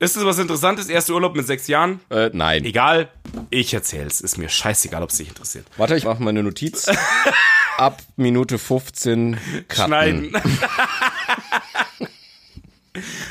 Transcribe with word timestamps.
Ist 0.00 0.16
das 0.16 0.24
was 0.24 0.38
Interessantes? 0.38 0.88
Erster 0.88 1.12
Urlaub 1.12 1.36
mit 1.36 1.46
sechs 1.46 1.68
Jahren? 1.68 2.00
Äh, 2.08 2.30
nein. 2.32 2.64
Egal. 2.64 3.10
Ich 3.50 3.74
erzähl's. 3.74 4.22
Ist 4.22 4.38
mir 4.38 4.48
scheißegal, 4.48 5.02
ob 5.02 5.10
es 5.10 5.18
dich 5.18 5.28
interessiert. 5.28 5.66
Warte, 5.76 5.94
ich 5.94 6.04
mache 6.04 6.22
meine 6.22 6.42
Notiz. 6.42 6.90
Ab 7.76 8.00
Minute 8.16 8.58
15 8.58 9.38
cutten. 9.68 9.86
Schneiden. 9.86 10.32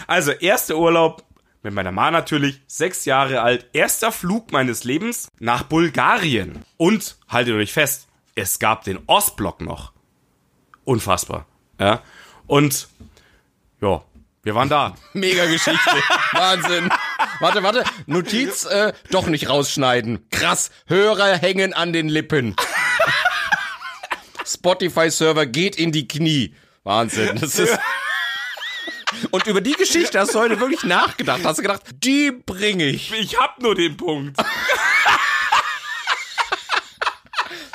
also, 0.05 0.29
erster 0.29 0.77
Urlaub 0.77 1.23
mit 1.63 1.73
meiner 1.73 1.91
Ma 1.91 2.11
natürlich, 2.11 2.61
sechs 2.67 3.03
Jahre 3.05 3.41
alt, 3.41 3.65
erster 3.73 4.11
Flug 4.11 4.51
meines 4.51 4.83
Lebens 4.83 5.27
nach 5.39 5.63
Bulgarien. 5.63 6.63
Und, 6.77 7.17
haltet 7.27 7.55
euch 7.55 7.73
fest, 7.73 8.07
es 8.35 8.59
gab 8.59 8.83
den 8.83 8.99
Ostblock 9.07 9.61
noch. 9.61 9.91
Unfassbar. 10.83 11.47
Ja. 11.79 12.03
Und, 12.45 12.89
ja, 13.81 14.03
wir 14.43 14.55
waren 14.55 14.69
da. 14.69 14.95
Mega 15.13 15.45
Geschichte. 15.45 15.89
Wahnsinn. 16.31 16.89
Warte, 17.39 17.63
warte. 17.63 17.83
Notiz, 18.05 18.65
äh, 18.65 18.93
doch 19.11 19.27
nicht 19.27 19.49
rausschneiden. 19.49 20.29
Krass. 20.31 20.71
Hörer 20.87 21.37
hängen 21.37 21.73
an 21.73 21.93
den 21.93 22.09
Lippen. 22.09 22.55
Spotify-Server 24.45 25.45
geht 25.45 25.75
in 25.75 25.91
die 25.91 26.07
Knie. 26.07 26.55
Wahnsinn. 26.83 27.37
Das 27.39 27.59
ist. 27.59 27.77
Und 29.31 29.47
über 29.47 29.59
die 29.59 29.73
Geschichte 29.73 30.19
hast 30.19 30.35
du 30.35 30.39
heute 30.39 30.59
wirklich 30.59 30.83
nachgedacht. 30.83 31.41
Hast 31.43 31.57
du 31.57 31.63
gedacht, 31.63 31.81
die 32.03 32.31
bringe 32.31 32.85
ich. 32.85 33.11
Ich 33.11 33.39
hab 33.39 33.61
nur 33.61 33.75
den 33.75 33.97
Punkt. 33.97 34.37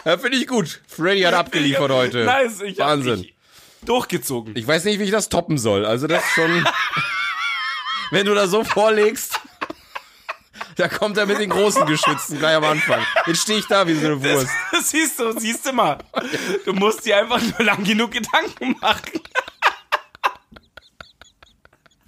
Ja, 0.05 0.19
finde 0.19 0.37
ich 0.37 0.47
gut. 0.47 0.81
Freddy 0.87 1.23
hat 1.23 1.35
abgeliefert 1.35 1.91
heute. 1.91 2.25
Nice, 2.25 2.61
ich 2.61 2.79
hab 2.79 2.89
Wahnsinn. 2.89 3.25
Ich 3.25 3.34
durchgezogen. 3.85 4.57
Ich 4.57 4.67
weiß 4.67 4.85
nicht, 4.85 4.99
wie 4.99 5.05
ich 5.05 5.11
das 5.11 5.29
toppen 5.29 5.59
soll. 5.59 5.85
Also 5.85 6.07
das 6.07 6.23
ist 6.23 6.31
schon. 6.33 6.67
wenn 8.11 8.27
du 8.27 8.35
da 8.35 8.47
so 8.47 8.65
vorlegst, 8.65 9.41
da 10.77 10.89
kommt 10.89 11.17
er 11.17 11.27
mit 11.27 11.39
den 11.39 11.51
großen 11.51 11.87
Geschützen 11.87 12.39
gleich 12.39 12.57
am 12.57 12.65
Anfang. 12.65 13.01
Jetzt 13.27 13.43
stehe 13.43 13.59
ich 13.59 13.67
da 13.67 13.87
wie 13.87 13.95
so 13.95 14.07
eine 14.07 14.23
Wurst. 14.23 14.49
Das 14.73 14.91
siehst 14.91 15.21
du, 15.21 15.39
siehst 15.39 15.67
du 15.67 15.73
mal. 15.73 15.99
Du 16.65 16.73
musst 16.73 17.05
dir 17.05 17.19
einfach 17.19 17.41
nur 17.41 17.65
lang 17.65 17.85
genug 17.85 18.13
Gedanken 18.13 18.77
machen. 18.81 19.21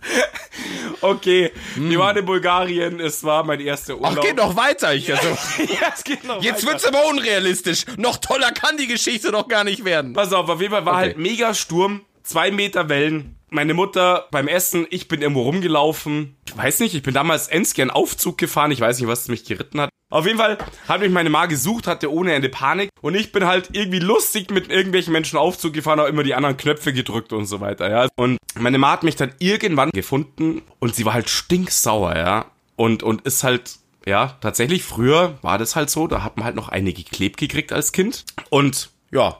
Okay, 1.03 1.53
wir 1.77 1.99
waren 1.99 2.17
in 2.17 2.25
Bulgarien, 2.25 3.01
es 3.01 3.23
war 3.23 3.45
mein 3.45 3.61
erster 3.61 3.95
Hm. 3.95 4.01
Ach, 4.03 4.11
Urlaub. 4.11 4.25
geht 4.25 4.37
noch 4.37 4.57
weiter. 4.57 4.95
Ich, 4.95 5.13
also, 5.13 5.29
ja, 5.59 5.93
es 5.95 6.03
geht 6.05 6.25
noch 6.25 6.43
jetzt 6.43 6.63
weiter. 6.63 6.73
wird's 6.73 6.85
aber 6.87 7.07
unrealistisch. 7.07 7.85
Noch 7.99 8.17
toller 8.17 8.51
kann 8.53 8.77
die 8.79 8.87
Geschichte 8.87 9.31
doch 9.31 9.47
gar 9.47 9.63
nicht 9.65 9.85
werden. 9.85 10.15
Pass 10.15 10.33
auf, 10.33 10.49
auf 10.49 10.61
jeden 10.61 10.73
Fall 10.73 10.85
war 10.87 10.95
Okay. 10.95 11.03
halt 11.03 11.19
mega 11.19 11.53
Sturm, 11.55 12.01
zwei 12.23 12.51
Meter 12.51 12.89
Wellen. 12.89 13.37
Meine 13.57 13.73
Mutter 13.73 14.27
beim 14.31 14.49
Essen, 14.49 14.87
ich 14.91 15.09
bin 15.09 15.23
irgendwo 15.23 15.41
rumgelaufen. 15.41 16.37
Ich 16.47 16.55
weiß 16.55 16.81
nicht, 16.81 16.95
ich 16.95 17.03
bin 17.03 17.15
damals 17.15 17.49
Enski 17.49 17.83
Aufzug 17.89 18.37
gefahren. 18.37 18.71
Ich 18.71 18.83
weiß 18.83 19.01
nicht, 19.01 19.09
was 19.09 19.29
mich 19.29 19.47
geritten 19.47 19.81
hat. 19.81 19.89
Auf 20.11 20.27
jeden 20.27 20.37
Fall 20.37 20.59
hat 20.87 21.01
mich 21.01 21.11
meine 21.11 21.31
Ma 21.31 21.47
gesucht, 21.47 21.87
hatte 21.87 22.13
ohne 22.13 22.35
Ende 22.35 22.51
Panik. 22.51 22.91
Und 23.01 23.15
ich 23.15 23.33
bin 23.33 23.47
halt 23.47 23.71
irgendwie 23.73 23.99
lustig 23.99 24.51
mit 24.51 24.71
irgendwelchen 24.71 25.11
Menschen 25.11 25.39
Aufzug 25.39 25.73
gefahren, 25.73 26.01
auch 26.01 26.07
immer 26.07 26.23
die 26.23 26.35
anderen 26.35 26.59
Knöpfe 26.59 26.93
gedrückt 26.93 27.33
und 27.33 27.47
so 27.47 27.63
weiter, 27.63 27.89
ja. 27.89 28.09
Und 28.17 28.37
meine 28.59 28.77
Ma 28.77 28.91
hat 28.91 29.05
mich 29.05 29.17
dann 29.17 29.33
irgendwann 29.39 29.89
gefunden 29.91 30.61
und 30.79 30.95
sie 30.95 31.07
war 31.07 31.15
halt 31.15 31.31
stinksauer, 31.31 32.15
ja. 32.15 32.51
Und, 32.77 33.03
und 33.03 33.23
ist 33.23 33.43
halt, 33.43 33.77
ja, 34.05 34.37
tatsächlich 34.43 34.85
früher 34.85 35.39
war 35.41 35.57
das 35.57 35.77
halt 35.77 35.89
so, 35.89 36.07
da 36.09 36.23
hat 36.23 36.37
man 36.37 36.45
halt 36.45 36.57
noch 36.57 36.69
eine 36.69 36.93
geklebt 36.93 37.39
gekriegt 37.39 37.73
als 37.73 37.93
Kind. 37.93 38.27
Und 38.51 38.91
ja, 39.11 39.39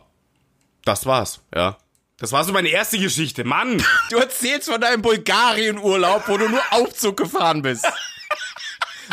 das 0.87 1.05
war's, 1.05 1.43
ja. 1.55 1.77
Das 2.19 2.33
war 2.33 2.45
so 2.45 2.53
meine 2.53 2.69
erste 2.69 2.99
Geschichte. 2.99 3.45
Mann! 3.45 3.83
Du 4.11 4.17
erzählst 4.17 4.71
von 4.71 4.81
deinem 4.81 5.03
Bulgarien-Urlaub, 5.03 6.29
wo 6.29 6.39
du 6.39 6.49
nur 6.49 6.63
Aufzug 6.71 7.17
gefahren 7.17 7.63
bist. 7.63 7.87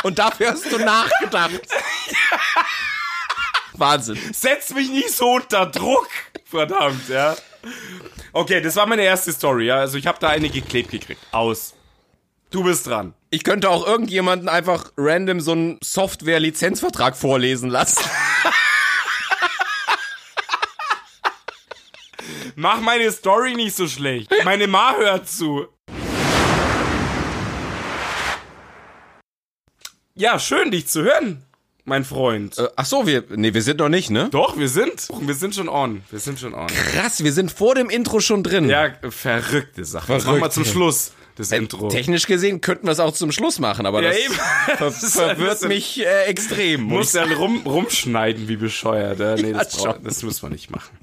Und 0.02 0.18
dafür 0.18 0.52
hast 0.52 0.70
du 0.70 0.78
nachgedacht. 0.78 1.60
Wahnsinn. 3.74 4.18
Setz 4.32 4.72
mich 4.72 4.88
nicht 4.88 5.10
so 5.10 5.34
unter 5.34 5.66
Druck! 5.66 6.08
Verdammt, 6.44 7.08
ja. 7.08 7.36
Okay, 8.32 8.60
das 8.60 8.76
war 8.76 8.86
meine 8.86 9.02
erste 9.02 9.32
Story, 9.32 9.66
ja. 9.66 9.76
Also 9.76 9.98
ich 9.98 10.06
habe 10.06 10.18
da 10.20 10.28
eine 10.28 10.48
geklebt 10.48 10.90
gekriegt. 10.90 11.20
Aus. 11.32 11.74
Du 12.50 12.62
bist 12.62 12.86
dran. 12.86 13.14
Ich 13.30 13.42
könnte 13.42 13.68
auch 13.68 13.86
irgendjemanden 13.86 14.48
einfach 14.48 14.92
random 14.96 15.40
so 15.40 15.52
einen 15.52 15.78
Software-Lizenzvertrag 15.82 17.16
vorlesen 17.16 17.68
lassen. 17.68 18.04
Mach 22.56 22.80
meine 22.80 23.10
Story 23.10 23.54
nicht 23.54 23.74
so 23.74 23.88
schlecht. 23.88 24.32
Meine 24.44 24.66
Ma 24.66 24.94
hört 24.96 25.28
zu. 25.28 25.66
Ja, 30.14 30.38
schön, 30.38 30.70
dich 30.70 30.86
zu 30.86 31.02
hören, 31.02 31.42
mein 31.84 32.04
Freund. 32.04 32.56
Äh, 32.58 32.68
ach 32.76 32.86
so, 32.86 33.06
wir, 33.06 33.24
nee, 33.30 33.52
wir 33.52 33.62
sind 33.62 33.80
noch 33.80 33.88
nicht, 33.88 34.10
ne? 34.10 34.28
Doch, 34.30 34.56
wir 34.56 34.68
sind. 34.68 35.08
Wir 35.20 35.34
sind 35.34 35.56
schon 35.56 35.68
on. 35.68 36.02
Wir 36.10 36.20
sind 36.20 36.38
schon 36.38 36.54
on. 36.54 36.68
Krass, 36.68 37.24
wir 37.24 37.32
sind 37.32 37.50
vor 37.50 37.74
dem 37.74 37.90
Intro 37.90 38.20
schon 38.20 38.44
drin. 38.44 38.68
Ja, 38.68 38.92
verrückte 39.10 39.84
Sache. 39.84 40.12
Das 40.12 40.24
machen 40.24 40.34
wir 40.36 40.38
Verrückt. 40.38 40.54
zum 40.54 40.64
Schluss, 40.64 41.12
das 41.36 41.50
Intro. 41.50 41.88
Technisch 41.88 42.26
gesehen 42.26 42.60
könnten 42.60 42.86
wir 42.86 42.92
es 42.92 43.00
auch 43.00 43.12
zum 43.12 43.32
Schluss 43.32 43.58
machen, 43.58 43.86
aber 43.86 44.02
Ja, 44.02 44.10
das 44.10 44.18
eben. 44.18 44.34
ver 44.76 44.76
Das 44.78 45.12
verwirrt 45.12 45.62
mich 45.68 46.00
äh, 46.04 46.24
extrem. 46.24 46.82
muss 46.82 46.98
Muss 46.98 47.12
dann 47.12 47.32
rum, 47.32 47.62
rumschneiden 47.66 48.48
wie 48.48 48.56
bescheuert. 48.56 49.18
Ja? 49.18 49.34
Nee, 49.36 49.52
das, 49.52 49.74
Ja, 49.74 49.78
brauch, 49.84 49.94
schon. 49.94 50.04
das 50.04 50.22
müssen 50.22 50.42
wir 50.42 50.50
nicht 50.50 50.70
machen. 50.70 50.96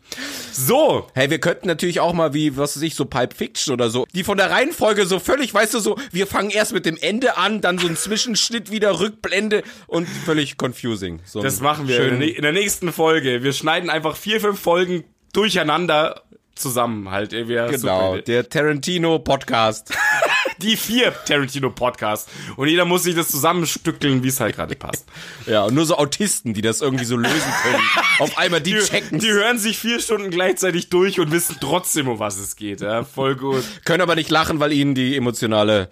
So, 0.51 1.07
Hey, 1.13 1.29
wir 1.29 1.39
könnten 1.39 1.67
natürlich 1.67 1.99
auch 1.99 2.13
mal 2.13 2.33
wie, 2.33 2.57
was 2.57 2.75
weiß 2.75 2.83
ich, 2.83 2.95
so 2.95 3.05
Pulp 3.05 3.33
Fiction 3.33 3.73
oder 3.73 3.89
so, 3.89 4.05
die 4.13 4.23
von 4.23 4.37
der 4.37 4.51
Reihenfolge 4.51 5.05
so 5.05 5.19
völlig, 5.19 5.53
weißt 5.53 5.73
du, 5.73 5.79
so, 5.79 5.97
wir 6.11 6.27
fangen 6.27 6.49
erst 6.49 6.73
mit 6.73 6.85
dem 6.85 6.97
Ende 6.97 7.37
an, 7.37 7.61
dann 7.61 7.77
so 7.77 7.87
ein 7.87 7.95
Zwischenschnitt 7.95 8.71
wieder, 8.71 8.99
Rückblende 8.99 9.63
und 9.87 10.07
völlig 10.07 10.55
confusing. 10.61 11.19
So 11.25 11.41
das 11.41 11.61
machen 11.61 11.87
wir 11.87 12.21
in 12.21 12.41
der 12.41 12.51
nächsten 12.51 12.91
Folge. 12.91 13.43
Wir 13.43 13.53
schneiden 13.53 13.89
einfach 13.89 14.15
vier, 14.15 14.41
fünf 14.41 14.59
Folgen 14.59 15.03
durcheinander 15.33 16.21
zusammen 16.55 17.09
halt. 17.11 17.31
Wir, 17.31 17.67
Genau, 17.67 18.17
der 18.17 18.47
Tarantino-Podcast. 18.49 19.93
Die 20.61 20.77
vier 20.77 21.11
Tarantino-Podcasts. 21.25 22.29
Und 22.55 22.67
jeder 22.67 22.85
muss 22.85 23.01
sich 23.03 23.15
das 23.15 23.29
zusammenstückeln, 23.29 24.21
wie 24.23 24.27
es 24.27 24.39
halt 24.39 24.55
gerade 24.55 24.75
passt. 24.75 25.07
ja, 25.47 25.63
und 25.63 25.73
nur 25.73 25.85
so 25.87 25.97
Autisten, 25.97 26.53
die 26.53 26.61
das 26.61 26.81
irgendwie 26.81 27.05
so 27.05 27.17
lösen 27.17 27.51
können. 27.63 27.81
Auf 28.19 28.37
einmal, 28.37 28.61
die, 28.61 28.73
Die, 28.73 28.79
checken 28.79 29.17
die 29.17 29.31
hören 29.31 29.57
sich 29.57 29.79
vier 29.79 29.99
Stunden 29.99 30.29
gleichzeitig 30.29 30.89
durch 30.89 31.19
und 31.19 31.31
wissen 31.31 31.55
trotzdem, 31.59 32.07
um 32.07 32.19
was 32.19 32.37
es 32.37 32.55
geht. 32.55 32.81
Ja, 32.81 33.03
voll 33.03 33.35
gut. 33.35 33.63
können 33.85 34.01
aber 34.01 34.13
nicht 34.13 34.29
lachen, 34.29 34.59
weil 34.59 34.71
ihnen 34.71 34.93
die 34.93 35.15
emotionale 35.17 35.89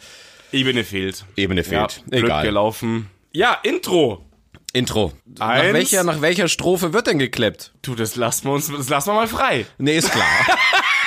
Ebene 0.52 0.84
fehlt. 0.84 1.26
Ebene 1.36 1.62
Ja, 1.62 1.88
fehlt. 1.88 2.04
blöd 2.08 2.24
Egal. 2.26 2.46
gelaufen. 2.46 3.10
Ja, 3.32 3.54
Intro. 3.64 4.24
Intro. 4.74 5.14
Nach 5.26 5.50
Eins. 5.50 5.74
welcher, 5.74 6.04
nach 6.04 6.22
welcher 6.22 6.48
Strophe 6.48 6.94
wird 6.94 7.08
denn 7.08 7.20
geklappt? 7.20 7.74
Du, 7.82 7.96
das 7.96 8.16
lassen 8.16 8.46
wir 8.46 8.54
uns, 8.54 8.72
das 8.72 8.90
lassen 8.90 9.10
wir 9.10 9.14
mal 9.16 9.28
frei. 9.28 9.66
Nee, 9.78 9.98
ist 9.98 10.12
klar. 10.12 10.28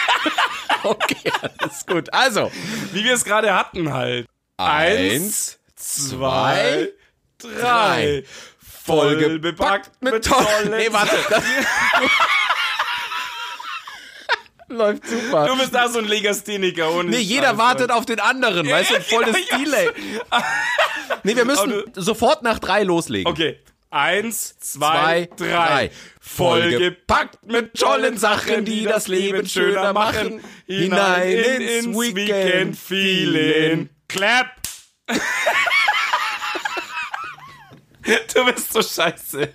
okay, 0.83 1.33
alles 1.41 1.87
gut. 1.87 2.13
Also, 2.13 2.51
Wie 2.93 3.05
wir 3.05 3.15
es 3.15 3.25
gerade 3.25 3.55
hatten 3.55 3.93
halt. 3.93 4.27
eins, 4.57 5.59
zwei, 5.77 6.89
drei. 7.39 8.25
Voll 8.85 9.39
bepackt 9.39 10.03
mit 10.03 10.25
toll. 10.25 10.45
tollen 10.45 10.71
Nee, 10.71 10.89
warte. 10.91 11.17
Läuft 14.77 15.07
super. 15.07 15.47
Du 15.47 15.57
bist 15.59 15.75
da 15.75 15.89
so 15.89 15.99
ein 15.99 16.07
Legastheniker 16.07 16.91
ohne. 16.93 17.11
Nee, 17.11 17.19
jeder 17.19 17.59
wartet 17.59 17.91
auf 17.91 18.07
den 18.07 18.21
anderen, 18.21 18.69
weißt 18.69 18.91
du, 18.91 18.95
ja, 18.95 19.01
voll 19.01 19.25
das 19.25 19.37
genau, 19.37 19.65
Delay. 19.65 19.91
Nee, 21.25 21.37
wir 21.37 21.45
müssen 21.45 21.85
sofort 21.95 22.43
nach 22.43 22.59
drei 22.59 22.83
loslegen. 22.83 23.31
Okay. 23.31 23.59
Eins, 23.91 24.59
Zwei, 24.59 25.29
zwei, 25.37 25.47
drei. 25.47 25.91
Vollgepackt 26.19 27.47
mit 27.47 27.75
tollen 27.79 28.17
Sachen, 28.17 28.65
die 28.65 28.85
das 28.85 29.07
Leben 29.07 29.47
schöner 29.47 29.93
machen. 29.93 30.41
Hinein 30.67 31.29
ins 31.29 31.87
Weekend 31.89 32.79
Feeling. 32.79 33.91
Clap. 34.09 34.47
Du 38.35 38.45
bist 38.47 38.73
so 38.73 38.83
scheiße. 38.83 39.55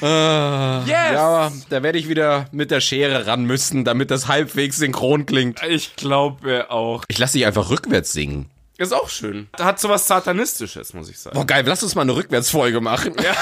Yes! 0.00 0.88
Ja, 0.88 1.52
da 1.68 1.82
werde 1.82 1.98
ich 1.98 2.08
wieder 2.08 2.46
mit 2.52 2.70
der 2.70 2.80
Schere 2.80 3.26
ran 3.26 3.44
müssen, 3.44 3.84
damit 3.84 4.10
das 4.10 4.28
halbwegs 4.28 4.76
synchron 4.76 5.26
klingt. 5.26 5.62
Ich 5.68 5.96
glaube 5.96 6.70
auch. 6.70 7.04
Ich 7.08 7.18
lasse 7.18 7.38
dich 7.38 7.46
einfach 7.46 7.70
rückwärts 7.70 8.12
singen. 8.12 8.50
Ist 8.78 8.92
auch 8.92 9.08
schön. 9.08 9.48
Hat 9.58 9.80
so 9.80 9.88
was 9.88 10.06
Satanistisches, 10.06 10.92
muss 10.92 11.08
ich 11.08 11.18
sagen. 11.18 11.34
Boah, 11.34 11.46
geil, 11.46 11.64
lass 11.66 11.82
uns 11.82 11.94
mal 11.94 12.02
eine 12.02 12.14
Rückwärtsfolge 12.14 12.82
machen. 12.82 13.14
Ja. 13.22 13.34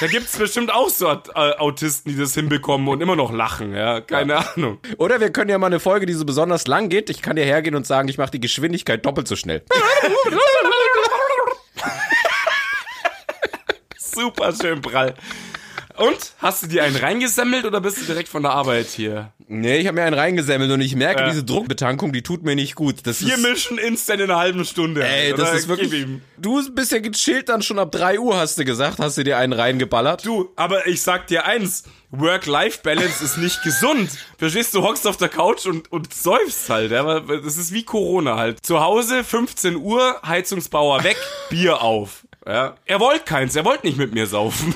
Da 0.00 0.06
gibt's 0.06 0.36
bestimmt 0.38 0.72
auch 0.72 0.90
so 0.90 1.08
äh, 1.08 1.18
Autisten, 1.34 2.12
die 2.12 2.18
das 2.18 2.34
hinbekommen 2.34 2.86
und 2.86 3.00
immer 3.00 3.16
noch 3.16 3.32
lachen, 3.32 3.74
ja. 3.74 4.00
Keine 4.00 4.36
Ahnung. 4.36 4.78
Oder 4.96 5.20
wir 5.20 5.30
können 5.30 5.50
ja 5.50 5.58
mal 5.58 5.66
eine 5.66 5.80
Folge, 5.80 6.06
die 6.06 6.12
so 6.12 6.24
besonders 6.24 6.68
lang 6.68 6.88
geht. 6.88 7.10
Ich 7.10 7.20
kann 7.20 7.34
dir 7.34 7.44
hergehen 7.44 7.74
und 7.74 7.84
sagen, 7.84 8.08
ich 8.08 8.16
mache 8.16 8.30
die 8.30 8.40
Geschwindigkeit 8.40 9.04
doppelt 9.04 9.26
so 9.26 9.34
schnell. 9.34 9.62
Super 14.18 14.52
schön 14.60 14.80
prall. 14.80 15.14
Und? 15.96 16.16
Hast 16.38 16.62
du 16.62 16.68
dir 16.68 16.84
einen 16.84 16.94
reingesammelt 16.94 17.64
oder 17.64 17.80
bist 17.80 17.98
du 18.00 18.04
direkt 18.04 18.28
von 18.28 18.42
der 18.42 18.52
Arbeit 18.52 18.86
hier? 18.86 19.32
Nee, 19.48 19.78
ich 19.78 19.86
habe 19.88 19.96
mir 19.96 20.04
einen 20.04 20.14
reingesammelt 20.14 20.70
und 20.70 20.80
ich 20.80 20.94
merke, 20.94 21.22
Ja. 21.22 21.28
diese 21.28 21.42
Druckbetankung, 21.42 22.12
die 22.12 22.22
tut 22.22 22.44
mir 22.44 22.54
nicht 22.54 22.76
gut. 22.76 23.04
Das 23.04 23.18
Vier 23.18 23.34
ist, 23.34 23.42
Mischen 23.42 23.78
instant 23.78 24.20
in 24.20 24.30
einer 24.30 24.38
halben 24.38 24.64
Stunde. 24.64 25.04
ey, 25.04 25.34
das 25.34 25.52
ist 25.54 25.66
wirklich, 25.66 26.06
du 26.36 26.62
bist 26.72 26.92
ja 26.92 27.00
gechillt 27.00 27.48
dann 27.48 27.62
schon 27.62 27.80
ab 27.80 27.90
3 27.90 28.20
Uhr, 28.20 28.36
hast 28.36 28.58
du 28.58 28.64
gesagt, 28.64 29.00
hast 29.00 29.18
du 29.18 29.24
dir 29.24 29.38
einen 29.38 29.52
reingeballert. 29.52 30.24
Du, 30.24 30.52
aber 30.54 30.86
ich 30.86 31.02
sag 31.02 31.26
dir 31.26 31.46
eins, 31.46 31.82
Work-Life-Balance 32.10 33.24
ist 33.24 33.38
nicht 33.38 33.62
gesund. 33.64 34.10
Verstehst 34.38 34.74
du, 34.74 34.82
hockst 34.82 35.04
auf 35.06 35.16
der 35.16 35.28
Couch 35.28 35.66
und, 35.66 35.90
und 35.90 36.14
säufst 36.14 36.70
halt. 36.70 36.92
Ja? 36.92 37.18
Das 37.20 37.56
ist 37.56 37.72
wie 37.72 37.84
Corona 37.84 38.36
halt. 38.36 38.64
Zu 38.64 38.80
Hause, 38.80 39.24
15 39.24 39.74
Uhr, 39.76 40.20
Heizungsbauer 40.24 41.02
weg, 41.02 41.16
Bier 41.50 41.82
auf. 41.82 42.24
Ja? 42.48 42.76
Er 42.86 42.98
wollte 42.98 43.24
keins, 43.24 43.54
er 43.56 43.64
wollte 43.66 43.86
nicht 43.86 43.98
mit 43.98 44.14
mir 44.14 44.26
saufen. 44.26 44.74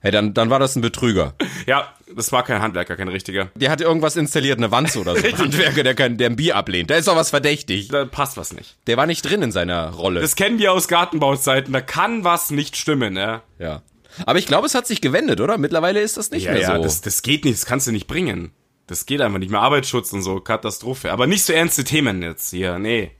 Hey, 0.00 0.10
dann, 0.10 0.34
dann 0.34 0.50
war 0.50 0.58
das 0.58 0.74
ein 0.74 0.82
Betrüger. 0.82 1.34
ja, 1.66 1.88
das 2.12 2.32
war 2.32 2.42
kein 2.42 2.60
Handwerker, 2.60 2.96
kein 2.96 3.06
richtiger. 3.06 3.50
Der 3.54 3.70
hat 3.70 3.80
irgendwas 3.80 4.16
installiert, 4.16 4.58
eine 4.58 4.72
Wanze 4.72 4.98
oder 5.00 5.14
so. 5.14 5.22
Handwerker, 5.38 5.84
der, 5.84 5.94
kein, 5.94 6.18
der 6.18 6.28
ein 6.30 6.34
Bier 6.36 6.56
ablehnt. 6.56 6.90
Da 6.90 6.96
ist 6.96 7.06
doch 7.06 7.14
was 7.14 7.30
verdächtig. 7.30 7.86
Da 7.88 8.04
passt 8.04 8.36
was 8.36 8.52
nicht. 8.52 8.76
Der 8.88 8.96
war 8.96 9.06
nicht 9.06 9.22
drin 9.22 9.42
in 9.42 9.52
seiner 9.52 9.90
Rolle. 9.90 10.20
Das 10.20 10.34
kennen 10.34 10.58
wir 10.58 10.72
aus 10.72 10.88
Gartenbauzeiten, 10.88 11.72
da 11.72 11.80
kann 11.80 12.24
was 12.24 12.50
nicht 12.50 12.76
stimmen, 12.76 13.16
ja. 13.16 13.42
ja. 13.60 13.82
Aber 14.26 14.40
ich 14.40 14.46
glaube, 14.46 14.66
es 14.66 14.74
hat 14.74 14.88
sich 14.88 15.00
gewendet, 15.00 15.40
oder? 15.40 15.56
Mittlerweile 15.56 16.00
ist 16.00 16.16
das 16.16 16.32
nicht 16.32 16.46
Ja, 16.46 16.52
mehr 16.52 16.62
ja, 16.62 16.76
so. 16.76 16.82
das, 16.82 17.00
das 17.02 17.22
geht 17.22 17.44
nicht, 17.44 17.56
das 17.56 17.66
kannst 17.66 17.86
du 17.86 17.92
nicht 17.92 18.08
bringen. 18.08 18.50
Das 18.88 19.06
geht 19.06 19.20
einfach 19.20 19.38
nicht 19.38 19.52
mehr. 19.52 19.60
Arbeitsschutz 19.60 20.12
und 20.12 20.22
so, 20.22 20.40
Katastrophe. 20.40 21.12
Aber 21.12 21.28
nicht 21.28 21.44
so 21.44 21.52
ernste 21.52 21.84
Themen 21.84 22.20
jetzt 22.22 22.50
hier, 22.50 22.80
nee. 22.80 23.12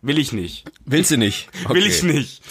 Will 0.00 0.18
ich 0.18 0.32
nicht. 0.32 0.64
Willst 0.84 1.10
du 1.10 1.16
nicht? 1.16 1.48
Will 1.68 1.78
Okay. 1.82 1.88
ich 1.88 2.02
nicht. 2.04 2.42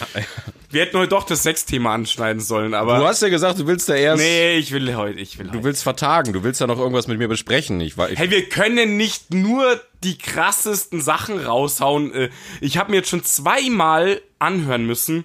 Wir 0.70 0.82
hätten 0.82 0.98
heute 0.98 1.08
doch 1.08 1.24
das 1.24 1.42
Sexthema 1.44 1.94
anschneiden 1.94 2.40
sollen, 2.42 2.74
aber. 2.74 2.98
Du 2.98 3.06
hast 3.06 3.22
ja 3.22 3.30
gesagt, 3.30 3.58
du 3.58 3.66
willst 3.66 3.88
da 3.88 3.94
erst. 3.94 4.22
nee, 4.22 4.58
ich 4.58 4.70
will 4.72 4.94
heute, 4.94 5.18
ich 5.18 5.38
will 5.38 5.46
Du 5.46 5.52
heute. 5.54 5.64
willst 5.64 5.82
vertagen, 5.82 6.34
du 6.34 6.44
willst 6.44 6.60
ja 6.60 6.66
noch 6.66 6.78
irgendwas 6.78 7.06
mit 7.06 7.18
mir 7.18 7.28
besprechen. 7.28 7.80
Ich, 7.80 7.96
ich, 7.96 8.18
Hey, 8.18 8.30
wir 8.30 8.46
können 8.50 8.98
nicht 8.98 9.32
nur 9.32 9.80
die 10.04 10.18
krassesten 10.18 11.00
Sachen 11.00 11.38
raushauen. 11.40 12.12
Äh, 12.12 12.30
Ich 12.60 12.76
habe 12.76 12.90
mir 12.90 12.98
jetzt 12.98 13.08
schon 13.08 13.24
zweimal 13.24 14.20
anhören 14.38 14.84
müssen. 14.84 15.24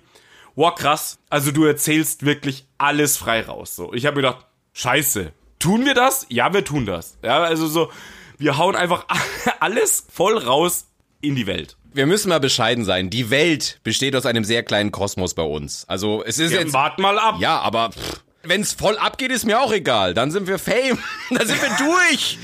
Wow, 0.55 0.75
krass. 0.75 1.19
Also 1.29 1.51
du 1.51 1.65
erzählst 1.65 2.25
wirklich 2.25 2.65
alles 2.77 3.17
frei 3.17 3.41
raus. 3.41 3.75
So, 3.75 3.93
ich 3.93 4.05
habe 4.05 4.15
mir 4.21 4.27
gedacht, 4.29 4.45
scheiße. 4.73 5.33
Tun 5.59 5.85
wir 5.85 5.93
das? 5.93 6.25
Ja, 6.29 6.53
wir 6.53 6.63
tun 6.63 6.85
das. 6.85 7.17
Ja, 7.21 7.43
also 7.43 7.67
so, 7.67 7.91
wir 8.37 8.57
hauen 8.57 8.75
einfach 8.77 9.07
alles 9.59 10.05
voll 10.09 10.37
raus 10.37 10.87
in 11.19 11.35
die 11.35 11.47
Welt. 11.47 11.75
Wir 11.93 12.05
müssen 12.05 12.29
mal 12.29 12.39
bescheiden 12.39 12.85
sein. 12.85 13.09
Die 13.09 13.29
Welt 13.29 13.79
besteht 13.83 14.15
aus 14.15 14.25
einem 14.25 14.43
sehr 14.43 14.63
kleinen 14.63 14.91
Kosmos 14.91 15.33
bei 15.33 15.43
uns. 15.43 15.85
Also 15.87 16.23
es 16.25 16.39
ist 16.39 16.51
Ja, 16.51 16.59
jetzt. 16.61 16.73
wart 16.73 16.99
mal 16.99 17.17
ab. 17.19 17.35
Ja, 17.39 17.59
aber 17.59 17.91
wenn 18.43 18.61
es 18.61 18.73
voll 18.73 18.97
abgeht, 18.97 19.31
ist 19.31 19.45
mir 19.45 19.61
auch 19.61 19.71
egal. 19.71 20.13
Dann 20.13 20.29
sind 20.31 20.47
wir 20.47 20.59
Fame. 20.59 20.97
Dann 21.29 21.47
sind 21.47 21.61
wir 21.61 21.69
durch. 21.85 22.37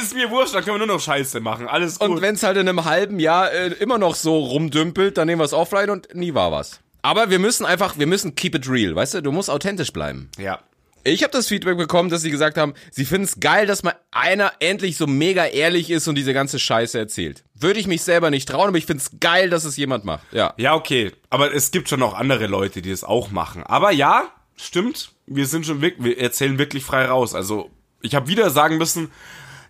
Ist 0.00 0.14
mir 0.14 0.30
wurscht, 0.30 0.54
dann 0.54 0.64
können 0.64 0.78
wir 0.80 0.86
nur 0.86 0.96
noch 0.96 1.02
Scheiße 1.02 1.40
machen. 1.40 1.66
Alles 1.68 1.98
gut. 1.98 2.08
Und 2.08 2.20
wenn 2.22 2.34
es 2.34 2.42
halt 2.42 2.56
in 2.56 2.68
einem 2.68 2.84
halben 2.84 3.18
Jahr 3.18 3.52
äh, 3.52 3.68
immer 3.80 3.98
noch 3.98 4.14
so 4.14 4.38
rumdümpelt, 4.38 5.16
dann 5.18 5.26
nehmen 5.26 5.40
wir 5.40 5.44
es 5.44 5.52
offline 5.52 5.90
und 5.90 6.14
nie 6.14 6.34
war 6.34 6.52
was. 6.52 6.80
Aber 7.02 7.30
wir 7.30 7.38
müssen 7.40 7.66
einfach, 7.66 7.98
wir 7.98 8.06
müssen 8.06 8.34
keep 8.36 8.54
it 8.54 8.68
real, 8.68 8.94
weißt 8.94 9.14
du? 9.14 9.20
Du 9.22 9.32
musst 9.32 9.50
authentisch 9.50 9.92
bleiben. 9.92 10.30
ja. 10.38 10.60
Ich 11.04 11.24
habe 11.24 11.32
das 11.32 11.48
Feedback 11.48 11.76
bekommen, 11.76 12.10
dass 12.10 12.22
sie 12.22 12.30
gesagt 12.30 12.56
haben, 12.56 12.74
sie 12.92 13.04
finden 13.04 13.24
es 13.24 13.40
geil, 13.40 13.66
dass 13.66 13.82
mal 13.82 13.96
einer 14.12 14.52
endlich 14.60 14.96
so 14.96 15.08
mega 15.08 15.46
ehrlich 15.46 15.90
ist 15.90 16.06
und 16.06 16.14
diese 16.14 16.32
ganze 16.32 16.60
Scheiße 16.60 16.96
erzählt. 16.96 17.42
Würde 17.62 17.80
ich 17.80 17.86
mich 17.86 18.02
selber 18.02 18.30
nicht 18.30 18.48
trauen, 18.48 18.68
aber 18.68 18.78
ich 18.78 18.86
find's 18.86 19.12
geil, 19.20 19.50
dass 19.50 19.64
es 19.64 19.76
jemand 19.76 20.04
macht. 20.04 20.24
Ja. 20.32 20.54
Ja, 20.56 20.74
okay. 20.74 21.12
Aber 21.30 21.54
es 21.54 21.70
gibt 21.70 21.88
schon 21.88 22.02
auch 22.02 22.14
andere 22.14 22.46
Leute, 22.46 22.82
die 22.82 22.90
das 22.90 23.04
auch 23.04 23.30
machen. 23.30 23.62
Aber 23.62 23.90
ja, 23.90 24.30
stimmt. 24.56 25.12
Wir 25.26 25.46
sind 25.46 25.64
schon 25.66 25.80
wirklich, 25.80 26.04
wir 26.04 26.18
erzählen 26.18 26.58
wirklich 26.58 26.84
frei 26.84 27.06
raus. 27.06 27.34
Also, 27.34 27.70
ich 28.00 28.14
habe 28.14 28.28
wieder 28.28 28.50
sagen 28.50 28.78
müssen, 28.78 29.10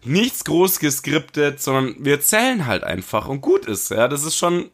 nichts 0.04 0.44
groß 0.44 0.78
geskriptet, 0.78 1.60
sondern 1.60 1.96
wir 1.98 2.14
erzählen 2.14 2.66
halt 2.66 2.84
einfach 2.84 3.28
und 3.28 3.40
gut 3.40 3.66
ist. 3.66 3.90
Ja, 3.90 4.08
das 4.08 4.24
ist 4.24 4.36
schon. 4.36 4.70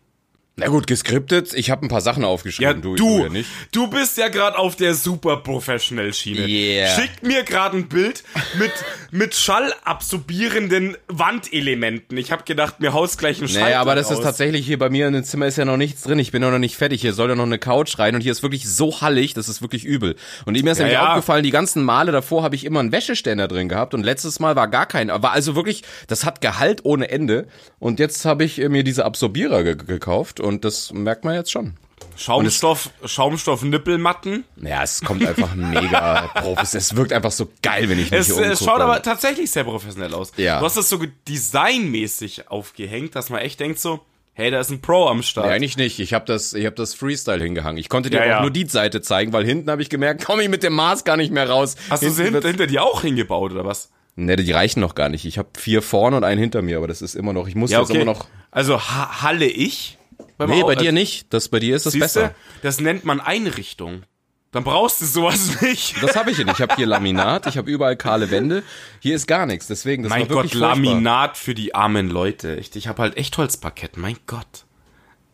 Na 0.58 0.66
gut, 0.66 0.86
geskriptet. 0.86 1.54
Ich 1.54 1.70
habe 1.70 1.86
ein 1.86 1.88
paar 1.88 2.00
Sachen 2.00 2.22
Ja, 2.22 2.28
aufgeschrieben. 2.28 2.82
du, 2.82 2.96
du, 2.96 3.18
du, 3.18 3.22
ja 3.24 3.28
nicht. 3.28 3.48
bist 3.90 4.18
ja 4.18 4.28
gerade 4.28 4.58
auf 4.58 4.76
der 4.76 4.94
super 4.94 5.38
professionell 5.38 6.12
Schiene. 6.12 6.46
Yeah. 6.46 6.88
Schickt 6.96 7.22
mir 7.22 7.44
gerade 7.44 7.76
ein 7.76 7.88
Bild 7.88 8.24
mit 8.58 8.72
mit 9.10 9.34
schallabsorbierenden 9.34 10.96
Wandelementen. 11.08 12.18
Ich 12.18 12.30
habe 12.30 12.42
gedacht, 12.44 12.80
mir 12.80 12.92
haust 12.92 13.18
gleich 13.18 13.40
ein 13.40 13.48
Schall. 13.48 13.62
Naja, 13.62 13.80
aber 13.80 13.94
das 13.94 14.10
ist 14.10 14.18
aus. 14.18 14.24
tatsächlich 14.24 14.66
hier 14.66 14.78
bei 14.78 14.90
mir 14.90 15.06
in 15.06 15.14
dem 15.14 15.24
Zimmer 15.24 15.46
ist 15.46 15.56
ja 15.56 15.64
noch 15.64 15.76
nichts 15.76 16.02
drin. 16.02 16.18
Ich 16.18 16.32
bin 16.32 16.42
ja 16.42 16.50
noch 16.50 16.58
nicht 16.58 16.76
fertig. 16.76 17.00
Hier 17.00 17.12
soll 17.12 17.30
ja 17.30 17.34
noch 17.34 17.46
eine 17.46 17.58
Couch 17.58 17.98
rein 17.98 18.14
und 18.14 18.20
hier 18.20 18.32
ist 18.32 18.42
wirklich 18.42 18.68
so 18.68 19.00
hallig, 19.00 19.34
das 19.34 19.48
ist 19.48 19.62
wirklich 19.62 19.84
übel. 19.84 20.16
Und 20.44 20.62
mir 20.62 20.72
ist 20.72 20.78
nämlich 20.78 20.94
ja. 20.94 21.08
aufgefallen, 21.10 21.42
die 21.42 21.50
ganzen 21.50 21.84
Male 21.84 22.12
davor 22.12 22.42
habe 22.42 22.54
ich 22.54 22.64
immer 22.64 22.80
einen 22.80 22.92
Wäscheständer 22.92 23.48
drin 23.48 23.68
gehabt 23.68 23.94
und 23.94 24.02
letztes 24.02 24.40
Mal 24.40 24.56
war 24.56 24.68
gar 24.68 24.86
kein. 24.86 25.08
War 25.08 25.32
also 25.32 25.56
wirklich, 25.56 25.84
das 26.06 26.24
hat 26.24 26.40
Gehalt 26.40 26.80
ohne 26.84 27.10
Ende. 27.10 27.46
Und 27.78 27.98
jetzt 27.98 28.24
habe 28.24 28.44
ich 28.44 28.60
äh, 28.60 28.68
mir 28.68 28.84
diese 28.84 29.04
Absorbierer 29.04 29.64
ge 29.64 29.76
gekauft 29.78 30.40
und 30.48 30.64
das 30.64 30.92
merkt 30.92 31.24
man 31.24 31.34
jetzt 31.34 31.50
schon. 31.52 31.74
Schaumstoff, 32.16 32.90
Schaumstoff 33.04 33.62
Nippelmatten. 33.62 34.44
Ja, 34.60 34.82
es 34.82 35.00
kommt 35.02 35.24
einfach 35.24 35.54
mega 35.54 36.22
profis. 36.34 36.74
Es 36.74 36.96
wirkt 36.96 37.12
einfach 37.12 37.30
so 37.30 37.48
geil, 37.62 37.88
wenn 37.88 37.98
ich 38.00 38.10
mich 38.10 38.20
Es, 38.20 38.26
hier 38.34 38.50
es 38.50 38.64
schaut 38.64 38.80
aber 38.80 39.02
tatsächlich 39.02 39.50
sehr 39.50 39.64
professionell 39.64 40.12
aus. 40.14 40.32
Ja. 40.36 40.58
Du 40.58 40.64
hast 40.64 40.76
das 40.76 40.88
so 40.88 40.98
designmäßig 41.28 42.50
aufgehängt, 42.50 43.14
dass 43.14 43.30
man 43.30 43.40
echt 43.40 43.60
denkt 43.60 43.78
so, 43.78 44.00
hey, 44.32 44.50
da 44.50 44.60
ist 44.60 44.70
ein 44.70 44.80
Pro 44.80 45.06
am 45.06 45.22
Start. 45.22 45.46
Nee, 45.46 45.52
eigentlich 45.52 45.76
nicht. 45.76 45.98
Ich 46.00 46.14
habe 46.14 46.24
das, 46.24 46.54
ich 46.54 46.66
habe 46.66 46.76
das 46.76 46.94
Freestyle 46.94 47.42
hingehangen. 47.42 47.78
Ich 47.78 47.88
konnte 47.88 48.10
dir 48.10 48.18
Ja, 48.18 48.22
auch 48.22 48.28
ja. 48.28 48.40
nur 48.42 48.50
die 48.50 48.66
Seite 48.66 49.00
zeigen, 49.00 49.32
weil 49.32 49.44
hinten 49.44 49.70
habe 49.70 49.82
ich 49.82 49.90
gemerkt, 49.90 50.24
komme 50.24 50.42
ich 50.42 50.48
mit 50.48 50.62
dem 50.62 50.74
Maß 50.74 51.04
gar 51.04 51.16
nicht 51.16 51.32
mehr 51.32 51.48
raus. 51.48 51.76
Hast 51.90 52.02
du 52.02 52.10
sie 52.10 52.22
Hinten 52.22 52.34
hinter, 52.34 52.48
hinter 52.48 52.66
dir 52.66 52.82
auch 52.84 53.02
hingebaut 53.02 53.52
oder 53.52 53.64
was? 53.64 53.90
Ne, 54.16 54.34
die 54.36 54.50
reichen 54.50 54.80
noch 54.80 54.96
gar 54.96 55.08
nicht. 55.08 55.24
Ich 55.24 55.38
habe 55.38 55.48
vier 55.56 55.82
vorne 55.82 56.16
und 56.16 56.24
einen 56.24 56.40
hinter 56.40 56.62
mir, 56.62 56.78
aber 56.78 56.88
das 56.88 57.02
ist 57.02 57.14
immer 57.14 57.32
noch. 57.32 57.46
Ich 57.46 57.54
muss 57.54 57.70
jetzt 57.70 57.90
immer 57.90 58.04
noch. 58.04 58.26
Also 58.50 58.80
ha 58.80 59.22
halle 59.22 59.46
ich? 59.46 59.97
Beim 60.36 60.50
Nee, 60.50 60.62
Au- 60.62 60.66
bei 60.66 60.74
dir 60.74 60.92
nicht. 60.92 61.32
Das 61.32 61.48
bei 61.48 61.58
dir 61.58 61.76
ist 61.76 61.86
das 61.86 61.92
Siehste, 61.94 62.20
besser. 62.20 62.34
das 62.62 62.80
nennt 62.80 63.04
man 63.04 63.20
Einrichtung. 63.20 64.02
Dann 64.50 64.64
brauchst 64.64 65.00
du 65.02 65.06
sowas 65.06 65.60
nicht. 65.62 66.02
Das 66.02 66.16
habe 66.16 66.30
ich 66.30 66.36
hier 66.36 66.46
nicht. 66.46 66.54
Ich 66.56 66.62
habe 66.62 66.74
hier 66.76 66.86
Laminat, 66.86 67.46
ich 67.46 67.58
habe 67.58 67.70
überall 67.70 67.96
kahle 67.96 68.30
Wände. 68.30 68.62
Hier 69.00 69.14
ist 69.14 69.26
gar 69.26 69.44
nichts. 69.46 69.66
Deswegen, 69.66 70.04
das 70.04 70.10
mein 70.10 70.22
war 70.22 70.28
Gott, 70.28 70.50
furchtbar. 70.50 70.70
Laminat 70.70 71.36
für 71.36 71.54
die 71.54 71.74
armen 71.74 72.08
Leute. 72.08 72.54
Ich, 72.56 72.74
ich 72.74 72.88
habe 72.88 73.02
halt 73.02 73.16
Echtholzparkett, 73.16 73.96
mein 73.96 74.16
Gott. 74.26 74.64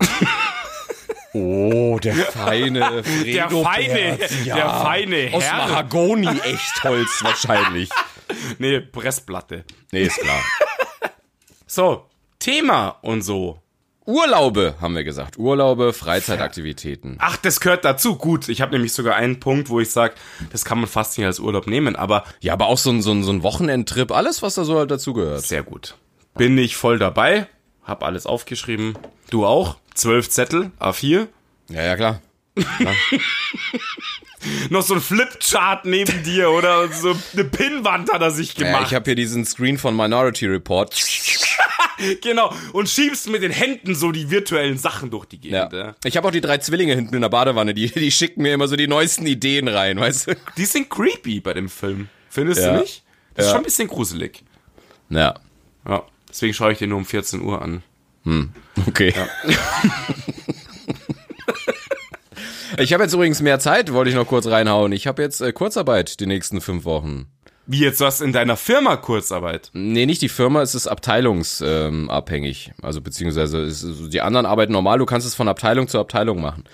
Oh, 1.36 1.98
der 2.00 2.14
feine 2.14 3.02
Der 3.24 3.48
Fredo 3.48 3.64
feine, 3.64 4.16
Perz, 4.16 4.32
ja. 4.44 4.54
der 4.54 4.70
feine 4.70 5.30
Aus 5.32 5.42
Herr. 5.42 5.56
Mahagoni 5.66 6.28
Echtholz 6.28 7.24
wahrscheinlich. 7.24 7.88
Nee, 8.58 8.78
Pressplatte. 8.80 9.64
Nee, 9.90 10.02
ist 10.04 10.18
klar. 10.20 10.40
So, 11.66 12.06
Thema 12.38 12.90
und 13.02 13.22
so. 13.22 13.60
Urlaube, 14.06 14.74
haben 14.80 14.94
wir 14.94 15.04
gesagt. 15.04 15.38
Urlaube, 15.38 15.92
Freizeitaktivitäten. 15.94 17.16
Ach, 17.20 17.36
das 17.38 17.60
gehört 17.60 17.84
dazu. 17.86 18.16
Gut, 18.16 18.48
ich 18.50 18.60
habe 18.60 18.72
nämlich 18.72 18.92
sogar 18.92 19.16
einen 19.16 19.40
Punkt, 19.40 19.70
wo 19.70 19.80
ich 19.80 19.90
sage, 19.90 20.14
das 20.52 20.64
kann 20.66 20.78
man 20.78 20.88
fast 20.88 21.16
nicht 21.16 21.26
als 21.26 21.40
Urlaub 21.40 21.66
nehmen, 21.66 21.96
aber 21.96 22.24
Ja, 22.40 22.52
aber 22.52 22.66
auch 22.66 22.76
so 22.78 22.90
ein, 22.90 23.00
so 23.00 23.12
ein, 23.12 23.22
so 23.24 23.32
ein 23.32 23.42
Wochenendtrip, 23.42 24.12
alles, 24.12 24.42
was 24.42 24.54
da 24.56 24.64
so 24.64 24.78
halt 24.78 24.90
dazugehört. 24.90 25.46
sehr 25.46 25.62
gut. 25.62 25.96
Bin 26.36 26.58
ich 26.58 26.76
voll 26.76 26.98
dabei, 26.98 27.46
hab 27.84 28.02
alles 28.04 28.26
aufgeschrieben. 28.26 28.98
Du 29.30 29.46
auch? 29.46 29.76
Zwölf 29.94 30.28
Zettel, 30.28 30.70
A4. 30.80 31.28
Ja, 31.70 31.82
ja, 31.82 31.96
klar. 31.96 32.20
Noch 34.68 34.82
so 34.82 34.94
ein 34.94 35.00
Flipchart 35.00 35.86
neben 35.86 36.22
dir 36.22 36.50
oder 36.50 36.88
so 36.88 37.16
eine 37.32 37.44
Pinnwand 37.44 38.12
hat 38.12 38.20
er 38.20 38.30
sich 38.30 38.56
Ja, 38.58 38.66
gemacht. 38.66 38.84
ich 38.88 38.94
habe 38.94 39.06
hier 39.06 39.14
diesen 39.14 39.46
Screen 39.46 39.78
von 39.78 39.96
Minority 39.96 40.46
Report. 40.46 40.94
genau. 42.22 42.52
Und 42.72 42.88
schiebst 42.88 43.28
mit 43.28 43.42
den 43.42 43.50
Händen 43.52 43.94
so 43.94 44.12
die 44.12 44.30
virtuellen 44.30 44.78
Sachen 44.78 45.10
durch 45.10 45.26
die 45.26 45.36
Ja. 45.48 45.66
Gegend. 45.66 45.72
Ja. 45.86 45.94
Ich 46.04 46.16
habe 46.16 46.28
auch 46.28 46.32
die 46.32 46.40
drei 46.40 46.58
Zwillinge 46.58 46.94
hinten 46.94 47.14
in 47.14 47.20
der 47.22 47.28
Badewanne, 47.28 47.74
die, 47.74 47.88
die 47.90 48.10
schicken 48.10 48.42
mir 48.42 48.52
immer 48.54 48.68
so 48.68 48.76
die 48.76 48.86
neuesten 48.88 49.26
Ideen 49.26 49.68
rein, 49.68 49.98
weißt 49.98 50.28
du? 50.28 50.36
Die 50.56 50.64
sind 50.64 50.90
creepy 50.90 51.40
bei 51.40 51.54
dem 51.54 51.68
Film. 51.68 52.08
Findest 52.28 52.62
Ja. 52.62 52.74
du 52.74 52.80
nicht? 52.80 53.02
Das 53.34 53.46
ist 53.46 53.50
Ja. 53.50 53.54
schon 53.56 53.62
ein 53.62 53.64
bisschen 53.64 53.88
gruselig. 53.88 54.42
Ja, 55.10 55.34
Ja. 55.88 56.02
Deswegen 56.28 56.52
schaue 56.54 56.72
ich 56.72 56.78
den 56.78 56.88
nur 56.90 56.98
um 56.98 57.04
14 57.04 57.40
Uhr 57.42 57.62
an. 57.62 57.82
okay. 58.88 59.14
ich 62.78 62.92
habe 62.92 63.02
jetzt 63.04 63.12
übrigens 63.12 63.40
mehr 63.40 63.58
Zeit, 63.60 63.92
wollte 63.92 64.10
ich 64.10 64.16
noch 64.16 64.26
kurz 64.26 64.46
reinhauen. 64.46 64.92
Ich 64.92 65.06
habe 65.06 65.22
jetzt 65.22 65.40
äh, 65.40 65.52
Kurzarbeit 65.52 66.18
die 66.20 66.26
nächsten 66.26 66.60
fünf 66.60 66.84
Wochen. 66.84 67.26
Wie 67.66 67.80
jetzt 67.80 68.00
was 68.00 68.20
in 68.20 68.32
deiner 68.32 68.56
Firma 68.56 68.96
Kurzarbeit? 68.96 69.70
Nee, 69.72 70.04
nicht 70.06 70.20
die 70.20 70.28
Firma, 70.28 70.60
es 70.60 70.74
ist 70.74 70.86
abteilungsabhängig. 70.86 72.68
Ähm, 72.68 72.84
also 72.84 73.00
beziehungsweise 73.00 73.58
ist, 73.62 73.86
die 74.12 74.20
anderen 74.20 74.44
arbeiten 74.46 74.72
normal, 74.72 74.98
du 74.98 75.06
kannst 75.06 75.26
es 75.26 75.34
von 75.34 75.48
Abteilung 75.48 75.88
zu 75.88 75.98
Abteilung 75.98 76.40
machen. 76.40 76.64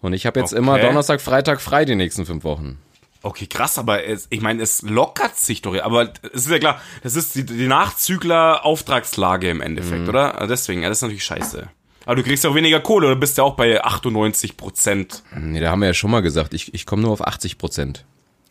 Und 0.00 0.12
ich 0.12 0.26
habe 0.26 0.40
jetzt 0.40 0.52
Okay. 0.52 0.58
immer 0.60 0.78
Donnerstag, 0.78 1.20
Freitag 1.20 1.60
frei 1.60 1.84
die 1.84 1.94
nächsten 1.94 2.26
fünf 2.26 2.42
Wochen. 2.44 2.78
Okay, 3.22 3.46
krass, 3.46 3.78
aber 3.78 4.04
es, 4.04 4.26
ich 4.30 4.40
meine, 4.40 4.62
es 4.62 4.80
lockert 4.82 5.36
sich 5.36 5.60
doch. 5.62 5.78
Aber 5.82 6.10
es 6.32 6.46
ist 6.46 6.50
ja 6.50 6.58
klar, 6.58 6.80
das 7.02 7.16
ist 7.16 7.34
die, 7.34 7.44
die 7.44 7.68
Nachzügler-Auftragslage 7.68 9.50
im 9.50 9.60
Endeffekt, 9.60 10.08
oder? 10.08 10.36
Also 10.36 10.48
Deswegen, 10.48 10.82
ja, 10.82 10.88
das 10.88 10.98
ist 10.98 11.02
natürlich 11.02 11.24
scheiße. 11.24 11.68
Aber 12.06 12.16
du 12.16 12.22
kriegst 12.22 12.44
ja 12.44 12.50
auch 12.50 12.54
weniger 12.54 12.80
Kohle, 12.80 13.08
oder 13.08 13.16
bist 13.16 13.36
ja 13.38 13.44
auch 13.44 13.56
bei 13.56 13.84
98 13.84 14.56
Prozent. 14.56 15.22
Nee, 15.38 15.60
da 15.60 15.70
haben 15.70 15.80
wir 15.80 15.88
ja 15.88 15.94
schon 15.94 16.10
mal 16.10 16.22
gesagt, 16.22 16.54
ich, 16.54 16.72
ich 16.72 16.86
komme 16.86 17.02
nur 17.02 17.12
auf 17.12 17.24
80 17.24 17.58
Prozent. 17.58 18.04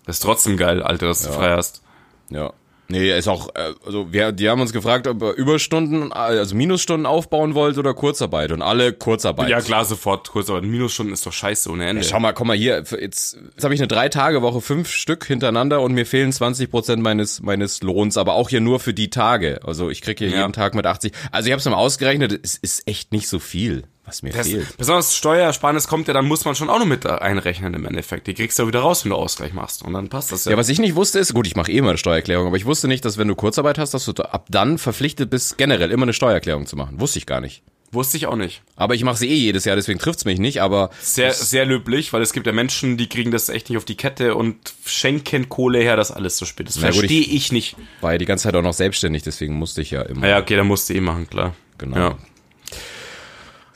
Das 0.06 0.18
ist 0.18 0.22
trotzdem 0.22 0.56
geil, 0.56 0.84
Alter, 0.84 1.08
dass 1.08 1.24
du 1.24 1.32
frei 1.32 1.50
hast. 1.56 1.82
Ja. 2.30 2.54
Nee, 2.92 3.16
ist 3.16 3.28
auch, 3.28 3.50
äh, 3.54 3.74
also 3.86 4.12
wir, 4.12 4.32
die 4.32 4.50
haben 4.50 4.60
uns 4.62 4.74
gefragt, 4.74 5.06
ob 5.08 5.22
ihr 5.22 5.34
Überstunden, 5.34 6.12
also 6.12 6.56
Minusstunden 6.56 7.06
aufbauen 7.06 7.54
wollt 7.54 7.78
oder 7.78 7.94
Kurzarbeit 7.94 8.52
und 8.52 8.64
alle 8.64 8.94
Kurzarbeit. 8.94 9.48
Ja, 9.48 9.62
klar, 9.62 9.86
sofort 9.86 10.28
kurz, 10.32 10.50
aber 10.50 10.64
Minusstunden 10.64 11.14
ist 11.14 11.24
doch 11.24 11.32
scheiße 11.32 11.70
ohne 11.70 11.86
Ende. 11.88 12.04
Schau 12.04 12.20
mal, 12.20 12.34
komm 12.34 12.48
mal 12.48 12.58
hier, 12.58 12.78
jetzt, 12.78 12.92
jetzt 12.94 13.64
habe 13.64 13.76
ich 13.76 13.80
eine 13.80 13.88
Drei-Tage-Woche, 13.88 14.60
fünf 14.62 14.90
Stück 14.90 15.24
hintereinander 15.28 15.82
und 15.82 15.94
mir 15.94 16.08
fehlen 16.08 16.32
20 16.32 16.72
Prozent 16.72 17.04
meines, 17.04 17.44
meines 17.44 17.84
Lohns, 17.84 18.18
aber 18.18 18.34
auch 18.34 18.50
hier 18.50 18.60
nur 18.60 18.80
für 18.80 18.96
die 18.96 19.12
Tage. 19.12 19.60
Also 19.64 19.92
ich 19.92 20.02
kriege 20.02 20.26
hier 20.26 20.34
Ja. 20.34 20.42
jeden 20.42 20.54
Tag 20.54 20.74
mit 20.74 20.88
80. 20.88 21.12
Also 21.32 21.46
ich 21.46 21.52
habe 21.52 21.60
es 21.60 21.66
mal 21.66 21.76
ausgerechnet, 21.76 22.40
es 22.42 22.56
ist 22.58 22.88
echt 22.88 23.12
nicht 23.12 23.28
so 23.30 23.38
viel, 23.38 23.84
was 24.10 24.24
mir 24.24 24.32
Das, 24.34 24.48
fehlt. 24.48 24.76
besonders 24.78 25.16
Steuersparnis 25.16 25.88
kommt 25.88 26.08
ja, 26.08 26.14
dann 26.14 26.26
muss 26.26 26.44
man 26.46 26.56
schon 26.56 26.70
auch 26.70 26.80
noch 26.80 26.86
mit 26.86 27.06
einrechnen 27.06 27.74
im 27.76 27.86
Endeffekt. 27.86 28.28
Die 28.28 28.34
kriegst 28.34 28.58
du 28.60 28.68
wieder 28.68 28.80
raus, 28.82 29.06
wenn 29.06 29.12
du 29.12 29.16
Ausgleich 29.16 29.54
machst. 29.54 29.84
Und 29.84 29.94
dann 29.94 30.10
passt 30.10 30.32
das 30.32 30.46
ja. 30.46 30.52
Ja, 30.52 30.58
was 30.58 30.70
ich 30.70 30.80
nicht 30.80 30.96
wusste 30.96 31.20
ist, 31.20 31.34
gut, 31.34 31.48
ich 31.48 31.56
mache 31.56 31.72
eh 31.72 31.82
mal 31.82 31.90
eine 31.90 31.98
Steuererklärung, 31.98 32.48
aber 32.48 32.58
ich 32.58 32.66
wusste 32.66 32.88
nicht, 32.88 33.06
dass 33.06 33.18
wenn 33.18 33.28
du 33.28 33.36
Kurzarbeit 33.36 33.78
hast, 33.78 33.94
dass 33.94 34.06
du 34.06 34.12
ab 34.14 34.48
dann 34.50 34.78
verpflichtet 34.78 35.30
bist, 35.30 35.58
generell 35.58 35.92
immer 35.92 36.04
eine 36.04 36.14
Steuererklärung 36.14 36.66
zu 36.66 36.76
machen. 36.76 37.00
Wusste 37.00 37.20
ich 37.20 37.26
gar 37.26 37.40
nicht. 37.42 37.62
Wusste 37.92 38.18
ich 38.18 38.28
auch 38.28 38.36
nicht. 38.36 38.62
Aber 38.76 38.94
ich 38.94 39.04
mache 39.04 39.18
sie 39.18 39.28
eh 39.30 39.34
jedes 39.34 39.66
Jahr, 39.66 39.76
deswegen 39.76 39.98
trifft's 39.98 40.24
mich 40.24 40.38
nicht, 40.38 40.62
aber 40.62 40.92
Sehr, 41.02 41.34
sehr 41.34 41.66
löblich, 41.66 42.14
weil 42.14 42.22
es 42.22 42.34
gibt 42.34 42.46
ja 42.46 42.54
Menschen, 42.54 42.98
die 42.98 43.10
kriegen 43.10 43.32
das 43.32 43.50
echt 43.50 43.68
nicht 43.70 43.78
auf 43.78 43.86
die 43.86 43.96
Kette 43.98 44.36
und 44.36 44.58
schenken 44.86 45.50
Kohle 45.50 45.80
her, 45.80 45.96
dass 45.96 46.12
alles 46.12 46.38
so 46.38 46.46
spät 46.46 46.70
ist. 46.70 46.78
Verstehe 46.78 47.22
ich- 47.22 47.34
ich, 47.34 47.52
nicht. 47.52 47.76
war 48.02 48.12
ja 48.12 48.20
die 48.20 48.26
ganze 48.26 48.44
Zeit 48.44 48.56
auch 48.56 48.62
noch 48.62 48.74
selbstständig, 48.74 49.24
deswegen 49.24 49.56
musste 49.56 49.82
ich 49.82 49.90
ja 49.90 50.04
immer. 50.04 50.22
Naja, 50.22 50.40
okay, 50.40 50.56
dann 50.56 50.68
musst 50.68 50.88
du 50.90 50.94
eh 50.94 51.02
machen, 51.02 51.28
klar. 51.28 51.56
Genau. 51.80 51.98
Ja. 51.98 52.18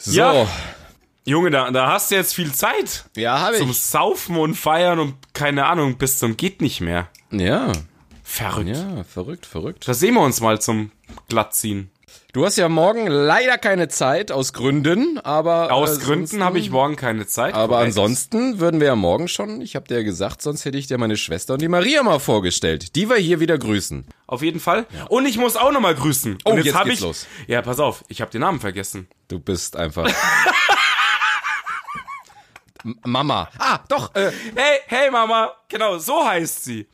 So, 0.06 0.20
Ja. 0.20 0.48
Junge, 1.26 1.52
da, 1.52 1.72
da 1.72 1.88
hast 1.94 2.12
du 2.12 2.16
jetzt 2.16 2.34
viel 2.36 2.52
Zeit. 2.54 3.06
ja 3.16 3.40
habe 3.40 3.58
Zum 3.58 3.70
ich. 3.70 3.80
Saufen 3.80 4.36
und 4.38 4.56
Feiern 4.56 5.00
und 5.00 5.16
keine 5.34 5.66
Ahnung, 5.66 5.98
bis 5.98 6.20
zum 6.20 6.36
geht 6.36 6.62
nicht 6.62 6.82
mehr. 6.82 7.08
Ja, 7.32 7.72
Verrückt. 8.24 8.70
ja, 8.70 9.04
verrückt, 9.06 9.46
verrückt. 9.46 9.88
Da 9.88 9.94
sehen 9.94 10.16
wir 10.16 10.22
uns 10.22 10.42
mal 10.42 10.60
zum 10.60 10.92
Glattziehen. 11.30 11.90
Du 12.34 12.46
hast 12.46 12.58
ja 12.58 12.68
morgen 12.68 13.06
leider 13.08 13.60
keine 13.60 13.90
Zeit 13.90 14.32
aus 14.32 14.54
Gründen, 14.54 15.20
aber 15.20 15.72
Aus 15.72 16.00
äh, 16.00 16.02
Gründen 16.02 16.44
habe 16.44 16.58
ich 16.58 16.72
morgen 16.72 16.96
keine 16.96 17.28
Zeit. 17.28 17.54
Aber 17.54 17.76
korrekt. 17.76 17.88
ansonsten 17.90 18.60
würden 18.60 18.80
wir 18.80 18.88
ja 18.88 18.96
morgen 18.96 19.28
schon, 19.28 19.62
ich 19.62 19.76
habe 19.76 19.88
dir 19.88 19.98
ja 19.98 20.04
gesagt, 20.04 20.42
sonst 20.42 20.66
hätte 20.66 20.78
ich 20.80 20.88
dir 20.88 20.98
meine 20.98 21.16
Schwester 21.16 21.54
und 21.54 21.62
die 21.62 21.68
Maria 21.68 22.02
mal 22.02 22.20
vorgestellt, 22.20 22.96
die 22.96 23.08
wir 23.08 23.18
hier 23.18 23.40
wieder 23.40 23.58
grüßen. 23.60 24.08
Auf 24.26 24.42
jeden 24.42 24.60
Fall. 24.60 24.88
Und 25.10 25.28
ich 25.28 25.38
muss 25.38 25.56
auch 25.56 25.72
nochmal 25.72 25.94
grüßen. 25.94 26.40
Oh, 26.46 26.52
und 26.52 26.66
jetzt 26.66 26.74
hab 26.74 26.86
geht's 26.86 26.98
ich, 26.98 27.02
los. 27.06 27.28
Ja, 27.46 27.62
pass 27.62 27.80
auf, 27.80 28.04
ich 28.08 28.20
habe 28.22 28.32
den 28.32 28.42
Namen 28.42 28.60
vergessen. 28.60 29.08
Du 29.28 29.40
bist 29.40 29.76
einfach. 29.76 30.10
Mama. 33.06 33.50
Ah, 33.60 33.80
doch, 33.88 34.14
äh, 34.16 34.32
Hey, 34.56 34.80
hey 34.88 35.12
Mama, 35.12 35.54
genau, 35.70 36.00
so 36.00 36.26
heißt 36.28 36.64
sie. 36.64 36.88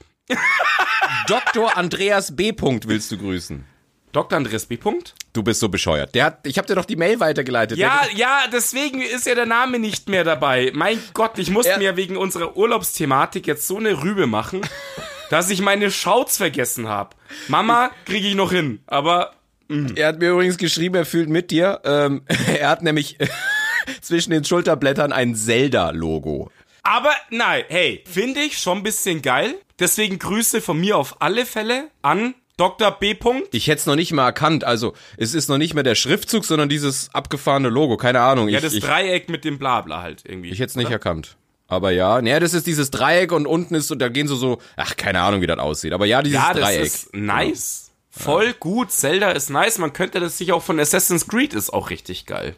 Dr. 1.28 1.76
Andreas 1.78 2.36
B. 2.36 2.52
Punkt 2.52 2.88
willst 2.88 3.12
du 3.12 3.18
grüßen. 3.18 3.66
Dr. 4.12 4.38
Andreas 4.38 4.66
B. 4.66 4.78
Punkt? 4.78 5.14
Du 5.34 5.44
bist 5.44 5.60
so 5.60 5.70
bescheuert. 5.70 6.16
Der 6.16 6.26
hat, 6.26 6.40
ich 6.48 6.58
habe 6.58 6.68
dir 6.68 6.76
doch 6.76 6.86
die 6.86 6.96
Mail 6.96 7.20
weitergeleitet. 7.20 7.78
Ja, 7.78 8.02
Der, 8.10 8.18
ja, 8.18 8.40
deswegen 8.52 9.02
ist 9.02 9.26
ja 9.28 9.36
der 9.36 9.46
Name 9.46 9.78
nicht 9.80 10.10
mehr 10.10 10.24
dabei. 10.24 10.72
Mein 10.74 11.00
Gott, 11.14 11.38
ich 11.38 11.52
musste 11.52 11.78
mir 11.78 11.96
wegen 11.96 12.18
unserer 12.18 12.58
Urlaubsthematik 12.58 13.46
jetzt 13.46 13.68
so 13.68 13.78
eine 13.78 14.02
Rübe 14.04 14.26
machen, 14.28 14.62
dass 15.30 15.50
ich 15.52 15.62
meine 15.62 15.92
Shouts 15.92 16.38
vergessen 16.38 16.88
habe. 16.88 17.16
Mama 17.48 17.92
kriege 18.06 18.28
ich 18.28 18.36
noch 18.36 18.52
hin, 18.52 18.82
aber 18.88 19.34
er 19.96 20.08
hat 20.08 20.18
mir 20.20 20.32
übrigens 20.32 20.58
geschrieben, 20.58 20.96
er 20.96 21.06
fühlt 21.06 21.30
mit 21.30 21.52
dir. 21.52 21.80
Ähm, 21.84 22.24
er 22.60 22.70
hat 22.70 22.82
nämlich 22.82 23.18
zwischen 24.02 24.32
den 24.32 24.44
Schulterblättern 24.44 25.12
ein 25.14 25.36
Zelda-Logo. 25.36 26.50
aber 26.82 27.12
nein, 27.30 27.64
hey, 27.68 28.04
finde 28.12 28.40
ich 28.42 28.58
schon 28.58 28.80
ein 28.80 28.84
bisschen 28.84 29.22
geil. 29.22 29.54
Deswegen 29.78 30.18
Grüße 30.20 30.60
von 30.62 30.80
mir 30.80 30.98
auf 30.98 31.22
alle 31.22 31.46
Fälle 31.46 31.90
an 32.02 32.34
Dr. 32.60 32.92
B. 32.92 33.14
Punkt. 33.14 33.56
Ich 33.56 33.68
hätte 33.68 33.80
es 33.80 33.86
noch 33.86 33.96
nicht 33.96 34.12
mal 34.12 34.26
erkannt. 34.26 34.64
Also, 34.64 34.94
es 35.18 35.34
ist 35.34 35.48
noch 35.48 35.58
nicht 35.58 35.74
mehr 35.74 35.84
der 35.84 35.96
Schriftzug, 35.96 36.44
sondern 36.44 36.68
dieses 36.68 37.10
abgefahrene 37.14 37.70
Logo. 37.70 37.96
Keine 37.98 38.20
Ahnung. 38.20 38.50
Ja, 38.50 38.58
ich 38.58 38.64
das 38.64 38.74
ich, 38.74 38.84
Dreieck 38.84 39.30
mit 39.30 39.46
dem 39.46 39.58
Blabla 39.58 40.02
halt 40.02 40.24
irgendwie. 40.26 40.50
ich 40.50 40.60
hätte 40.60 40.72
es 40.72 40.76
nicht 40.76 40.92
erkannt. 40.92 41.38
Aber 41.68 41.92
ja, 41.92 42.22
naja, 42.22 42.40
das 42.40 42.54
ist 42.54 42.68
dieses 42.68 42.92
Dreieck 42.92 43.32
und 43.32 43.46
unten 43.46 43.76
ist 43.76 43.92
und 43.92 44.00
da 44.00 44.10
gehen 44.10 44.28
so 44.28 44.36
so, 44.36 44.58
ach, 44.76 44.98
keine 44.98 45.22
Ahnung, 45.22 45.42
wie 45.42 45.48
das 45.48 45.60
aussieht. 45.60 45.94
Aber 45.94 46.06
ja, 46.06 46.22
dieses 46.22 46.40
ja, 46.40 46.54
das 46.54 46.64
Dreieck. 46.64 46.84
ist 46.84 47.16
nice. 47.16 47.92
Voll 48.10 48.54
gut. 48.54 48.92
Zelda 48.92 49.32
ist 49.32 49.50
nice. 49.50 49.78
Man 49.78 49.94
könnte 49.94 50.20
das 50.20 50.38
sich 50.38 50.52
auch 50.52 50.64
von 50.64 50.80
Assassin's 50.80 51.28
Creed 51.28 51.54
ist 51.54 51.72
auch 51.72 51.90
richtig 51.92 52.26
geil. 52.26 52.56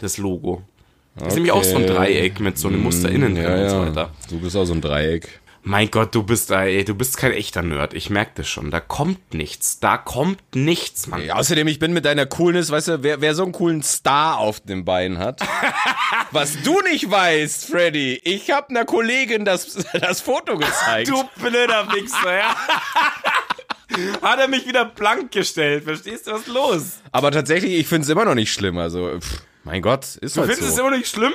Das 0.00 0.16
Logo. 0.16 0.62
Das 1.16 1.28
ist 1.28 1.34
nämlich 1.34 1.52
auch 1.52 1.64
so 1.64 1.76
ein. 1.76 1.86
Dreieck 1.86 2.40
mit 2.40 2.58
so 2.58 2.68
einem 2.68 2.82
Muster 2.82 3.10
innen 3.10 3.34
drin 3.34 3.44
ja, 3.44 3.62
und 3.62 3.68
so 3.70 3.76
ja. 3.76 3.86
weiter. 3.88 4.12
Du 4.30 4.40
bist 4.40 4.56
auch 4.56 4.64
so 4.64 4.72
ein 4.72 4.80
Dreieck. 4.80 5.40
Mein 5.62 5.90
Gott, 5.90 6.14
du 6.14 6.22
bist 6.22 6.50
da, 6.50 6.64
ey, 6.64 6.84
du 6.84 6.94
bist 6.94 7.18
kein 7.18 7.32
echter 7.32 7.62
Nerd. 7.62 7.92
Ich 7.92 8.08
merke 8.10 8.30
das 8.36 8.48
schon. 8.48 8.70
Da 8.70 8.80
kommt 8.80 9.34
nichts. 9.34 9.80
Da 9.80 9.98
kommt 9.98 10.40
nichts, 10.54 11.06
Mann. 11.08 11.22
Ja, 11.24 11.34
außerdem, 11.34 11.66
ich 11.68 11.78
bin 11.78 11.92
mit 11.92 12.04
deiner 12.04 12.24
Coolness, 12.26 12.70
weißt 12.70 12.88
du, 12.88 13.02
wer, 13.02 13.20
wer 13.20 13.34
so 13.34 13.42
einen 13.42 13.52
coolen 13.52 13.82
Star 13.82 14.38
auf 14.38 14.60
dem 14.60 14.84
Bein 14.84 15.18
hat. 15.18 15.40
Was 16.30 16.62
du 16.62 16.80
nicht 16.82 17.10
weißt, 17.10 17.66
Freddy, 17.66 18.20
ich 18.24 18.50
hab 18.50 18.70
einer 18.70 18.84
Kollegin 18.84 19.44
das, 19.44 19.74
das 20.00 20.20
Foto 20.20 20.56
gezeigt. 20.56 21.08
Du 21.10 21.22
blöder 21.42 21.92
Wichser, 21.92 22.36
ja. 22.38 22.56
Hat 24.22 24.38
er 24.38 24.48
mich 24.48 24.66
wieder 24.66 24.84
blank 24.84 25.32
gestellt. 25.32 25.84
Verstehst 25.84 26.26
du, 26.28 26.32
was 26.32 26.40
ist 26.42 26.48
los? 26.48 26.82
Aber 27.10 27.30
tatsächlich, 27.32 27.72
ich 27.72 27.86
find's 27.88 28.08
immer 28.08 28.24
noch 28.24 28.34
nicht 28.34 28.52
schlimm. 28.52 28.78
Also, 28.78 29.18
pff, 29.18 29.42
mein 29.64 29.82
Gott, 29.82 30.04
ist 30.20 30.36
Du 30.36 30.40
halt 30.42 30.50
findest 30.52 30.68
es 30.70 30.76
so. 30.76 30.82
immer 30.82 30.90
noch 30.92 30.98
nicht 30.98 31.10
schlimm? 31.10 31.32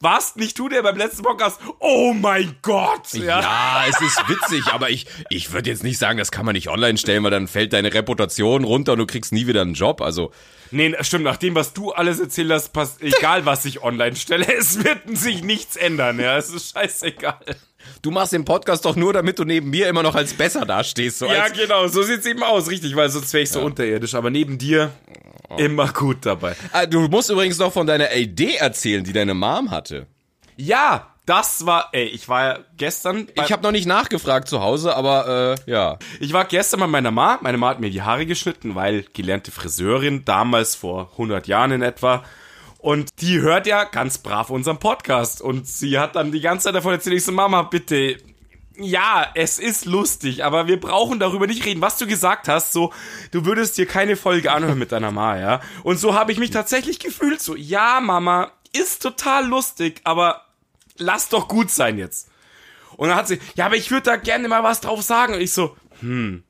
Warst 0.00 0.36
nicht 0.36 0.58
du, 0.58 0.68
der 0.68 0.82
beim 0.82 0.96
letzten 0.96 1.22
Podcast, 1.22 1.58
oh 1.78 2.12
mein 2.12 2.56
Gott, 2.60 3.14
ja. 3.14 3.40
Ja, 3.40 3.84
es 3.88 3.98
ist 4.00 4.28
witzig, 4.28 4.66
aber 4.72 4.90
ich, 4.90 5.06
ich 5.30 5.52
würde 5.52 5.70
jetzt 5.70 5.82
nicht 5.84 5.96
sagen, 5.96 6.18
das 6.18 6.30
kann 6.30 6.44
man 6.44 6.52
nicht 6.52 6.68
online 6.68 6.98
stellen, 6.98 7.24
weil 7.24 7.30
dann 7.30 7.48
fällt 7.48 7.72
deine 7.72 7.94
Reputation 7.94 8.64
runter 8.64 8.92
und 8.92 8.98
du 8.98 9.06
kriegst 9.06 9.32
nie 9.32 9.46
wieder 9.46 9.62
einen 9.62 9.72
Job. 9.72 10.02
Also, 10.02 10.32
Nee, 10.70 10.94
stimmt, 11.00 11.24
nach 11.24 11.36
dem, 11.36 11.54
was 11.54 11.72
du 11.72 11.92
alles 11.92 12.20
erzählt 12.20 12.50
hast, 12.50 12.72
passt, 12.72 13.00
egal 13.00 13.46
was 13.46 13.64
ich 13.64 13.82
online 13.82 14.16
stelle, 14.16 14.52
es 14.58 14.84
wird 14.84 15.16
sich 15.16 15.42
nichts 15.42 15.76
ändern, 15.76 16.20
ja, 16.20 16.36
es 16.36 16.50
ist 16.50 16.72
scheißegal. 16.72 17.40
Du 18.02 18.10
machst 18.10 18.32
den 18.32 18.44
Podcast 18.44 18.84
doch 18.84 18.96
nur, 18.96 19.12
damit 19.12 19.38
du 19.38 19.44
neben 19.44 19.70
mir 19.70 19.88
immer 19.88 20.02
noch 20.02 20.14
als 20.14 20.34
besser 20.34 20.64
dastehst. 20.64 21.18
So 21.18 21.26
Ja, 21.26 21.44
als, 21.44 21.58
genau, 21.58 21.86
so 21.88 22.02
sieht's 22.02 22.26
eben 22.26 22.42
aus, 22.42 22.68
richtig, 22.70 22.94
weil 22.96 23.08
sonst 23.08 23.32
wäre 23.32 23.42
ich 23.42 23.50
so 23.50 23.60
unterirdisch, 23.60 24.14
aber 24.14 24.30
neben 24.30 24.58
dir 24.58 24.92
immer 25.56 25.88
gut 25.92 26.18
dabei. 26.22 26.56
Ah, 26.72 26.86
du 26.86 27.08
musst 27.08 27.30
übrigens 27.30 27.58
noch 27.58 27.72
von 27.72 27.86
deiner 27.86 28.14
Idee 28.14 28.56
erzählen, 28.56 29.04
die 29.04 29.12
deine 29.12 29.34
Mom 29.34 29.70
hatte. 29.70 30.06
Ja, 30.56 31.12
das 31.26 31.66
war, 31.66 31.88
ey, 31.92 32.06
ich 32.06 32.28
war 32.28 32.44
ja 32.44 32.58
gestern, 32.76 33.26
Ich 33.34 33.50
habe 33.50 33.62
noch 33.64 33.72
nicht 33.72 33.86
nachgefragt 33.86 34.48
zu 34.48 34.60
Hause, 34.60 34.94
aber 34.96 35.56
äh, 35.66 35.70
ja. 35.70 35.98
ich 36.20 36.32
war 36.32 36.44
gestern 36.44 36.80
bei 36.80 36.86
meiner 36.86 37.10
Ma, 37.10 37.38
meine 37.42 37.58
Ma 37.58 37.70
hat 37.70 37.80
mir 37.80 37.90
die 37.90 38.02
Haare 38.02 38.26
geschnitten, 38.26 38.76
weil 38.76 39.04
gelernte 39.12 39.50
Friseurin, 39.50 40.24
damals 40.24 40.76
vor 40.76 41.10
100 41.12 41.48
Jahren 41.48 41.72
in 41.72 41.82
etwa, 41.82 42.22
und 42.86 43.20
die 43.20 43.40
hört 43.40 43.66
ja 43.66 43.82
ganz 43.82 44.18
brav 44.18 44.48
unseren 44.48 44.78
Podcast 44.78 45.42
und 45.42 45.66
sie 45.66 45.98
hat 45.98 46.14
dann 46.14 46.30
die 46.30 46.40
ganze 46.40 46.66
Zeit 46.66 46.76
davon 46.76 46.92
erzählt, 46.92 47.16
ich 47.16 47.24
so, 47.24 47.32
Mama, 47.32 47.62
bitte, 47.62 48.16
ja, 48.78 49.26
es 49.34 49.58
ist 49.58 49.86
lustig, 49.86 50.44
aber 50.44 50.68
wir 50.68 50.78
brauchen 50.78 51.18
darüber 51.18 51.48
nicht 51.48 51.64
reden. 51.64 51.80
Was 51.80 51.98
du 51.98 52.06
gesagt 52.06 52.46
hast, 52.46 52.72
so, 52.72 52.92
du 53.32 53.44
würdest 53.44 53.76
dir 53.76 53.86
keine 53.86 54.14
Folge 54.14 54.52
anhören 54.52 54.78
mit 54.78 54.92
deiner 54.92 55.10
Ma, 55.10 55.36
ja? 55.36 55.60
Und 55.82 55.98
so 55.98 56.14
habe 56.14 56.30
ich 56.30 56.38
mich 56.38 56.50
tatsächlich 56.50 57.00
gefühlt, 57.00 57.42
so, 57.42 57.56
ja, 57.56 58.00
Mama, 58.00 58.52
ist 58.72 59.02
total 59.02 59.48
lustig, 59.48 60.00
aber 60.04 60.42
lass 60.96 61.28
doch 61.28 61.48
gut 61.48 61.72
sein 61.72 61.98
jetzt. 61.98 62.30
Und 62.96 63.08
dann 63.08 63.16
hat 63.16 63.26
sie, 63.26 63.40
ja, 63.56 63.66
aber 63.66 63.74
ich 63.74 63.90
würde 63.90 64.04
da 64.04 64.16
gerne 64.16 64.46
mal 64.46 64.62
was 64.62 64.80
drauf 64.80 65.02
sagen. 65.02 65.34
Und 65.34 65.40
ich 65.40 65.52
so, 65.52 65.76
hm, 65.98 66.44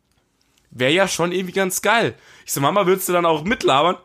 wäre 0.71 0.93
ja 0.93 1.09
schon 1.09 1.33
irgendwie 1.33 1.55
ganz 1.55 1.81
geil. 1.81 2.15
Ich 2.45 2.53
so, 2.53 2.61
Mama, 2.61 2.85
würdest 2.85 3.09
du 3.09 3.15
dann 3.15 3.25
auch 3.25 3.43
mitlabern? 3.43 3.97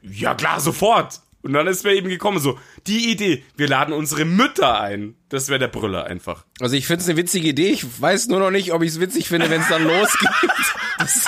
Ja, 0.00 0.36
klar, 0.36 0.60
sofort. 0.60 1.22
Und 1.46 1.52
dann 1.52 1.68
ist 1.68 1.84
mir 1.84 1.92
eben 1.94 2.08
gekommen, 2.08 2.40
so, 2.40 2.58
die 2.88 3.08
Idee, 3.12 3.44
wir 3.56 3.68
laden 3.68 3.94
unsere 3.94 4.24
Mütter 4.24 4.80
ein. 4.80 5.14
Das 5.28 5.48
wäre 5.48 5.60
der 5.60 5.68
Brüller 5.68 6.04
einfach. 6.04 6.44
Also 6.58 6.74
ich 6.74 6.88
finde 6.88 7.02
es 7.02 7.08
eine 7.08 7.16
witzige 7.16 7.46
Idee. 7.46 7.68
Ich 7.68 7.84
weiß 8.02 8.26
nur 8.26 8.40
noch 8.40 8.50
nicht, 8.50 8.72
ob 8.72 8.82
ich 8.82 8.90
es 8.90 9.00
witzig 9.00 9.28
finde, 9.28 9.48
wenn 9.48 9.60
es 9.60 9.68
dann 9.68 9.84
losgeht. 9.88 10.28
Das, 10.98 11.24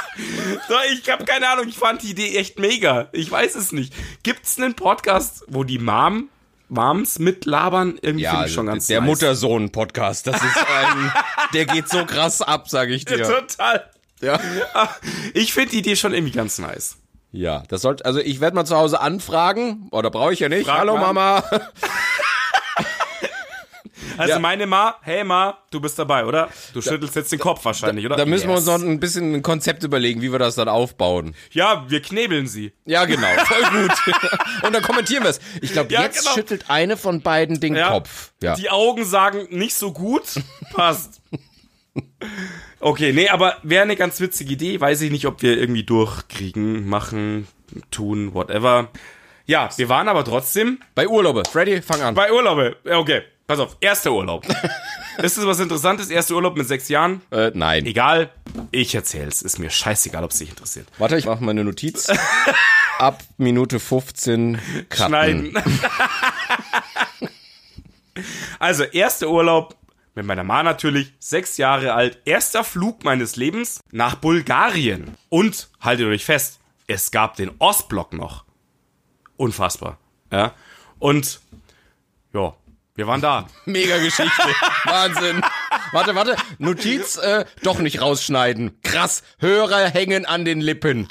So, 0.68 0.74
ich 0.92 1.08
habe 1.08 1.24
keine 1.24 1.48
Ahnung, 1.48 1.68
ich 1.68 1.76
fand 1.76 2.02
die 2.02 2.10
Idee 2.10 2.36
echt 2.36 2.58
mega. 2.58 3.08
Ich 3.12 3.30
weiß 3.30 3.54
es 3.54 3.70
nicht. 3.70 3.94
Gibt's 4.24 4.58
einen 4.58 4.74
Podcast, 4.74 5.44
wo 5.46 5.62
die 5.62 5.78
Mom, 5.78 6.28
Moms 6.68 7.20
mitlabern? 7.20 7.96
Irgendwie 8.02 8.24
ja, 8.24 8.30
finde 8.32 8.46
ich 8.48 8.54
schon 8.54 8.68
also 8.68 8.74
ganz 8.76 8.86
der 8.88 9.00
nice. 9.00 9.08
Mutter-Sohn-Podcast. 9.08 10.26
Das 10.26 10.42
ist 10.42 10.56
ein, 10.56 11.12
der 11.54 11.64
geht 11.66 11.88
so 11.88 12.04
krass 12.06 12.42
ab, 12.42 12.68
sage 12.68 12.92
ich 12.92 13.04
dir. 13.04 13.22
Total. 13.22 13.88
Ja. 14.20 14.40
Ich 15.32 15.52
finde 15.52 15.70
die 15.70 15.78
Idee 15.78 15.94
schon 15.94 16.12
irgendwie 16.12 16.32
ganz 16.32 16.58
nice. 16.58 16.96
Ja, 17.30 17.62
das 17.68 17.82
sollte, 17.82 18.04
also 18.04 18.20
ich 18.20 18.40
werde 18.40 18.56
mal 18.56 18.64
zu 18.64 18.76
Hause 18.76 19.00
anfragen, 19.00 19.88
oder 19.90 20.10
brauche 20.10 20.32
ich 20.32 20.40
ja 20.40 20.48
nicht. 20.48 20.66
Frag 20.66 20.78
Hallo 20.78 20.94
mal. 20.96 21.12
Mama. 21.12 21.44
Also 24.16 24.32
Ja. 24.32 24.38
meine 24.40 24.66
Ma, 24.66 24.96
hey 25.02 25.22
Ma, 25.22 25.58
du 25.70 25.80
bist 25.80 25.96
dabei, 25.96 26.24
oder? 26.24 26.48
Du 26.74 26.80
schüttelst 26.82 27.14
jetzt 27.14 27.30
den 27.30 27.38
Kopf 27.38 27.64
wahrscheinlich, 27.64 28.04
oder? 28.04 28.16
Da 28.16 28.26
müssen 28.26 28.48
wir 28.48 28.56
uns 28.56 28.66
Yes. 28.66 28.80
noch 28.80 28.84
ein 28.88 28.98
bisschen 28.98 29.32
ein 29.34 29.42
Konzept 29.42 29.84
überlegen, 29.84 30.22
wie 30.22 30.32
wir 30.32 30.40
das 30.40 30.56
dann 30.56 30.68
aufbauen. 30.68 31.36
Ja, 31.52 31.84
wir 31.88 32.02
knebeln 32.02 32.48
sie. 32.48 32.72
Ja, 32.84 33.04
genau, 33.04 33.28
voll 33.44 33.62
gut. 33.82 33.92
Und 34.64 34.74
dann 34.74 34.82
kommentieren 34.82 35.22
wir 35.22 35.30
es. 35.30 35.38
Ich 35.62 35.72
glaube, 35.72 35.92
Ja, 35.92 36.02
jetzt 36.02 36.20
genau. 36.22 36.34
schüttelt 36.34 36.64
eine 36.68 36.96
von 36.96 37.22
beiden 37.22 37.60
den 37.60 37.76
Ja. 37.76 37.90
Kopf. 37.90 38.32
Ja. 38.42 38.56
Die 38.56 38.70
Augen 38.70 39.04
sagen 39.04 39.46
nicht 39.50 39.76
so 39.76 39.92
gut. 39.92 40.24
Passt. 40.72 41.20
Okay, 42.80 43.12
nee, 43.12 43.28
aber 43.28 43.56
wäre 43.62 43.82
eine 43.82 43.96
ganz 43.96 44.20
witzige 44.20 44.52
Idee. 44.52 44.80
Weiß 44.80 45.00
ich 45.00 45.10
nicht, 45.10 45.26
ob 45.26 45.42
wir 45.42 45.58
irgendwie 45.58 45.82
durchkriegen, 45.82 46.88
machen, 46.88 47.48
tun, 47.90 48.34
whatever. 48.34 48.88
Ja, 49.46 49.70
wir 49.76 49.88
waren 49.88 50.08
aber 50.08 50.24
trotzdem 50.24 50.78
Bei 50.94 51.08
Urlaube. 51.08 51.42
Freddy, 51.50 51.80
fang 51.82 52.02
an. 52.02 52.14
bei 52.14 52.30
Urlaube. 52.32 52.76
Okay, 52.84 53.22
pass 53.46 53.58
auf. 53.58 53.76
Erster 53.80 54.12
Urlaub. 54.12 54.46
ist 55.18 55.38
das 55.38 55.46
was 55.46 55.58
Interessantes? 55.58 56.10
Erster 56.10 56.34
Urlaub 56.34 56.56
mit 56.56 56.68
sechs 56.68 56.88
Jahren? 56.88 57.22
Äh, 57.30 57.50
nein. 57.54 57.86
Egal. 57.86 58.30
Ich 58.70 58.94
erzähl's. 58.94 59.42
Ist 59.42 59.58
mir 59.58 59.70
scheißegal, 59.70 60.22
ob 60.22 60.30
es 60.32 60.38
dich 60.38 60.50
interessiert. 60.50 60.86
Warte, 60.98 61.16
ich 61.16 61.24
mache 61.24 61.42
mal 61.42 61.52
eine 61.52 61.64
Notiz. 61.64 62.08
Ab 62.98 63.22
Minute 63.38 63.80
15 63.80 64.58
cutten. 64.88 65.06
Schneiden. 65.08 65.54
also, 68.58 68.84
erster 68.84 69.28
Urlaub 69.30 69.77
mit 70.18 70.26
meiner 70.26 70.42
Ma 70.42 70.64
natürlich, 70.64 71.12
sechs 71.20 71.58
Jahre 71.58 71.94
alt, 71.94 72.18
erster 72.24 72.64
Flug 72.64 73.04
meines 73.04 73.36
Lebens 73.36 73.80
nach 73.92 74.16
Bulgarien. 74.16 75.16
Und, 75.28 75.68
haltet 75.80 76.06
euch 76.08 76.24
fest, 76.24 76.58
es 76.88 77.12
gab 77.12 77.36
den 77.36 77.52
Ostblock 77.60 78.12
noch. 78.12 78.44
Unfassbar. 79.36 79.98
Ja. 80.32 80.54
Und, 80.98 81.38
ja, 82.32 82.52
wir 82.96 83.06
waren 83.06 83.20
da. 83.20 83.46
Mega 83.64 83.98
Geschichte. 83.98 84.42
Wahnsinn. 84.84 85.40
Warte, 85.92 86.16
warte. 86.16 86.34
Notiz, 86.58 87.16
äh, 87.16 87.44
doch 87.62 87.78
nicht 87.78 88.00
rausschneiden. 88.00 88.80
Krass. 88.82 89.22
Hörer 89.38 89.88
hängen 89.88 90.26
an 90.26 90.44
den 90.44 90.60
Lippen. 90.60 91.06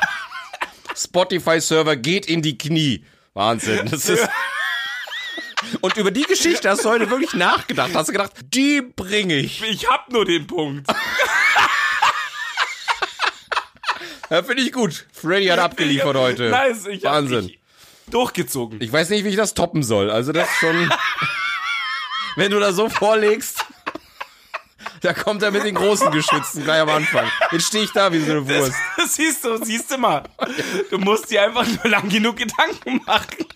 Spotify-Server 0.96 1.96
geht 1.96 2.24
in 2.24 2.40
die 2.40 2.56
Knie. 2.56 3.04
Wahnsinn. 3.34 3.86
Das 3.90 4.08
ist. 4.08 4.26
Und 5.80 5.96
über 5.96 6.10
die 6.10 6.22
Geschichte 6.22 6.68
hast 6.70 6.84
du 6.84 6.88
heute 6.88 7.10
wirklich 7.10 7.34
nachgedacht. 7.34 7.90
Hast 7.94 8.08
du 8.08 8.12
gedacht, 8.12 8.32
die 8.42 8.82
bringe 8.82 9.36
ich. 9.36 9.62
Ich 9.62 9.88
hab 9.88 10.10
nur 10.10 10.24
den 10.24 10.46
Punkt. 10.46 10.88
Ja, 14.30 14.42
finde 14.42 14.62
ich 14.62 14.72
gut. 14.72 15.06
Freddy 15.12 15.46
hat 15.46 15.58
abgeliefert 15.58 16.16
heute. 16.16 16.50
Nice, 16.50 16.86
ich 16.86 17.04
Wahnsinn. 17.04 17.48
Ich 17.48 17.60
durchgezogen. 18.08 18.80
Ich 18.80 18.92
weiß 18.92 19.10
nicht, 19.10 19.24
wie 19.24 19.30
ich 19.30 19.36
das 19.36 19.54
toppen 19.54 19.82
soll. 19.82 20.10
Also 20.10 20.32
das 20.32 20.48
ist 20.48 20.56
schon. 20.58 20.90
wenn 22.36 22.50
du 22.50 22.60
da 22.60 22.72
so 22.72 22.88
vorlegst, 22.88 23.64
da 25.00 25.12
kommt 25.12 25.42
er 25.42 25.50
mit 25.50 25.64
den 25.64 25.74
großen 25.74 26.10
Geschützen 26.10 26.64
gleich 26.64 26.80
am 26.80 26.88
Anfang. 26.88 27.26
Jetzt 27.50 27.66
stehe 27.66 27.84
ich 27.84 27.92
da 27.92 28.12
wie 28.12 28.20
so 28.20 28.32
eine 28.32 28.48
Wurst. 28.48 28.74
siehst 29.08 29.44
du, 29.44 29.62
siehst 29.64 29.90
du 29.90 29.98
mal. 29.98 30.24
Du 30.90 30.98
musst 30.98 31.30
dir 31.30 31.42
einfach 31.42 31.66
nur 31.66 31.90
lang 31.90 32.08
genug 32.08 32.36
Gedanken 32.36 33.00
machen. 33.04 33.46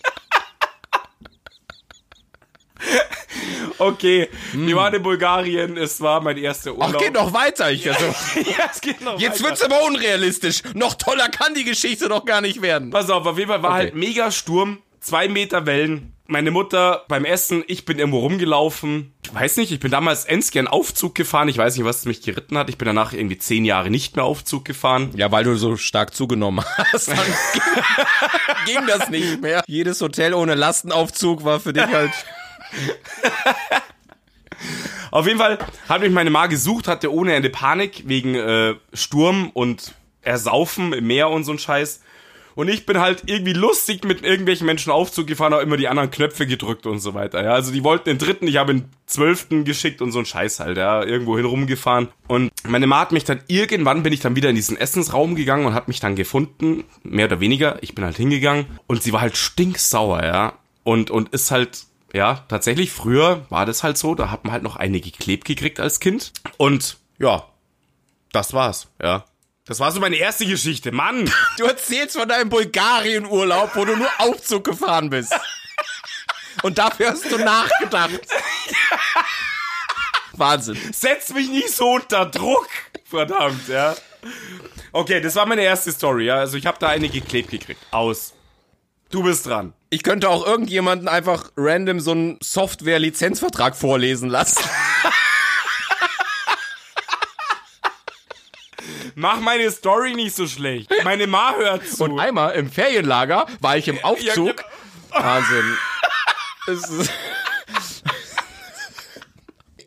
Okay, 3.79 4.29
wir 4.53 4.77
waren 4.77 4.93
in 4.93 5.03
Bulgarien, 5.03 5.79
es 5.79 6.03
war 6.03 6.21
mein 6.21 6.37
erster 6.37 6.73
Ach, 6.79 6.89
Urlaub. 6.89 7.03
geht 7.03 7.15
noch 7.15 7.33
weiter. 7.33 7.71
Ich, 7.71 7.89
also, 7.91 8.05
ja, 8.37 8.69
es 8.71 8.81
geht 8.83 9.01
noch 9.01 9.19
jetzt 9.19 9.41
weiter. 9.43 9.51
wird's 9.51 9.63
aber 9.63 9.83
unrealistisch. 9.85 10.63
Noch 10.75 10.95
toller 10.95 11.29
kann 11.31 11.55
die 11.55 11.65
Geschichte 11.65 12.09
doch 12.11 12.27
gar 12.27 12.43
nicht 12.43 12.61
werden. 12.61 12.91
Pass 12.91 13.09
auf, 13.09 13.25
auf 13.25 13.39
jeden 13.39 13.49
Fall 13.49 13.63
war 13.63 13.73
halt 13.73 13.95
mega 13.95 14.31
Sturm, 14.31 14.79
zwei 15.01 15.29
Meter 15.29 15.65
Wellen. 15.65 16.13
Meine 16.27 16.51
Mutter 16.51 17.05
beim 17.09 17.25
Essen, 17.25 17.65
ich 17.67 17.87
bin 17.87 17.99
irgendwo 17.99 18.19
rumgelaufen. 18.21 19.15
Ich 19.25 19.35
weiß 19.35 19.57
nicht, 19.57 19.73
ich 19.73 19.81
bin 19.81 19.91
damals 19.91 20.27
Enskern 20.27 20.69
Aufzug 20.69 21.15
gefahren. 21.15 21.49
Ich 21.49 21.57
weiß 21.57 21.75
nicht, 21.77 21.87
was 21.87 22.05
mich 22.05 22.21
geritten 22.21 22.57
hat. 22.59 22.69
Ich 22.69 22.77
bin 22.79 22.87
danach 22.87 23.13
irgendwie 23.15 23.39
zehn 23.39 23.65
Jahre 23.65 23.91
nicht 23.91 24.15
mehr 24.15 24.27
Aufzug 24.27 24.65
gefahren. 24.65 25.11
Ja, 25.17 25.33
weil 25.33 25.43
du 25.45 25.57
so 25.57 25.77
stark 25.77 26.15
zugenommen 26.15 26.65
hast, 26.93 27.09
dann 27.09 27.17
ging, 27.17 27.63
ging 28.77 28.87
das 28.87 29.09
nicht 29.09 29.41
mehr. 29.41 29.65
Jedes 29.67 30.01
Hotel 30.03 30.35
ohne 30.35 30.55
Lastenaufzug 30.55 31.45
war 31.45 31.59
für 31.61 31.73
dich 31.73 31.87
halt. 31.87 32.13
Auf 35.11 35.27
jeden 35.27 35.39
Fall 35.39 35.59
hat 35.89 36.03
mich 36.03 36.11
meine 36.11 36.31
Ma 36.31 36.47
gesucht, 36.47 36.87
hatte 36.87 37.12
ohne 37.12 37.35
Ende 37.35 37.50
Panik 37.50 38.05
wegen 38.07 38.35
äh, 38.35 38.75
Sturm 38.93 39.50
und 39.55 39.95
Ersaufen 40.23 40.93
im 40.93 41.07
Meer 41.07 41.31
und 41.31 41.45
so 41.45 41.53
ein 41.53 41.59
Scheiß. 41.59 42.03
Und 42.55 42.69
ich 42.69 42.85
bin 42.85 42.99
halt 42.99 43.23
irgendwie 43.27 43.53
lustig 43.53 44.05
mit 44.05 44.23
irgendwelchen 44.23 44.67
Menschen 44.67 44.91
Aufzug 44.91 45.27
gefahren, 45.27 45.55
auch 45.55 45.61
immer 45.61 45.77
die 45.77 45.89
anderen 45.89 46.11
Knöpfe 46.11 46.47
gedrückt 46.47 46.85
und 46.85 46.99
so 46.99 47.15
weiter. 47.15 47.43
Ja, 47.43 47.53
also 47.53 47.73
die 47.73 47.85
wollten 47.85 48.11
den 48.11 48.18
dritten, 48.18 48.47
ich 48.47 48.57
habe 48.57 48.75
den 48.75 48.85
zwölften 49.07 49.64
geschickt 49.64 50.03
und 50.03 50.12
so 50.12 50.18
ein 50.18 50.27
Scheiß 50.27 50.61
halt, 50.61 50.77
ja, 50.77 51.03
irgendwo 51.03 51.37
hin 51.37 51.47
rumgefahren. 51.47 52.09
Und 52.27 52.51
meine 52.68 52.87
Ma 52.87 53.01
hat 53.01 53.12
mich 53.12 53.25
dann 53.25 53.40
irgendwann 53.47 54.03
bin 54.03 54.12
ich 54.12 54.21
dann 54.21 54.37
wieder 54.37 54.51
in 54.51 54.57
diesen 54.57 54.77
Essensraum 54.77 55.37
gegangen 55.37 55.64
und 55.64 55.75
hat 55.75 55.88
mich 55.88 56.01
dann 56.01 56.16
gefunden, 56.16 56.85
mehr 57.03 57.27
oder 57.27 57.40
weniger. 57.40 57.79
Ich 57.83 57.94
bin 57.94 58.05
halt 58.05 58.16
hingegangen 58.16 58.66
und 58.87 59.03
sie 59.03 59.12
war 59.12 59.21
halt 59.21 59.37
stinksauer, 59.37 60.25
ja. 60.25 60.53
Und, 60.83 61.11
und 61.11 61.29
ist 61.31 61.51
halt 61.51 61.85
ja, 62.12 62.44
tatsächlich, 62.49 62.92
früher 62.92 63.44
war 63.51 63.66
das 63.66 63.83
halt 63.83 63.99
so, 63.99 64.14
da 64.14 64.31
hat 64.31 64.44
man 64.44 64.53
halt 64.53 64.62
noch 64.62 64.77
eine 64.77 65.01
geklebt 65.01 65.44
gekriegt 65.44 65.81
als 65.81 66.01
Kind. 66.01 66.33
Und 66.57 66.99
ja, 67.18 67.46
das 68.33 68.53
war's, 68.53 68.88
ja. 69.03 69.25
Das 69.66 69.79
war 69.79 69.92
so 69.92 70.01
meine 70.01 70.16
erste 70.16 70.46
Geschichte, 70.46 70.90
Mann! 70.90 71.31
Du 71.59 71.64
erzählst 71.64 72.16
von 72.16 72.29
deinem 72.29 72.49
Bulgarien-Urlaub, 72.49 73.77
wo 73.77 73.85
du 73.85 73.96
nur 73.96 74.11
Aufzug 74.18 74.64
gefahren 74.64 75.11
bist. 75.11 75.33
Und 76.62 76.79
dafür 76.79 77.11
hast 77.11 77.31
du 77.31 77.38
nachgedacht. 77.38 78.20
Wahnsinn. 80.33 80.79
Setz 80.92 81.33
mich 81.33 81.49
nicht 81.49 81.70
so 81.70 81.92
unter 81.92 82.27
Druck! 82.27 82.68
Verdammt, 83.05 83.68
ja. 83.68 83.94
Okay, 84.92 85.20
das 85.20 85.37
war 85.37 85.46
meine 85.46 85.62
erste 85.62 85.92
Story, 85.92 86.27
ja. 86.27 86.37
Also 86.37 86.57
ich 86.57 86.66
habe 86.66 86.79
da 86.81 86.88
eine 86.88 87.09
geklebt 87.09 87.51
gekriegt. 87.51 87.81
Aus. 87.90 88.35
Du 89.11 89.23
bist 89.23 89.46
dran. 89.46 89.73
Ich 89.92 90.05
könnte 90.05 90.29
auch 90.29 90.46
irgendjemanden 90.46 91.09
einfach 91.09 91.50
random 91.57 91.98
so 91.98 92.12
einen 92.12 92.38
Software-Lizenzvertrag 92.40 93.74
vorlesen 93.74 94.31
lassen. 94.31 94.62
Mach 99.14 99.40
meine 99.40 99.70
Story 99.70 100.14
nicht 100.14 100.35
so 100.35 100.46
schlecht. 100.46 100.90
Meine 101.05 101.26
Ma 101.26 101.55
hört 101.55 101.87
zu. 101.87 102.05
Und 102.05 102.18
einmal 102.20 102.53
im 102.55 102.70
Ferienlager 102.70 103.46
war 103.61 103.76
ich 103.76 103.88
im 103.88 104.03
Aufzug. 104.05 104.26
Ja, 104.26 104.35
genau. 105.12 105.24
Wahnsinn. 105.24 105.76
Es 106.66 106.88
ist- 106.88 107.11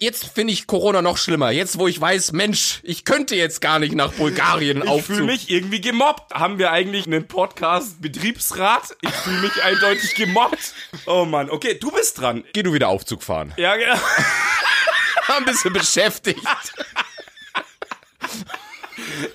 Jetzt 0.03 0.25
finde 0.35 0.51
ich 0.51 0.67
Corona 0.67 1.01
noch 1.01 1.15
schlimmer. 1.17 1.51
Jetzt, 1.51 1.79
wo 1.79 1.87
ich 1.87 1.99
weiß, 1.99 2.33
Mensch, 2.33 2.81
ich 2.83 3.05
könnte 3.05 3.37
jetzt 3.37 3.61
gar 3.61 3.79
nicht 3.79 3.95
nach 3.95 4.11
Bulgarien 4.11 4.79
Ich 4.83 4.87
Aufzug. 4.89 5.15
fühle 5.15 5.23
mich 5.27 5.49
irgendwie 5.49 5.79
gemobbt. 5.79 6.33
Haben 6.33 6.57
wir 6.59 6.71
eigentlich 6.71 7.05
einen 7.07 7.25
Podcast 7.25 8.01
Betriebsrat? 8.01 8.97
Ich 8.99 9.09
fühle 9.11 9.39
mich 9.39 9.63
eindeutig 9.63 10.15
gemobbt. 10.15 10.73
Oh 11.05 11.23
Mann, 11.23 11.49
okay, 11.49 11.75
du 11.79 11.89
bist 11.89 12.19
dran. 12.19 12.43
Geh 12.51 12.63
du 12.63 12.73
wieder 12.73 12.89
Aufzug 12.89 13.23
fahren. 13.23 13.53
Ja, 13.55 13.77
genau. 13.77 13.95
Ein 15.37 15.45
bisschen 15.45 15.71
beschäftigt. 15.71 16.41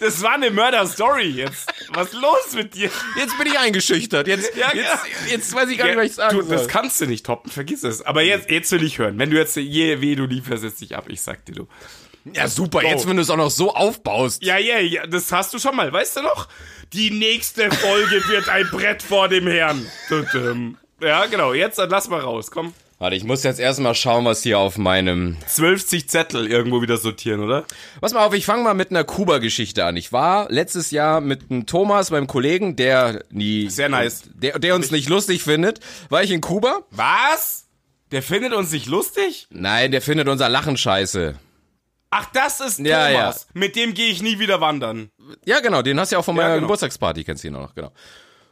Das 0.00 0.22
war 0.22 0.34
eine 0.34 0.50
Mörder-Story 0.50 1.28
jetzt. 1.30 1.72
Was 1.92 2.08
ist 2.12 2.20
los 2.20 2.52
mit 2.54 2.74
dir? 2.74 2.90
Jetzt 3.16 3.36
bin 3.38 3.46
ich 3.46 3.58
eingeschüchtert. 3.58 4.26
Jetzt, 4.28 4.54
Ja, 4.56 4.68
jetzt, 4.74 4.88
ja. 4.88 5.30
jetzt 5.30 5.54
weiß 5.54 5.68
ich 5.68 5.78
gar 5.78 5.86
nicht, 5.86 5.96
was 5.96 6.06
ich 6.06 6.14
sagen 6.14 6.36
du, 6.38 6.42
soll. 6.44 6.56
das 6.56 6.68
kannst 6.68 7.00
du 7.00 7.06
nicht 7.06 7.24
toppen, 7.26 7.50
vergiss 7.50 7.82
es. 7.84 8.02
Aber 8.02 8.22
jetzt, 8.22 8.50
jetzt 8.50 8.70
will 8.72 8.82
ich 8.82 8.98
hören. 8.98 9.18
Wenn 9.18 9.30
du 9.30 9.36
jetzt 9.36 9.56
je 9.56 10.00
weh, 10.00 10.14
du 10.14 10.24
lieferst 10.26 10.64
jetzt 10.64 10.80
dich 10.80 10.96
ab, 10.96 11.04
ich 11.08 11.20
sag 11.20 11.44
dir 11.46 11.54
du. 11.54 11.68
ja, 12.34 12.48
super. 12.48 12.82
Jetzt, 12.82 13.08
wenn 13.08 13.16
du 13.16 13.22
es 13.22 13.30
auch 13.30 13.36
noch 13.36 13.50
so 13.50 13.74
aufbaust. 13.74 14.42
Ja, 14.42 14.58
ja, 14.58 14.78
ja, 14.78 15.06
das 15.06 15.30
hast 15.32 15.52
du 15.54 15.58
schon 15.58 15.74
mal, 15.76 15.92
weißt 15.92 16.16
du 16.18 16.22
noch? 16.22 16.48
Die 16.92 17.10
nächste 17.10 17.70
Folge 17.70 18.22
wird 18.28 18.48
ein 18.48 18.68
Brett 18.70 19.02
vor 19.02 19.28
dem 19.28 19.46
Herrn. 19.46 19.86
Ja, 21.00 21.26
genau, 21.26 21.52
jetzt 21.52 21.78
lass 21.78 22.08
mal 22.08 22.20
raus, 22.20 22.50
komm. 22.50 22.72
Warte, 23.00 23.14
ich 23.14 23.22
muss 23.22 23.44
jetzt 23.44 23.60
erstmal 23.60 23.94
schauen, 23.94 24.24
was 24.24 24.42
hier 24.42 24.58
auf 24.58 24.76
meinem 24.76 25.36
12 25.46 26.06
Zettel 26.08 26.50
irgendwo 26.50 26.82
wieder 26.82 26.96
sortieren, 26.96 27.40
oder? 27.40 27.64
Pass 28.00 28.12
mal 28.12 28.26
auf, 28.26 28.34
ich 28.34 28.44
fange 28.44 28.64
mal 28.64 28.74
mit 28.74 28.90
einer 28.90 29.04
Kuba-Geschichte 29.04 29.84
an. 29.84 29.96
Ich 29.96 30.12
war 30.12 30.50
letztes 30.50 30.90
Jahr 30.90 31.20
mit 31.20 31.48
einem 31.48 31.66
Thomas, 31.66 32.10
meinem 32.10 32.26
Kollegen, 32.26 32.74
der 32.74 33.22
nie. 33.30 33.70
Sehr 33.70 33.88
nice. 33.88 34.22
Der, 34.34 34.58
der 34.58 34.74
uns 34.74 34.90
nicht 34.90 35.08
lustig 35.08 35.44
findet. 35.44 35.78
War 36.08 36.24
ich 36.24 36.32
in 36.32 36.40
Kuba? 36.40 36.80
Was? 36.90 37.68
Der 38.10 38.20
findet 38.20 38.52
uns 38.52 38.72
nicht 38.72 38.86
lustig? 38.86 39.46
Nein, 39.50 39.92
der 39.92 40.02
findet 40.02 40.26
unser 40.26 40.48
Lachen 40.48 40.76
scheiße. 40.76 41.36
Ach, 42.10 42.26
das 42.32 42.60
ist 42.60 42.80
Ja, 42.80 43.10
Thomas. 43.10 43.46
Mit 43.54 43.76
dem 43.76 43.94
gehe 43.94 44.10
ich 44.10 44.22
nie 44.22 44.40
wieder 44.40 44.60
wandern. 44.60 45.10
Ja, 45.44 45.60
genau, 45.60 45.82
den 45.82 46.00
hast 46.00 46.10
du 46.10 46.16
ja 46.16 46.20
auch 46.20 46.24
von 46.24 46.34
meiner 46.34 46.54
genau. 46.54 46.62
Geburtstagsparty, 46.62 47.22
kennst 47.22 47.44
du 47.44 47.48
ihn 47.48 47.54
auch 47.54 47.60
noch, 47.60 47.74
genau. 47.76 47.92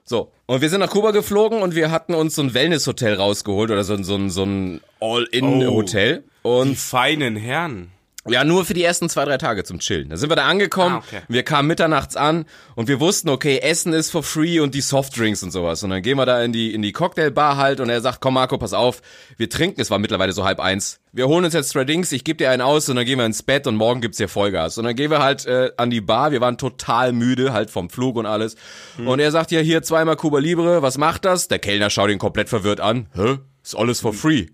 So, 0.09 0.31
und 0.47 0.61
wir 0.61 0.69
sind 0.71 0.79
nach 0.81 0.91
Kuba 0.91 1.11
geflogen 1.11 1.63
und 1.63 1.75
wir 1.75 1.91
hatten 1.91 2.15
uns 2.15 2.37
so 2.37 2.43
ein 2.43 2.55
Wellness-Hotel 2.55 3.15
rausgeholt 3.15 3.73
oder 3.73 3.83
so, 3.83 3.95
ein- 3.95 4.05
so 4.05 4.15
ein, 4.15 4.31
so 4.31 4.45
ein 4.45 4.81
All-In-Hotel. 5.01 6.23
Die 6.23 6.49
Und 6.49 6.79
feinen 6.79 7.35
Herren. 7.35 7.91
Ja, 8.29 8.45
nur 8.45 8.65
für 8.65 8.75
die 8.75 8.83
ersten 8.85 9.09
zwei, 9.09 9.25
drei 9.25 9.39
Tage 9.39 9.65
zum 9.65 9.79
Chillen. 9.79 10.09
Da 10.09 10.17
sind 10.17 10.31
wir 10.31 10.37
da 10.37 10.47
angekommen, 10.47 10.97
Ah, 10.97 11.05
okay. 11.07 11.21
wir 11.29 11.43
kamen 11.43 11.69
mitternachts 11.69 12.17
an 12.17 12.45
und 12.75 12.89
wir 12.89 13.01
wussten, 13.01 13.29
okay, 13.29 13.59
Essen 13.59 13.93
ist 13.93 14.11
for 14.11 14.23
free 14.23 14.61
und 14.61 14.75
die 14.75 14.81
Softdrinks 14.81 15.43
und 15.43 15.51
sowas. 15.51 15.83
Und 15.83 15.91
dann 15.91 16.03
gehen 16.03 16.17
wir 16.19 16.27
da 16.27 16.43
in 16.43 16.53
die, 16.53 16.75
in 16.75 16.83
die 16.83 16.93
Cocktailbar 16.93 17.57
halt 17.57 17.81
und 17.81 17.89
er 17.89 18.01
sagt, 18.01 18.21
komm 18.21 18.35
Marco, 18.35 18.59
pass 18.59 18.73
auf, 18.73 19.01
wir 19.37 19.49
trinken, 19.51 19.81
es 19.81 19.91
war 19.91 19.99
mittlerweile 19.99 20.33
so 20.33 20.45
halb 20.45 20.61
eins. 20.61 21.01
Wir 21.13 21.29
holen 21.29 21.45
uns 21.47 21.55
jetzt 21.55 21.75
drei 21.75 21.85
Drinks, 21.85 22.13
ich 22.13 22.25
gebe 22.25 22.37
dir 22.37 22.51
einen 22.51 22.61
aus 22.63 22.89
und 22.91 22.97
dann 22.97 23.07
gehen 23.07 23.19
wir 23.19 23.25
ins 23.25 23.43
Bett 23.43 23.67
und 23.67 23.77
morgen 23.77 24.01
gibt's 24.03 24.19
hier 24.19 24.29
Vollgas. 24.29 24.77
Und 24.77 24.85
dann 24.85 24.95
gehen 24.97 25.11
wir 25.11 25.21
halt 25.23 25.47
äh, 25.47 25.71
an 25.79 25.89
die 25.91 26.03
Bar, 26.03 26.31
wir 26.31 26.41
waren 26.43 26.59
total 26.59 27.13
müde, 27.13 27.53
halt 27.55 27.71
vom 27.71 27.89
Flug 27.89 28.17
und 28.17 28.27
alles. 28.27 28.57
Und 28.99 29.19
er 29.19 29.31
sagt 29.31 29.51
ja, 29.51 29.61
hier 29.61 29.83
zweimal 29.83 30.17
Cuba 30.17 30.39
Libre, 30.41 30.83
was 30.83 30.99
macht 30.99 31.25
das? 31.25 31.49
Der 31.49 31.59
Kellner 31.59 31.89
schaut 31.89 32.11
ihn 32.11 32.19
komplett 32.19 32.49
verwirrt 32.51 32.81
an. 32.81 33.07
Hä? 33.15 33.39
Ist 33.63 33.75
alles 33.77 34.01
for 34.01 34.13
free. 34.13 34.47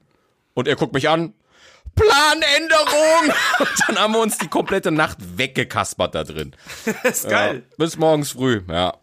Und 0.54 0.68
er 0.68 0.76
guckt 0.76 0.92
mich 0.94 1.08
an, 1.08 1.32
Planänderung! 1.94 3.34
Und 3.58 3.68
dann 3.88 3.98
haben 3.98 4.14
wir 4.14 4.20
uns 4.20 4.38
die 4.38 4.48
komplette 4.48 4.90
Nacht 4.90 5.18
weggekaspert 5.20 6.14
da 6.14 6.24
drin. 6.24 6.54
ist 7.04 7.28
geil. 7.28 7.64
Ja, 7.68 7.76
bis 7.76 7.96
morgens 7.96 8.32
früh, 8.32 8.62
ja. 8.68 8.94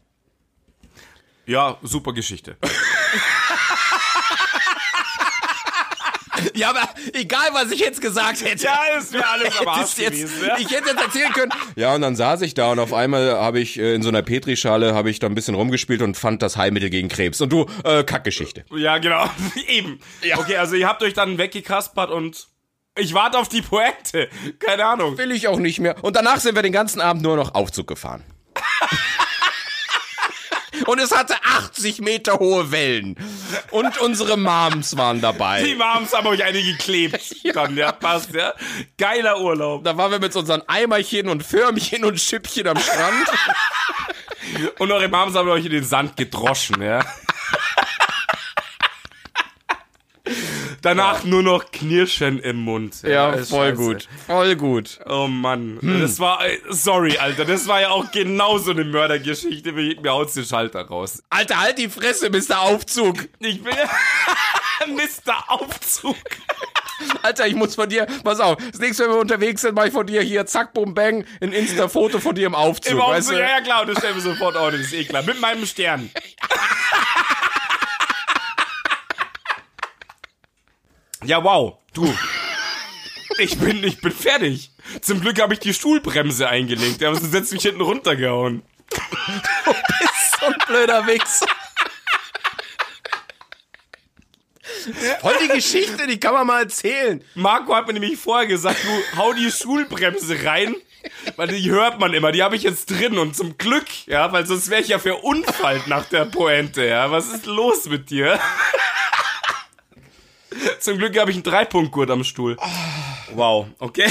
Ja, 1.45 1.77
super 1.81 2.13
Geschichte. 2.13 2.57
Ja, 6.53 6.69
aber 6.69 6.87
egal, 7.13 7.49
was 7.53 7.71
ich 7.71 7.79
jetzt 7.79 8.01
gesagt 8.01 8.43
hätte. 8.43 8.63
Ja, 8.63 8.79
ist 8.97 9.13
mir 9.13 9.27
alles 9.27 9.57
am 9.59 9.67
Arsch 9.67 9.97
jetzt, 9.97 10.11
gewesen, 10.11 10.45
ja. 10.45 10.57
Ich 10.57 10.69
hätte 10.71 10.89
jetzt 10.89 11.01
erzählen 11.01 11.31
können. 11.31 11.51
Ja, 11.75 11.95
und 11.95 12.01
dann 12.01 12.15
saß 12.15 12.41
ich 12.41 12.53
da 12.53 12.71
und 12.71 12.79
auf 12.79 12.93
einmal 12.93 13.31
habe 13.31 13.59
ich 13.59 13.79
äh, 13.79 13.93
in 13.93 14.03
so 14.03 14.09
einer 14.09 14.21
Petrischale 14.21 14.93
habe 14.93 15.09
ich 15.09 15.19
da 15.19 15.27
ein 15.27 15.35
bisschen 15.35 15.55
rumgespielt 15.55 16.01
und 16.01 16.17
fand 16.17 16.41
das 16.41 16.57
Heilmittel 16.57 16.89
gegen 16.89 17.07
Krebs. 17.07 17.41
Und 17.41 17.51
du, 17.51 17.65
äh, 17.83 18.03
Kackgeschichte. 18.03 18.65
Ja, 18.75 18.97
genau. 18.97 19.29
Eben. 19.67 19.99
Okay, 20.35 20.57
also 20.57 20.75
ihr 20.75 20.87
habt 20.87 21.01
euch 21.03 21.13
dann 21.13 21.37
weggekaspert 21.37 22.11
und 22.11 22.47
ich 22.97 23.13
warte 23.13 23.37
auf 23.37 23.49
die 23.49 23.61
Pointe. 23.61 24.29
Keine 24.59 24.85
Ahnung. 24.85 25.17
Will 25.17 25.31
ich 25.31 25.47
auch 25.47 25.59
nicht 25.59 25.79
mehr. 25.79 26.03
Und 26.03 26.15
danach 26.15 26.39
sind 26.39 26.55
wir 26.55 26.61
den 26.61 26.73
ganzen 26.73 27.01
Abend 27.01 27.23
nur 27.23 27.35
noch 27.35 27.55
Aufzug 27.55 27.87
gefahren. 27.87 28.23
Und 30.85 30.99
es 30.99 31.11
hatte 31.15 31.35
80 31.43 31.99
Meter 32.01 32.39
hohe 32.39 32.71
Wellen. 32.71 33.15
Und 33.71 33.99
unsere 33.99 34.37
Moms 34.37 34.97
waren 34.97 35.21
dabei. 35.21 35.63
Die 35.63 35.75
Moms 35.75 36.13
haben 36.13 36.27
euch 36.27 36.43
eine 36.43 36.63
geklebt. 36.63 37.35
Dann, 37.53 37.75
ja, 37.75 37.91
passt, 37.91 38.33
ja. 38.33 38.53
Geiler 38.97 39.39
Urlaub. 39.39 39.83
Da 39.83 39.97
waren 39.97 40.11
wir 40.11 40.19
mit 40.19 40.35
unseren 40.35 40.61
Eimerchen 40.67 41.27
und 41.27 41.43
Förmchen 41.43 42.05
und 42.05 42.19
Schüppchen 42.19 42.67
am 42.67 42.79
Strand. 42.79 43.27
Und 44.79 44.91
eure 44.91 45.07
Moms 45.09 45.35
haben 45.35 45.47
euch 45.49 45.65
in 45.65 45.71
den 45.71 45.83
Sand 45.83 46.17
gedroschen, 46.17 46.81
ja. 46.81 47.05
Danach 50.81 51.23
nur 51.23 51.43
noch 51.43 51.71
Knirschen 51.71 52.39
im 52.39 52.57
Mund. 52.57 53.01
Ja, 53.03 53.31
ist 53.31 53.49
voll 53.49 53.69
scheiße. 53.71 53.81
gut. 53.81 54.07
Voll 54.27 54.55
gut. 54.55 54.99
Oh 55.05 55.27
Mann. 55.27 55.77
Das 55.81 56.19
war, 56.19 56.45
äh, 56.45 56.57
sorry, 56.69 57.17
Alter, 57.17 57.45
das 57.45 57.67
war 57.67 57.81
ja 57.81 57.89
auch 57.89 58.11
genauso 58.11 58.71
eine 58.71 58.85
Mördergeschichte. 58.85 59.71
Mir 59.71 59.99
mir 59.99 60.11
haut's 60.11 60.33
den 60.33 60.45
Schalter 60.45 60.81
raus. 60.87 61.21
Alter, 61.29 61.59
halt 61.59 61.77
die 61.77 61.89
Fresse, 61.89 62.29
Mr. 62.29 62.61
Aufzug. 62.61 63.17
Ich 63.39 63.63
bin 63.63 63.73
Mr. 64.95 65.43
Aufzug. 65.49 66.15
Alter, 67.21 67.47
ich 67.47 67.55
muss 67.55 67.75
von 67.75 67.87
dir, 67.87 68.05
pass 68.23 68.39
auf, 68.41 68.57
das 68.71 68.79
nächste 68.81 69.03
Mal, 69.03 69.09
wenn 69.09 69.15
wir 69.15 69.21
unterwegs 69.21 69.61
sind, 69.61 69.73
mach 69.73 69.85
ich 69.85 69.93
von 69.93 70.05
dir 70.05 70.21
hier, 70.21 70.45
zack, 70.45 70.73
bum, 70.73 70.93
bang, 70.93 71.25
ein 71.39 71.53
Insta-Foto 71.53 72.19
von 72.19 72.35
dir 72.35 72.47
im 72.47 72.55
Aufzug, 72.55 72.91
Im 72.91 72.97
weißt 72.99 73.29
Aufzug, 73.29 73.35
du? 73.35 73.39
ja, 73.39 73.49
ja, 73.57 73.61
klar, 73.61 73.81
und 73.83 73.87
das 73.89 73.99
stellen 73.99 74.15
wir 74.15 74.21
sofort 74.21 74.57
auch, 74.57 74.69
das 74.69 74.81
ist 74.81 74.93
eh 74.93 75.05
klar. 75.05 75.23
Mit 75.23 75.39
meinem 75.39 75.65
Stern. 75.65 76.09
Ja, 81.23 81.43
wow. 81.43 81.77
Du. 81.93 82.13
Ich 83.37 83.57
bin, 83.57 83.83
ich 83.83 83.99
bin 84.01 84.11
fertig. 84.11 84.71
Zum 85.01 85.21
Glück 85.21 85.41
habe 85.41 85.53
ich 85.53 85.59
die 85.59 85.73
Stuhlbremse 85.73 86.47
eingelegt, 86.47 87.03
aber 87.03 87.15
sonst 87.15 87.31
setzt 87.31 87.53
mich 87.53 87.61
hinten 87.61 87.81
runtergehauen. 87.81 88.63
So 90.39 90.45
ein 90.45 90.55
blöder 90.67 91.05
Wichs. 91.07 91.41
Voll 95.21 95.35
die 95.43 95.49
Geschichte, 95.49 96.07
die 96.07 96.19
kann 96.19 96.33
man 96.33 96.47
mal 96.47 96.63
erzählen. 96.63 97.23
Marco 97.35 97.75
hat 97.75 97.87
mir 97.87 97.93
nämlich 97.93 98.17
vorher 98.17 98.47
gesagt, 98.47 98.79
du 98.83 99.17
hau 99.17 99.33
die 99.33 99.51
Schulbremse 99.51 100.43
rein, 100.45 100.75
weil 101.35 101.49
die 101.49 101.69
hört 101.69 101.99
man 101.99 102.13
immer, 102.13 102.31
die 102.31 102.41
habe 102.43 102.55
ich 102.55 102.63
jetzt 102.63 102.89
drin 102.89 103.17
und 103.17 103.35
zum 103.35 103.57
Glück, 103.57 103.85
ja, 104.07 104.31
weil 104.31 104.45
sonst 104.45 104.69
wäre 104.69 104.81
ich 104.81 104.87
ja 104.87 104.99
verunfallt 104.99 105.87
nach 105.87 106.05
der 106.05 106.25
Pointe, 106.25 106.85
ja. 106.85 107.11
Was 107.11 107.27
ist 107.27 107.45
los 107.45 107.85
mit 107.85 108.09
dir? 108.09 108.39
Zum 110.79 110.97
Glück 110.97 111.17
habe 111.19 111.31
ich 111.31 111.37
einen 111.37 111.43
Dreipunktgurt 111.43 112.09
am 112.09 112.23
Stuhl. 112.23 112.57
Wow, 113.33 113.67
okay. 113.79 114.07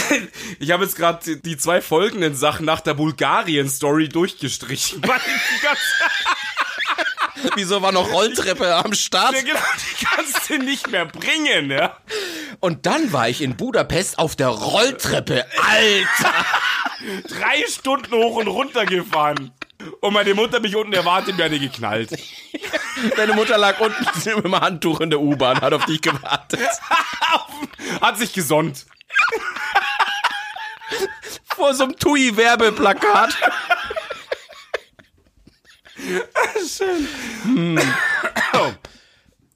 Ich 0.58 0.70
habe 0.70 0.84
jetzt 0.84 0.96
gerade 0.96 1.36
die, 1.36 1.56
zwei 1.56 1.80
folgenden 1.80 2.34
Sachen 2.34 2.66
nach 2.66 2.80
der 2.80 2.94
Bulgarien-Story 2.94 4.08
durchgestrichen. 4.08 5.02
Wieso 7.54 7.82
war 7.82 7.92
noch 7.92 8.12
Rolltreppe 8.12 8.74
am 8.74 8.92
Start? 8.94 9.34
die 9.36 10.04
kannst 10.04 10.50
du 10.50 10.58
nicht 10.58 10.90
mehr 10.90 11.06
bringen, 11.06 11.70
ja. 11.70 11.96
Und 12.60 12.86
dann 12.86 13.12
war 13.12 13.28
ich 13.28 13.42
in 13.42 13.56
Budapest 13.56 14.18
auf 14.18 14.34
der 14.34 14.48
Rolltreppe. 14.48 15.44
Alter! 15.58 16.34
drei 17.28 17.64
Stunden 17.68 18.12
hoch 18.12 18.36
und 18.36 18.48
runter 18.48 18.86
gefahren. 18.86 19.52
Und 20.00 20.12
meine 20.12 20.34
Mutter 20.34 20.58
mich 20.60 20.74
unten 20.74 20.92
erwartet, 20.92 21.36
mir 21.36 21.44
eine 21.44 21.58
geknallt. 21.58 22.10
Deine 23.16 23.32
Mutter 23.34 23.58
lag 23.58 23.78
unten 23.80 24.04
mit 24.36 24.44
dem 24.44 24.60
Handtuch 24.60 25.00
in 25.00 25.10
der 25.10 25.20
U-Bahn, 25.20 25.60
hat 25.60 25.72
auf 25.72 25.84
dich 25.84 26.00
gewartet. 26.00 26.60
Hat 28.00 28.18
sich 28.18 28.32
gesonnt. 28.32 28.86
Vor 31.54 31.74
so 31.74 31.84
einem 31.84 31.96
TUI-Werbeplakat. 31.96 33.36
Schön. 36.66 37.80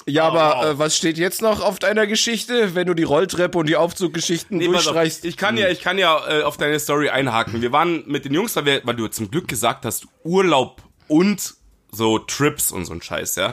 Ja, 0.07 0.25
aber 0.25 0.57
wow. 0.57 0.65
äh, 0.65 0.79
was 0.79 0.97
steht 0.97 1.17
jetzt 1.17 1.43
noch 1.43 1.61
auf 1.61 1.79
deiner 1.79 2.07
Geschichte, 2.07 2.75
wenn 2.75 2.87
du 2.87 2.95
die 2.95 3.05
Rolltreppe 3.05 3.59
und 3.59 3.69
die 3.69 3.77
Aufzuggeschichten 3.77 4.59
Nee, 4.59 4.67
auf, 4.67 4.73
durchstreichst? 4.73 5.25
ich 5.25 5.37
kann 5.37 5.57
ja, 5.57 5.69
ich 5.69 5.81
kann 5.81 5.99
ja 5.99 6.21
äh, 6.29 6.43
auf 6.43 6.57
deine 6.57 6.81
Story 6.81 7.11
einhaken. 7.11 7.63
Wir 7.63 7.73
waren 7.73 8.05
mit 8.07 8.25
den 8.25 8.35
Jungs, 8.35 8.57
weil 8.57 8.81
du 8.81 9.09
zum 9.09 9.31
Glück 9.31 9.47
gesagt 9.47 9.85
hast, 9.85 10.07
Urlaub 10.25 10.83
und 11.07 11.55
so 11.93 12.19
Trips 12.19 12.73
und 12.73 12.87
so 12.87 12.95
ein 12.95 13.03
Scheiß, 13.03 13.37
ja. 13.37 13.53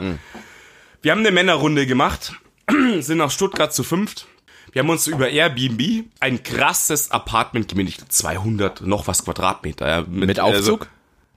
Wir 1.02 1.12
haben 1.12 1.20
eine 1.20 1.30
Männerrunde 1.30 1.86
gemacht, 1.86 2.34
sind 3.00 3.18
nach 3.18 3.30
Stuttgart 3.30 3.72
zu 3.72 3.84
fünft. 3.84 4.26
Wir 4.72 4.80
haben 4.82 4.90
uns 4.90 5.06
über 5.06 5.28
Airbnb 5.28 6.04
ein 6.20 6.42
krasses 6.42 7.10
Apartment 7.10 7.68
gemietet, 7.68 7.90
Ich 7.92 7.98
glaub, 7.98 8.12
200 8.12 8.80
noch 8.82 9.06
was 9.06 9.24
Quadratmeter. 9.24 9.88
Ja, 9.88 10.04
Mit 10.08 10.38
Aufzug? 10.40 10.82
Also, 10.82 10.90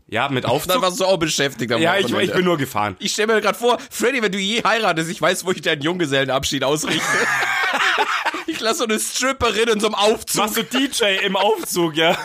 ja, 0.08 0.30
mit 0.30 0.44
Dann 0.44 0.52
Aufzug. 0.52 0.82
warst 0.82 1.00
du 1.00 1.06
auch 1.06 1.18
beschäftigt. 1.18 1.72
am 1.72 1.82
ja, 1.82 1.98
ich, 1.98 2.14
ich 2.14 2.34
bin 2.34 2.46
nur 2.46 2.58
gefahren. 2.58 2.96
Ich 3.00 3.14
stell 3.14 3.26
mir 3.26 3.42
gerade 3.42 3.58
vor, 3.58 3.80
Freddy, 3.90 4.22
wenn 4.22 4.32
du 4.32 4.38
je 4.38 4.64
heiratest, 4.64 5.10
ich 5.10 5.20
weiß, 5.22 5.46
wo 5.46 5.52
ich 5.52 5.62
deinen 5.62 5.82
Junggesellenabschied 5.82 6.64
ausrichte. 6.64 7.02
ich 8.48 8.60
lasse 8.60 8.80
so 8.80 8.84
eine 8.84 9.00
Stripperin 9.00 9.70
in 9.70 9.80
so 9.80 9.88
einem 9.88 9.96
Aufzug. 9.96 10.42
Machst 10.44 10.58
du 10.58 10.64
DJ 10.64 11.26
im 11.26 11.36
Aufzug, 11.36 11.96
ja? 11.96 12.16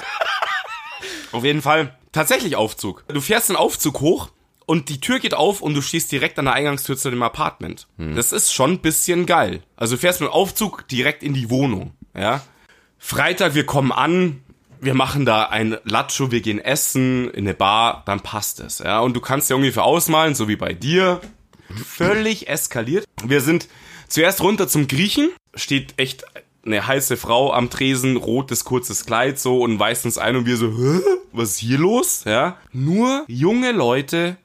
Auf 1.32 1.44
jeden 1.44 1.62
Fall. 1.62 1.96
Tatsächlich 2.12 2.56
Aufzug. 2.56 3.04
Du 3.08 3.20
fährst 3.22 3.48
den 3.48 3.56
Aufzug 3.56 4.00
hoch 4.00 4.28
und 4.68 4.90
die 4.90 5.00
Tür 5.00 5.18
geht 5.18 5.32
auf 5.32 5.62
und 5.62 5.72
du 5.72 5.80
stehst 5.80 6.12
direkt 6.12 6.38
an 6.38 6.44
der 6.44 6.52
Eingangstür 6.52 6.94
zu 6.94 7.08
dem 7.08 7.22
Apartment. 7.22 7.86
Das 7.96 8.32
ist 8.32 8.52
schon 8.52 8.72
ein 8.72 8.78
bisschen 8.80 9.24
geil. 9.24 9.62
Also 9.76 9.94
du 9.94 10.00
fährst 10.00 10.20
mit 10.20 10.28
dem 10.28 10.32
Aufzug 10.32 10.86
direkt 10.88 11.22
in 11.22 11.32
die 11.32 11.48
Wohnung, 11.48 11.92
ja? 12.14 12.42
Freitag, 12.98 13.54
wir 13.54 13.64
kommen 13.64 13.92
an, 13.92 14.42
wir 14.78 14.92
machen 14.92 15.24
da 15.24 15.44
ein 15.44 15.78
Lacho, 15.84 16.30
wir 16.30 16.42
gehen 16.42 16.58
essen 16.58 17.30
in 17.30 17.46
eine 17.46 17.54
Bar, 17.54 18.02
dann 18.04 18.20
passt 18.20 18.60
es, 18.60 18.80
ja? 18.80 19.00
Und 19.00 19.14
du 19.14 19.22
kannst 19.22 19.48
dir 19.48 19.56
ungefähr 19.56 19.84
ausmalen, 19.84 20.34
so 20.34 20.48
wie 20.48 20.56
bei 20.56 20.74
dir. 20.74 21.22
Völlig 21.86 22.48
eskaliert. 22.48 23.06
Wir 23.24 23.40
sind 23.40 23.68
zuerst 24.08 24.42
runter 24.42 24.68
zum 24.68 24.86
Griechen, 24.86 25.30
steht 25.54 25.94
echt 25.96 26.24
eine 26.66 26.86
heiße 26.86 27.16
Frau 27.16 27.54
am 27.54 27.70
Tresen, 27.70 28.18
rotes 28.18 28.64
kurzes 28.64 29.06
Kleid 29.06 29.38
so 29.38 29.62
und 29.62 29.78
weist 29.78 30.04
uns 30.04 30.18
ein 30.18 30.36
und 30.36 30.44
wir 30.44 30.58
so, 30.58 30.72
Hä? 30.76 31.00
was 31.32 31.52
ist 31.52 31.58
hier 31.58 31.78
los? 31.78 32.24
Ja, 32.26 32.58
nur 32.70 33.24
junge 33.28 33.72
Leute, 33.72 34.36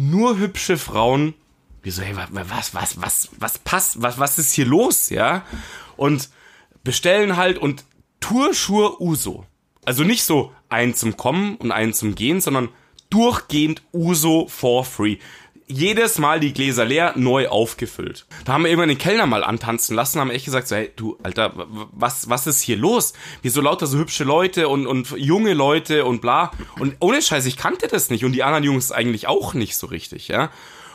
nur 0.00 0.38
hübsche 0.38 0.78
Frauen. 0.78 1.34
Wir 1.82 1.92
so, 1.92 2.02
hey, 2.02 2.16
wa- 2.16 2.28
wa- 2.30 2.44
was, 2.48 2.74
was, 2.74 3.00
was, 3.00 3.28
was 3.38 3.58
passt, 3.58 4.00
was, 4.02 4.18
was 4.18 4.38
ist 4.38 4.52
hier 4.52 4.66
los? 4.66 5.10
Ja, 5.10 5.44
und 5.96 6.30
bestellen 6.84 7.36
halt 7.36 7.58
und 7.58 7.84
Turschur 8.20 9.00
Uso. 9.00 9.44
Also 9.84 10.04
nicht 10.04 10.24
so 10.24 10.52
einen 10.68 10.94
zum 10.94 11.16
Kommen 11.16 11.56
und 11.56 11.72
einen 11.72 11.92
zum 11.94 12.14
Gehen, 12.14 12.40
sondern 12.40 12.68
durchgehend 13.10 13.82
Uso 13.92 14.46
for 14.48 14.84
free. 14.84 15.16
Jedes 15.70 16.18
Mal 16.18 16.40
die 16.40 16.52
Gläser 16.52 16.84
leer, 16.84 17.12
neu 17.16 17.48
aufgefüllt. 17.48 18.26
Da 18.44 18.52
haben 18.52 18.64
wir 18.64 18.70
irgendwann 18.70 18.88
den 18.88 18.98
Kellner 18.98 19.26
mal 19.26 19.44
antanzen 19.44 19.94
lassen, 19.94 20.20
haben 20.20 20.30
echt 20.30 20.44
gesagt, 20.44 20.66
so, 20.66 20.74
hey, 20.74 20.90
du, 20.96 21.16
Alter, 21.22 21.52
was, 21.92 22.28
was 22.28 22.48
ist 22.48 22.60
hier 22.60 22.76
los? 22.76 23.12
Wieso 23.42 23.60
lauter 23.60 23.86
so 23.86 23.96
hübsche 23.96 24.24
Leute 24.24 24.68
und, 24.68 24.86
und 24.88 25.10
junge 25.16 25.54
Leute 25.54 26.04
und 26.04 26.20
bla. 26.20 26.50
Und 26.80 26.96
ohne 26.98 27.22
Scheiß, 27.22 27.46
ich 27.46 27.56
kannte 27.56 27.86
das 27.86 28.10
nicht 28.10 28.24
und 28.24 28.32
die 28.32 28.42
anderen 28.42 28.64
Jungs 28.64 28.90
eigentlich 28.90 29.28
auch 29.28 29.54
nicht 29.54 29.76
so 29.76 29.86
richtig, 29.86 30.26
ja. 30.28 30.50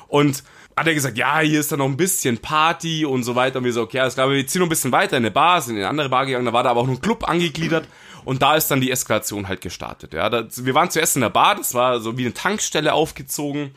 Und 0.08 0.44
hat 0.76 0.88
er 0.88 0.94
gesagt, 0.94 1.18
ja, 1.18 1.40
hier 1.40 1.60
ist 1.60 1.72
dann 1.72 1.80
noch 1.80 1.86
ein 1.86 1.98
bisschen 1.98 2.40
Party 2.40 3.06
und 3.06 3.24
so 3.24 3.36
weiter. 3.36 3.60
Und 3.60 3.66
wir 3.66 3.72
so, 3.72 3.82
okay, 3.82 4.00
alles 4.00 4.16
klar, 4.16 4.30
wir 4.30 4.46
ziehen 4.46 4.60
noch 4.60 4.68
ein 4.68 4.70
bisschen 4.70 4.92
weiter 4.92 5.16
in 5.16 5.24
eine 5.24 5.32
Bar, 5.32 5.62
sind 5.62 5.76
in 5.76 5.82
eine 5.82 5.90
andere 5.90 6.10
Bar 6.10 6.26
gegangen, 6.26 6.46
da 6.46 6.54
war 6.54 6.64
da 6.64 6.72
aber 6.72 6.82
auch 6.82 6.88
noch 6.88 6.96
ein 6.96 7.02
Club 7.02 7.28
angegliedert. 7.28 7.88
Und 8.26 8.42
da 8.42 8.56
ist 8.56 8.70
dann 8.70 8.82
die 8.82 8.92
Eskalation 8.92 9.48
halt 9.48 9.62
gestartet. 9.62 10.14
Ja, 10.14 10.30
da, 10.30 10.46
wir 10.50 10.74
waren 10.74 10.90
zuerst 10.90 11.16
in 11.16 11.22
der 11.22 11.30
Bar, 11.30 11.56
das 11.56 11.74
war 11.74 12.00
so 12.00 12.18
wie 12.18 12.26
eine 12.26 12.34
Tankstelle 12.34 12.94
aufgezogen, 12.94 13.72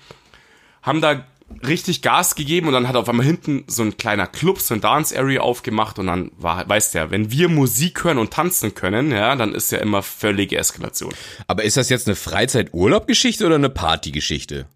haben 0.88 1.00
da 1.00 1.24
richtig 1.66 2.02
Gas 2.02 2.34
gegeben 2.34 2.66
und 2.66 2.74
dann 2.74 2.88
hat 2.88 2.96
auf 2.96 3.08
einmal 3.08 3.24
hinten 3.24 3.64
so 3.68 3.82
ein 3.82 3.96
kleiner 3.96 4.26
Club, 4.26 4.60
so 4.60 4.74
ein 4.74 4.80
Dance 4.80 5.18
Area 5.18 5.40
aufgemacht 5.40 5.98
und 5.98 6.06
dann 6.06 6.30
war, 6.36 6.68
weißt 6.68 6.94
du 6.94 6.98
ja, 6.98 7.10
wenn 7.10 7.30
wir 7.30 7.48
Musik 7.48 8.04
hören 8.04 8.18
und 8.18 8.32
tanzen 8.32 8.74
können, 8.74 9.10
ja, 9.10 9.34
dann 9.34 9.54
ist 9.54 9.72
ja 9.72 9.78
immer 9.78 10.02
völlige 10.02 10.58
Eskalation. 10.58 11.14
Aber 11.46 11.64
ist 11.64 11.76
das 11.76 11.88
jetzt 11.88 12.06
eine 12.06 12.16
Freizeit-Urlaub-Geschichte 12.16 13.46
oder 13.46 13.54
eine 13.54 13.70
Party-Geschichte? 13.70 14.66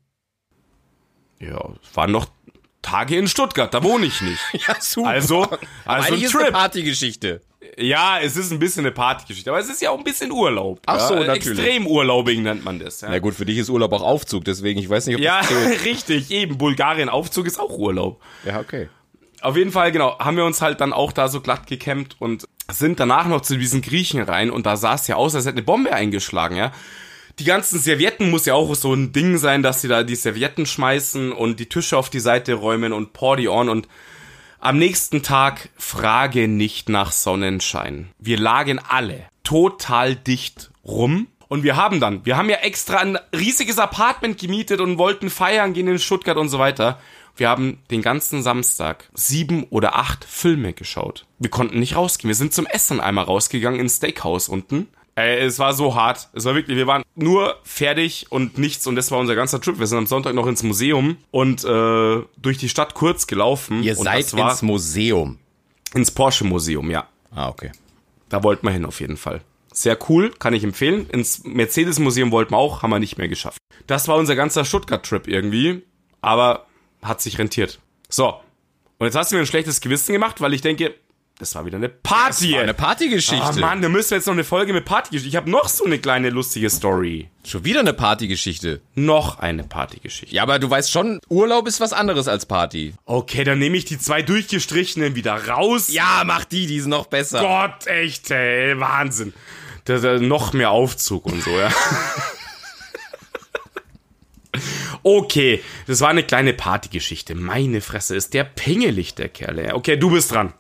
Ja, 1.41 1.71
es 1.83 1.97
waren 1.97 2.13
noch 2.13 2.27
Tage 2.81 3.17
in 3.17 3.29
Stuttgart, 3.29 3.73
da 3.73 3.83
wohne 3.83 4.07
ich 4.07 4.21
nicht. 4.21 4.41
Ja, 4.67 4.77
super. 4.81 5.09
Also, 5.09 5.43
also 5.43 5.57
ein 5.85 6.03
eigentlich 6.05 6.23
ist 6.25 6.35
eine 6.35 6.45
Trip. 6.45 6.55
Party-Geschichte. 6.55 7.41
Ja, 7.79 8.19
es 8.21 8.37
ist 8.37 8.53
ein 8.53 8.59
bisschen 8.59 8.85
eine 8.85 8.93
Partygeschichte, 8.93 9.51
aber 9.51 9.59
es 9.61 9.69
ist 9.69 9.81
ja 9.81 9.91
auch 9.91 9.99
ein 9.99 10.05
bisschen 10.05 10.31
Urlaub. 10.31 10.81
Ach 10.87 11.01
so, 11.01 11.15
ja? 11.15 11.25
natürlich. 11.25 11.59
Extrem 11.59 11.87
Urlaubing 11.87 12.43
nennt 12.43 12.65
man 12.65 12.79
das. 12.79 13.01
Ja, 13.01 13.09
Na 13.11 13.19
gut, 13.19 13.35
für 13.35 13.47
dich 13.47 13.59
ist 13.59 13.71
Urlaub 13.71 13.93
auch 13.93 14.03
Aufzug, 14.03 14.45
deswegen, 14.45 14.79
ich 14.79 14.89
weiß 14.89 15.07
nicht, 15.07 15.17
ob 15.17 15.23
ja 15.23 15.39
das 15.41 15.49
zählt. 15.49 15.85
richtig, 15.85 16.31
eben. 16.31 16.59
Bulgarien-Aufzug 16.59 17.47
ist 17.47 17.59
auch 17.59 17.77
Urlaub. 17.79 18.21
Ja, 18.45 18.61
okay. 18.61 18.89
Auf 19.41 19.57
jeden 19.57 19.73
Fall, 19.73 19.91
genau, 19.91 20.19
haben 20.19 20.37
wir 20.37 20.45
uns 20.45 20.61
halt 20.63 20.81
dann 20.81 20.93
auch 20.93 21.13
da 21.13 21.29
so 21.29 21.41
glatt 21.41 21.67
gekämmt 21.67 22.17
und 22.21 22.47
sind 22.71 23.01
danach 23.01 23.27
noch 23.27 23.41
zu 23.41 23.57
diesen 23.57 23.83
Griechen 23.83 24.23
rein 24.23 24.51
und 24.51 24.67
da 24.67 24.77
sah 24.77 24.95
es 24.95 25.09
ja 25.09 25.17
aus, 25.17 25.35
als 25.35 25.47
hätte 25.47 25.57
eine 25.57 25.65
Bombe 25.65 25.93
eingeschlagen, 25.93 26.57
ja. 26.57 26.73
Die 27.39 27.45
ganzen 27.45 27.79
Servietten 27.79 28.31
muss 28.31 28.45
ja 28.45 28.55
auch 28.55 28.75
so 28.75 28.93
ein 28.93 29.13
Ding 29.13 29.39
sein, 29.39 29.63
dass 29.63 29.81
sie 29.81 29.89
da 29.89 30.03
die 30.03 30.15
Servietten 30.15 30.67
schmeißen 30.67 31.33
und 31.33 31.59
die 31.59 31.69
Tische 31.69 31.97
auf 31.97 32.11
die 32.11 32.21
Seite 32.21 32.55
räumen 32.55 32.93
und 32.93 33.15
Party 33.15 33.49
on 33.49 33.71
und 33.71 33.89
am 34.63 34.79
nächsten 34.79 35.23
Tag 35.23 35.71
frage 35.77 36.47
nicht 36.47 36.89
nach 36.89 37.11
Sonnenschein. 37.11 38.11
Wir 38.19 38.39
lagen 38.39 38.79
alle 38.79 39.27
total 39.43 40.15
dicht 40.15 40.71
rum. 40.85 41.27
Und 41.49 41.65
wir 41.65 41.77
haben 41.77 42.01
dann, 42.01 42.25
wir 42.25 42.39
haben 42.39 42.49
ja 42.49 42.57
extra 42.59 42.97
ein 42.99 43.19
riesiges 43.37 43.79
Apartment 43.79 44.39
gemietet 44.39 44.81
und 44.81 44.97
wollten 44.97 45.29
feiern 45.29 45.75
gehen 45.75 45.89
in 45.89 45.99
Stuttgart 45.99 46.39
und 46.39 46.49
so 46.49 46.59
weiter. 46.59 46.99
Wir 47.37 47.51
haben 47.51 47.81
den 47.91 48.01
ganzen 48.01 48.43
Samstag 48.43 49.11
sieben 49.13 49.65
oder 49.65 49.97
acht 49.97 50.25
Filme 50.25 50.73
geschaut. 50.73 51.27
Wir 51.39 51.51
konnten 51.51 51.79
nicht 51.79 51.97
rausgehen. 51.97 52.29
Wir 52.29 52.37
sind 52.37 52.55
zum 52.55 52.65
Essen 52.65 53.01
einmal 53.01 53.25
rausgegangen 53.25 53.81
ins 53.81 53.97
Steakhouse 53.97 54.49
unten. 54.49 54.89
Ey, 55.15 55.45
es 55.45 55.59
war 55.59 55.75
so 55.75 55.95
hart. 55.95 56.31
Es 56.33 56.45
war 56.45 56.55
wirklich, 56.55 56.77
wir 56.77 56.87
waren 56.87 57.03
nur 57.15 57.57
fertig 57.65 58.27
und 58.31 58.57
nichts 58.57 58.87
und 58.87 58.97
das 58.97 59.11
war 59.11 59.19
unser 59.19 59.35
ganzer 59.35 59.61
Trip. 59.61 59.79
Wir 59.79 59.87
sind 59.87 59.99
am 59.99 60.07
Sonntag 60.07 60.35
noch 60.35 60.47
ins 60.47 60.63
Museum 60.63 61.19
und 61.31 61.65
äh, 61.65 62.23
durch 62.37 62.59
die 62.59 62.69
Stadt 62.69 62.95
kurz 62.95 63.27
gelaufen. 63.27 63.83
Ihr 63.83 63.99
und 63.99 64.05
seid 64.05 64.33
ins 64.33 64.63
Museum. 64.63 65.39
ins 65.95 66.11
Porsche 66.11 66.45
Museum, 66.45 66.91
ja. 66.91 67.07
Ah, 67.35 67.49
okay. 67.49 67.73
Da 68.31 68.43
wollten 68.43 68.67
wir 68.67 68.73
hin 68.73 68.87
auf 68.87 69.01
jeden 69.01 69.19
Fall. 69.19 69.43
Sehr 69.75 69.99
cool, 70.09 70.31
kann 70.31 70.55
ich 70.55 70.65
empfehlen. 70.65 71.09
Ins 71.11 71.45
Mercedes 71.45 71.99
Museum 71.99 72.31
wollten 72.31 72.53
wir 72.53 72.59
auch, 72.59 72.83
haben 72.83 72.91
wir 72.91 72.99
nicht 72.99 73.19
mehr 73.19 73.29
geschafft. 73.29 73.59
Das 73.87 74.09
war 74.09 74.17
unser 74.17 74.37
ganzer 74.37 74.65
Stuttgart-Trip 74.65 75.29
irgendwie, 75.29 75.83
aber 76.23 76.67
hat 77.03 77.21
sich 77.21 77.39
rentiert. 77.39 77.81
So, 78.09 78.41
und 79.03 79.07
jetzt 79.07 79.17
hast 79.17 79.33
du 79.33 79.37
mir 79.37 79.43
ein 79.43 79.47
schlechtes 79.47 79.81
Gewissen 79.81 80.13
gemacht, 80.13 80.41
weil 80.41 80.55
ich 80.55 80.61
denke, 80.61 80.95
das 81.43 81.57
war 81.57 81.67
wieder 81.67 81.77
eine 81.77 81.89
Party. 81.89 82.57
Eine 82.57 82.73
Partygeschichte. 82.73 83.45
Ah 83.45 83.61
Mann, 83.61 83.83
da 83.83 83.89
müssen 83.89 84.11
wir 84.11 84.19
jetzt 84.19 84.27
noch 84.27 84.33
eine 84.33 84.45
Folge 84.45 84.73
mit 84.73 84.85
Partygeschichte. 84.85 85.29
Ich 85.29 85.37
habe 85.37 85.51
noch 85.51 85.69
so 85.69 85.85
eine 85.85 85.99
kleine 85.99 86.31
lustige 86.31 86.71
Story. 86.71 87.29
Schon 87.45 87.65
wieder 87.65 87.81
eine 87.81 87.93
Partygeschichte. 87.93 88.81
Noch 88.95 89.41
eine 89.41 89.65
Partygeschichte. 89.65 90.35
Ja, 90.35 90.45
aber 90.45 90.61
du 90.61 90.71
weißt 90.71 90.91
schon, 90.91 91.19
Urlaub 91.29 91.67
ist 91.67 91.81
was 91.81 91.93
anderes 91.93 92.29
als 92.29 92.47
Party. 92.47 92.95
Okay, 93.05 93.43
dann 93.43 93.59
nehme 93.59 93.77
ich 93.77 93.85
die 93.85 93.99
zwei 93.99 94.23
durchgestrichenen 94.23 95.17
wieder 95.17 95.49
raus. 95.49 95.89
Ja, 95.93 96.23
mach 96.25 96.45
die, 96.45 96.67
die 96.67 96.77
ist 96.77 96.87
noch 96.87 97.07
besser. 97.07 97.41
Gott, 97.41 97.89
echt, 97.89 98.31
ey, 98.31 98.79
Wahnsinn. 98.79 99.35
Da, 99.85 99.99
da, 99.99 100.21
noch 100.21 100.53
mehr 100.53 100.71
Aufzug 100.71 101.27
und 101.27 101.43
so, 101.43 101.51
ja. 101.51 101.73
Okay, 105.05 105.61
das 105.89 106.01
war 106.01 106.11
eine 106.11 106.23
kleine 106.23 106.53
Partygeschichte. 106.53 107.35
Meine 107.35 107.81
Fresse, 107.81 108.15
ist 108.15 108.35
der 108.35 108.45
pingelig, 108.45 109.15
der 109.15 109.29
Kerl. 109.29 109.59
ey. 109.59 109.73
Okay, 109.73 109.97
du 109.97 110.11
bist 110.11 110.31
dran. 110.31 110.53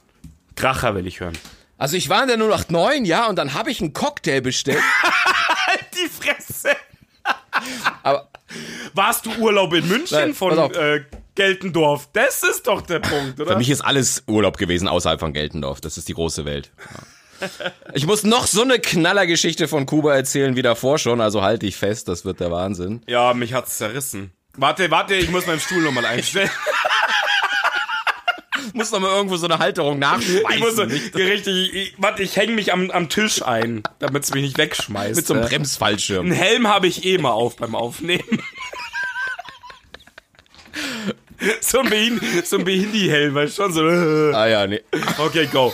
Kracher 0.56 0.94
will 0.94 1.06
ich 1.06 1.20
hören. 1.20 1.36
Also 1.78 1.96
ich 1.96 2.08
war 2.08 2.22
in 2.22 2.28
der 2.28 2.36
089, 2.36 3.06
ja, 3.06 3.26
und 3.28 3.36
dann 3.36 3.54
habe 3.54 3.70
ich 3.70 3.80
einen 3.80 3.92
Cocktail 3.92 4.40
bestellt. 4.40 4.82
Halt 5.66 5.86
die 5.94 6.08
Fresse. 6.08 6.70
aber 8.02 8.28
Warst 8.94 9.26
du 9.26 9.30
Urlaub 9.38 9.72
in 9.72 9.88
München 9.88 10.16
Nein, 10.16 10.34
von 10.34 10.56
äh, 10.74 11.00
Geltendorf? 11.34 12.08
Das 12.12 12.42
ist 12.42 12.66
doch 12.66 12.82
der 12.82 13.00
Punkt, 13.00 13.40
oder? 13.40 13.52
für 13.52 13.58
mich 13.58 13.70
ist 13.70 13.80
alles 13.80 14.22
Urlaub 14.26 14.58
gewesen 14.58 14.88
außerhalb 14.88 15.18
von 15.18 15.32
Geltendorf. 15.32 15.80
Das 15.80 15.96
ist 15.96 16.08
die 16.08 16.14
große 16.14 16.44
Welt. 16.44 16.70
Ja. 16.78 17.48
Ich 17.92 18.06
muss 18.06 18.22
noch 18.22 18.46
so 18.46 18.62
eine 18.62 18.78
Knallergeschichte 18.78 19.66
von 19.66 19.84
Kuba 19.84 20.14
erzählen 20.14 20.54
wie 20.54 20.62
davor 20.62 20.98
schon, 20.98 21.20
also 21.20 21.42
halte 21.42 21.66
ich 21.66 21.76
fest, 21.76 22.06
das 22.06 22.24
wird 22.24 22.38
der 22.38 22.52
Wahnsinn. 22.52 23.02
ja, 23.08 23.34
mich 23.34 23.52
hat's 23.52 23.78
zerrissen. 23.78 24.30
Warte, 24.56 24.92
warte, 24.92 25.14
ich 25.16 25.28
muss 25.28 25.46
meinen 25.46 25.58
Stuhl 25.58 25.82
nochmal 25.82 26.04
einstellen. 26.06 26.50
Muss 28.72 28.90
noch 28.90 29.00
mal 29.00 29.14
irgendwo 29.14 29.36
so 29.36 29.46
eine 29.46 29.58
Halterung 29.58 29.98
nachschmeißen. 29.98 30.50
Ich 30.54 30.60
muss 30.60 30.76
so, 30.76 30.84
nicht? 30.84 31.14
richtig, 31.14 31.74
ich, 31.74 31.94
warte, 31.98 32.22
ich 32.22 32.36
hänge 32.36 32.52
mich 32.52 32.72
am, 32.72 32.90
am 32.90 33.08
Tisch 33.08 33.42
ein, 33.42 33.82
damit 33.98 34.24
es 34.24 34.32
mich 34.32 34.42
nicht 34.42 34.58
wegschmeißt. 34.58 35.16
Mit 35.16 35.26
so 35.26 35.34
einem 35.34 35.44
Bremsfallschirm. 35.44 36.26
Einen 36.26 36.34
Helm 36.34 36.68
habe 36.68 36.86
ich 36.86 37.04
eh 37.04 37.18
mal 37.18 37.32
auf 37.32 37.56
beim 37.56 37.74
Aufnehmen. 37.74 38.22
so 41.60 41.80
ein, 41.80 41.90
Behin 41.90 42.20
so 42.44 42.58
ein 42.58 42.64
Behindi-Helm, 42.64 43.34
weil 43.34 43.48
schon 43.50 43.72
so. 43.72 43.86
äh. 43.86 44.34
Ah 44.34 44.46
ja, 44.46 44.66
nee. 44.66 44.80
Okay, 45.18 45.48
go. 45.52 45.72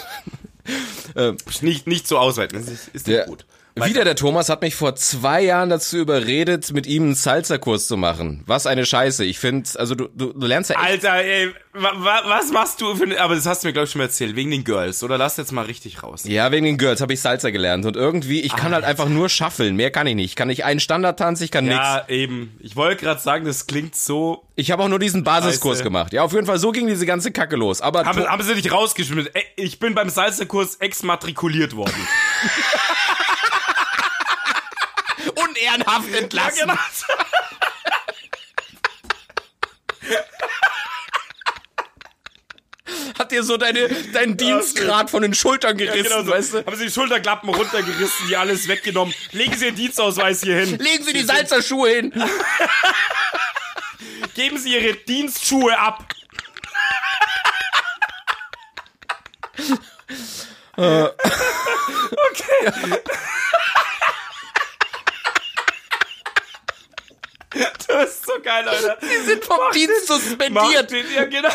nicht, 1.62 1.86
nicht 1.86 2.06
so 2.08 2.18
ausweiten, 2.18 2.58
das 2.58 2.68
ist, 2.68 2.88
ist 2.88 3.06
nicht 3.06 3.18
Der, 3.18 3.26
gut. 3.26 3.44
Wieder 3.84 4.04
der 4.04 4.16
Thomas 4.16 4.48
hat 4.48 4.62
mich 4.62 4.74
vor 4.74 4.94
zwei 4.96 5.42
Jahren 5.42 5.68
dazu 5.68 5.96
überredet, 5.96 6.72
mit 6.72 6.86
ihm 6.86 7.04
einen 7.04 7.14
Salsa-Kurs 7.14 7.86
zu 7.86 7.96
machen. 7.96 8.42
Was 8.46 8.66
eine 8.66 8.86
Scheiße. 8.86 9.24
Ich 9.24 9.38
finde, 9.38 9.68
also 9.76 9.94
du, 9.94 10.08
du, 10.14 10.32
du 10.32 10.46
lernst 10.46 10.70
ja 10.70 10.76
echt 10.76 11.04
Alter, 11.04 11.14
ey, 11.24 11.52
wa, 11.74 11.92
wa, 11.96 12.22
was 12.26 12.50
machst 12.52 12.80
du 12.80 12.94
für 12.94 13.04
eine, 13.04 13.20
aber 13.20 13.34
das 13.34 13.46
hast 13.46 13.62
du 13.62 13.68
mir, 13.68 13.72
glaube 13.72 13.86
ich, 13.86 13.92
schon 13.92 13.98
mal 14.00 14.04
erzählt, 14.06 14.36
wegen 14.36 14.50
den 14.50 14.64
Girls, 14.64 15.02
oder? 15.02 15.18
Lass 15.18 15.36
jetzt 15.36 15.52
mal 15.52 15.64
richtig 15.64 16.02
raus. 16.02 16.22
Ja, 16.24 16.50
wegen 16.52 16.64
den 16.64 16.78
Girls 16.78 17.00
habe 17.00 17.12
ich 17.12 17.20
Salsa 17.20 17.50
gelernt 17.50 17.86
und 17.86 17.96
irgendwie, 17.96 18.40
ich 18.40 18.54
kann 18.54 18.72
halt 18.72 18.84
einfach 18.84 19.08
nur 19.08 19.28
schaffeln, 19.28 19.76
mehr 19.76 19.90
kann 19.90 20.06
ich 20.06 20.14
nicht. 20.14 20.26
Ich 20.26 20.36
kann 20.36 20.48
nicht 20.48 20.64
einen 20.64 20.80
Standardtanz, 20.80 21.40
ich 21.40 21.50
kann 21.50 21.64
nix. 21.64 21.76
Ja, 21.76 22.04
eben. 22.08 22.56
Ich 22.60 22.76
wollte 22.76 23.04
gerade 23.04 23.20
sagen, 23.20 23.44
das 23.44 23.66
klingt 23.66 23.94
so. 23.94 24.44
Ich 24.56 24.70
habe 24.70 24.82
auch 24.82 24.88
nur 24.88 24.98
diesen 24.98 25.24
Basiskurs 25.24 25.78
Scheiße. 25.78 25.84
gemacht. 25.84 26.12
Ja, 26.12 26.22
auf 26.22 26.32
jeden 26.32 26.46
Fall, 26.46 26.58
so 26.58 26.72
ging 26.72 26.86
diese 26.86 27.06
ganze 27.06 27.30
Kacke 27.30 27.56
los. 27.56 27.80
Aber 27.80 28.04
Haben, 28.04 28.26
haben 28.26 28.42
sie 28.42 28.54
dich 28.54 28.72
rausgeschmissen? 28.72 29.30
Ich 29.56 29.78
bin 29.78 29.94
beim 29.94 30.10
Salzerkurs 30.10 30.76
exmatrikuliert 30.76 31.76
worden. 31.76 31.94
unehrenhaft 35.58 36.14
entlassen. 36.14 36.68
genau. 36.68 36.78
Hat 43.18 43.32
dir 43.32 43.42
so 43.42 43.56
deine, 43.56 43.88
deinen 44.12 44.36
Dienstgrad 44.36 45.10
von 45.10 45.22
den 45.22 45.34
Schultern 45.34 45.76
gerissen, 45.76 46.04
Genau 46.04 46.22
so. 46.22 46.30
weißt 46.30 46.54
du? 46.54 46.66
Haben 46.66 46.76
sie 46.76 46.86
die 46.86 46.90
Schulterklappen 46.92 47.48
runtergerissen, 47.50 48.28
die 48.28 48.36
alles 48.36 48.68
weggenommen. 48.68 49.12
Legen 49.32 49.56
Sie 49.56 49.66
Ihren 49.66 49.76
Dienstausweis 49.76 50.42
hier 50.42 50.56
hin. 50.56 50.78
Legen 50.78 51.04
Sie 51.04 51.12
die 51.12 51.24
Salzerschuhe 51.24 51.90
hin. 51.90 52.12
Geben 54.34 54.58
Sie 54.58 54.74
Ihre 54.74 54.94
Dienstschuhe 54.94 55.76
ab. 55.78 56.04
okay. 60.78 62.72
Das 67.88 68.10
ist 68.10 68.26
so 68.26 68.32
geil, 68.42 68.68
Alter. 68.68 68.98
Sie 69.00 69.26
sind 69.26 69.44
vom 69.44 69.56
Dienst 69.72 70.08
Macht 70.08 70.20
suspendiert. 70.22 70.90
den, 70.90 71.04
ja, 71.14 71.24
genau. 71.24 71.48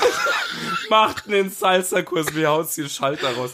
Macht 0.89 1.27
einen 1.27 1.51
Salsa-Kurs, 1.51 2.33
wir 2.33 2.49
hauen 2.49 2.67
den 2.75 2.89
Schalter 2.89 3.35
raus. 3.35 3.51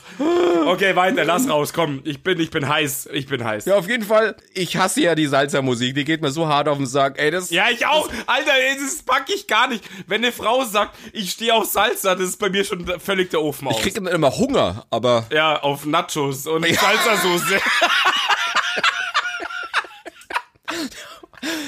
Okay, 0.66 0.96
weiter, 0.96 1.26
lass 1.26 1.50
raus, 1.50 1.74
komm. 1.74 2.02
Ich 2.06 2.24
bin, 2.24 2.40
ich 2.40 2.50
bin 2.52 2.68
heiß, 2.68 3.10
ich 3.12 3.28
bin 3.28 3.44
heiß. 3.44 3.66
Ja, 3.66 3.76
auf 3.76 3.88
jeden 3.88 4.04
Fall, 4.04 4.36
ich 4.54 4.78
hasse 4.78 5.02
ja 5.02 5.16
die 5.16 5.28
Salsa-Musik. 5.28 5.94
Die 5.94 6.06
geht 6.06 6.22
mir 6.22 6.32
so 6.32 6.48
hart 6.48 6.68
auf 6.68 6.78
den 6.78 6.88
Sack. 6.88 7.20
Ey, 7.20 7.32
das... 7.32 7.50
Ja, 7.50 7.70
ich 7.70 7.86
auch. 7.86 8.10
Alter, 8.28 8.54
ey, 8.54 8.78
das 8.80 9.04
pack 9.04 9.26
ich 9.28 9.48
gar 9.48 9.68
nicht. 9.68 9.84
Wenn 10.08 10.24
eine 10.24 10.32
Frau 10.32 10.64
sagt, 10.64 10.96
ich 11.12 11.32
stehe 11.32 11.54
auf 11.54 11.66
Salsa, 11.66 12.16
das 12.16 12.30
ist 12.30 12.38
bei 12.38 12.50
mir 12.50 12.64
schon 12.64 12.86
völlig 13.00 13.30
der 13.30 13.42
Ofen 13.42 13.68
aus. 13.68 13.76
Ich 13.78 13.84
krieg 13.84 13.96
dann 13.96 14.08
immer 14.08 14.36
Hunger, 14.38 14.86
aber... 14.90 15.28
ja, 15.32 15.62
auf 15.62 15.86
Nachos 15.86 16.48
und 16.48 16.66
Salsa-Soße. 16.66 17.60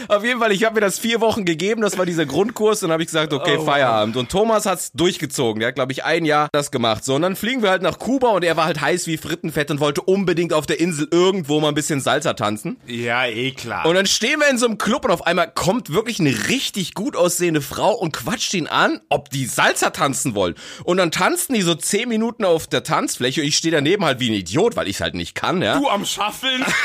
Auf 0.08 0.24
jeden 0.24 0.40
Fall, 0.40 0.52
ich 0.52 0.64
habe 0.66 0.76
mir 0.76 0.82
das 0.82 1.00
vier 1.00 1.22
Wochen 1.22 1.46
gegeben, 1.46 1.82
das 1.82 1.98
war 1.98 2.06
dieser 2.06 2.26
Grundkurs, 2.26 2.82
und 2.84 2.90
dann 2.90 2.94
habe 2.94 3.04
ich 3.04 3.08
gesagt, 3.08 3.34
okay, 3.34 3.58
Oh, 3.60 3.66
Feierabend. 3.66 4.18
Und 4.18 4.30
Thomas 4.30 4.66
hat's 4.66 4.92
durchgezogen, 4.94 5.60
der 5.60 5.70
hat, 5.70 5.76
glaube 5.76 5.92
ich, 5.92 6.04
ein 6.04 6.26
Jahr 6.26 6.50
das 6.52 6.72
gemacht. 6.72 7.04
So, 7.06 7.16
und 7.16 7.22
dann 7.22 7.36
fliegen 7.36 7.62
wir 7.62 7.70
halt 7.70 7.82
nach 7.82 8.00
Kuba 8.00 8.30
und 8.30 8.44
er 8.44 8.58
war 8.58 8.66
halt 8.66 8.82
heiß 8.82 9.08
wie 9.08 9.18
Frittenfett 9.18 9.72
und 9.72 9.80
wollte 9.80 10.02
unbedingt 10.02 10.54
auf 10.54 10.66
der 10.66 10.80
Insel 10.80 11.08
irgendwo 11.12 11.60
mal 11.60 11.70
ein 11.70 11.74
bisschen 11.74 12.02
Salsa 12.02 12.34
tanzen. 12.34 12.78
ja, 12.88 13.26
eh 13.26 13.52
klar. 13.52 13.86
Und 13.86 13.96
dann 13.96 14.06
stehen 14.06 14.40
wir 14.40 14.50
in 14.50 14.58
so 14.58 14.66
einem 14.66 14.78
Club 14.78 15.06
und 15.06 15.12
auf 15.12 15.26
einmal 15.26 15.52
kommt 15.52 15.94
wirklich 15.94 16.20
eine 16.20 16.50
richtig 16.50 16.94
gut 16.94 17.16
aussehende 17.16 17.62
Frau 17.62 17.94
und 17.94 18.12
quatscht 18.14 18.54
ihn 18.54 18.68
an, 18.68 19.00
ob 19.10 19.30
die 19.30 19.46
Salsa 19.46 19.92
tanzen 19.92 20.36
wollen. 20.36 20.56
Und 20.84 20.98
dann 20.98 21.12
tanzen 21.12 21.54
die 21.54 21.62
so 21.62 21.76
zehn 21.76 22.10
Minuten 22.10 22.46
auf 22.46 22.68
der 22.68 22.84
Tanzfläche 22.84 23.42
und 23.42 23.48
ich 23.48 23.58
stehe 23.58 23.72
daneben 23.74 24.04
halt 24.06 24.20
wie 24.20 24.30
ein 24.30 24.34
Idiot, 24.34 24.76
weil 24.76 24.88
ich 24.88 25.02
halt 25.02 25.16
nicht 25.16 25.36
kann, 25.36 25.62
ja. 25.62 25.78
du 25.78 25.88
am 25.90 26.06
Schaffeln. 26.06 26.66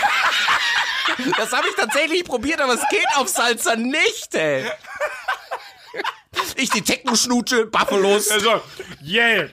Das 1.36 1.52
habe 1.52 1.68
ich 1.68 1.74
tatsächlich 1.74 2.24
probiert, 2.24 2.60
aber 2.60 2.74
es 2.74 2.88
geht 2.90 3.06
auf 3.16 3.28
Salsa 3.28 3.76
nicht, 3.76 4.34
ey. 4.34 4.64
Ich 6.56 6.70
die 6.70 6.82
Techno-Schnute, 6.82 7.66
Buffalos, 7.66 8.30
Also, 8.30 8.60
yeah. 9.04 9.48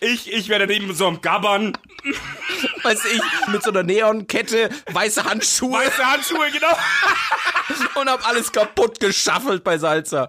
Ich, 0.00 0.32
ich 0.32 0.48
werde 0.48 0.66
daneben 0.66 0.92
so 0.94 1.06
am 1.06 1.20
Gabbern. 1.20 1.76
weiß 2.82 3.04
ich, 3.04 3.22
mit 3.48 3.62
so 3.62 3.70
einer 3.70 3.82
Neonkette, 3.82 4.70
weiße 4.92 5.24
Handschuhe 5.24 5.78
Weiße 5.78 6.04
Handschuhe, 6.04 6.50
genau. 6.50 6.76
und 8.00 8.08
hab 8.10 8.26
alles 8.26 8.50
kaputt 8.50 8.98
geschaffelt 9.00 9.62
bei 9.62 9.78
Salsa. 9.78 10.28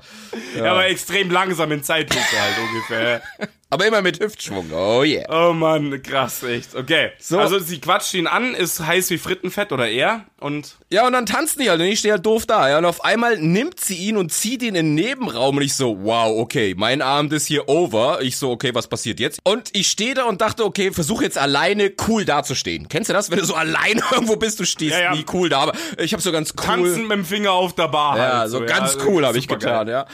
Ja. 0.56 0.72
Aber 0.72 0.86
extrem 0.86 1.32
langsam 1.32 1.72
in 1.72 1.84
Zeitlupe 1.84 2.40
halt 2.40 2.58
ungefähr. 2.60 3.24
Aber 3.74 3.88
immer 3.88 4.02
mit 4.02 4.20
Hüftschwung. 4.20 4.70
Oh 4.74 5.02
yeah. 5.02 5.24
Oh 5.30 5.54
Mann, 5.54 6.04
krass, 6.04 6.44
echt. 6.44 6.76
Okay. 6.76 7.12
So. 7.20 7.40
Also 7.40 7.58
sie 7.58 7.80
quatscht 7.80 8.14
ihn 8.14 8.28
an, 8.28 8.54
ist 8.54 8.86
heiß 8.86 9.10
wie 9.12 9.18
Frittenfett 9.18 9.72
oder 9.72 9.88
er 9.88 10.26
und 10.42 10.76
Ja, 10.92 11.08
und 11.08 11.14
dann 11.14 11.26
tanzen 11.26 11.62
die 11.62 11.70
halt 11.70 11.80
und 11.80 11.88
ich 11.88 12.00
stehe 12.00 12.14
halt 12.16 12.26
doof 12.26 12.46
da. 12.46 12.70
Ja, 12.70 12.80
und 12.80 12.84
auf 12.86 13.06
einmal 13.06 13.38
nimmt 13.38 13.80
sie 13.80 13.96
ihn 13.96 14.18
und 14.18 14.34
zieht 14.34 14.62
ihn 14.62 14.76
in 14.76 14.88
den 14.88 14.96
Nebenraum 14.96 15.56
und 15.56 15.64
ich 15.64 15.74
so, 15.74 16.04
wow, 16.04 16.38
okay, 16.38 16.76
mein 16.78 17.02
Abend 17.02 17.32
ist 17.32 17.46
hier 17.46 17.70
over. 17.70 18.22
Ich 18.22 18.36
so, 18.36 18.52
okay, 18.52 18.76
was 18.76 18.88
passiert 18.90 19.22
jetzt? 19.22 19.40
Und 19.46 19.70
ich 19.72 19.88
stehe 19.88 20.16
da 20.16 20.26
und 20.26 20.42
dachte, 20.42 20.66
okay, 20.66 20.92
versuche 20.92 21.24
jetzt 21.24 21.38
alleine 21.38 21.94
cool 22.10 22.26
dazustehen. 22.26 22.90
Kennst 22.90 23.10
du 23.10 23.14
das, 23.14 23.32
wenn 23.32 23.40
du 23.40 23.46
so 23.46 23.56
alleine 23.56 24.04
irgendwo 24.12 24.36
bist, 24.36 24.60
du 24.60 24.66
stehst 24.66 24.96
Ja, 24.96 25.00
ja. 25.02 25.16
nie 25.16 25.24
cool 25.32 25.48
da, 25.48 25.60
aber 25.62 25.74
ich 25.98 26.12
habe 26.12 26.22
so 26.22 26.34
ganz 26.34 26.54
cool. 26.58 26.66
tanzen 26.66 27.04
mit 27.04 27.12
dem 27.12 27.26
Finger 27.26 27.54
auf 27.54 27.74
der 27.74 27.88
Bar. 27.88 28.18
Ja, 28.18 28.38
halt, 28.40 28.52
so 28.52 28.66
ganz 28.66 28.98
cool 29.06 29.26
habe 29.26 29.38
ich 29.38 29.48
getan, 29.48 29.88
ja. 29.88 30.08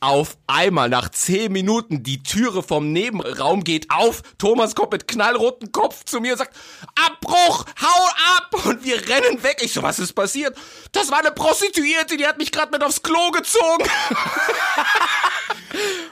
Auf 0.00 0.36
einmal, 0.46 0.90
nach 0.90 1.08
zehn 1.08 1.52
Minuten, 1.52 2.02
die 2.02 2.22
Türe 2.22 2.62
vom 2.62 2.92
Nebenraum 2.92 3.64
geht 3.64 3.90
auf. 3.90 4.22
Thomas 4.36 4.74
kommt 4.74 4.92
mit 4.92 5.08
knallrotem 5.08 5.72
Kopf 5.72 6.04
zu 6.04 6.20
mir 6.20 6.32
und 6.32 6.38
sagt, 6.38 6.54
Abbruch, 7.06 7.64
hau 7.80 8.06
ab! 8.36 8.66
Und 8.66 8.84
wir 8.84 8.96
rennen 9.08 9.42
weg. 9.42 9.56
Ich 9.62 9.72
so, 9.72 9.82
was 9.82 9.98
ist 9.98 10.12
passiert? 10.12 10.54
Das 10.92 11.10
war 11.10 11.20
eine 11.20 11.30
Prostituierte, 11.30 12.18
die 12.18 12.26
hat 12.26 12.36
mich 12.36 12.52
gerade 12.52 12.72
mit 12.72 12.84
aufs 12.84 13.02
Klo 13.02 13.30
gezogen. 13.30 13.84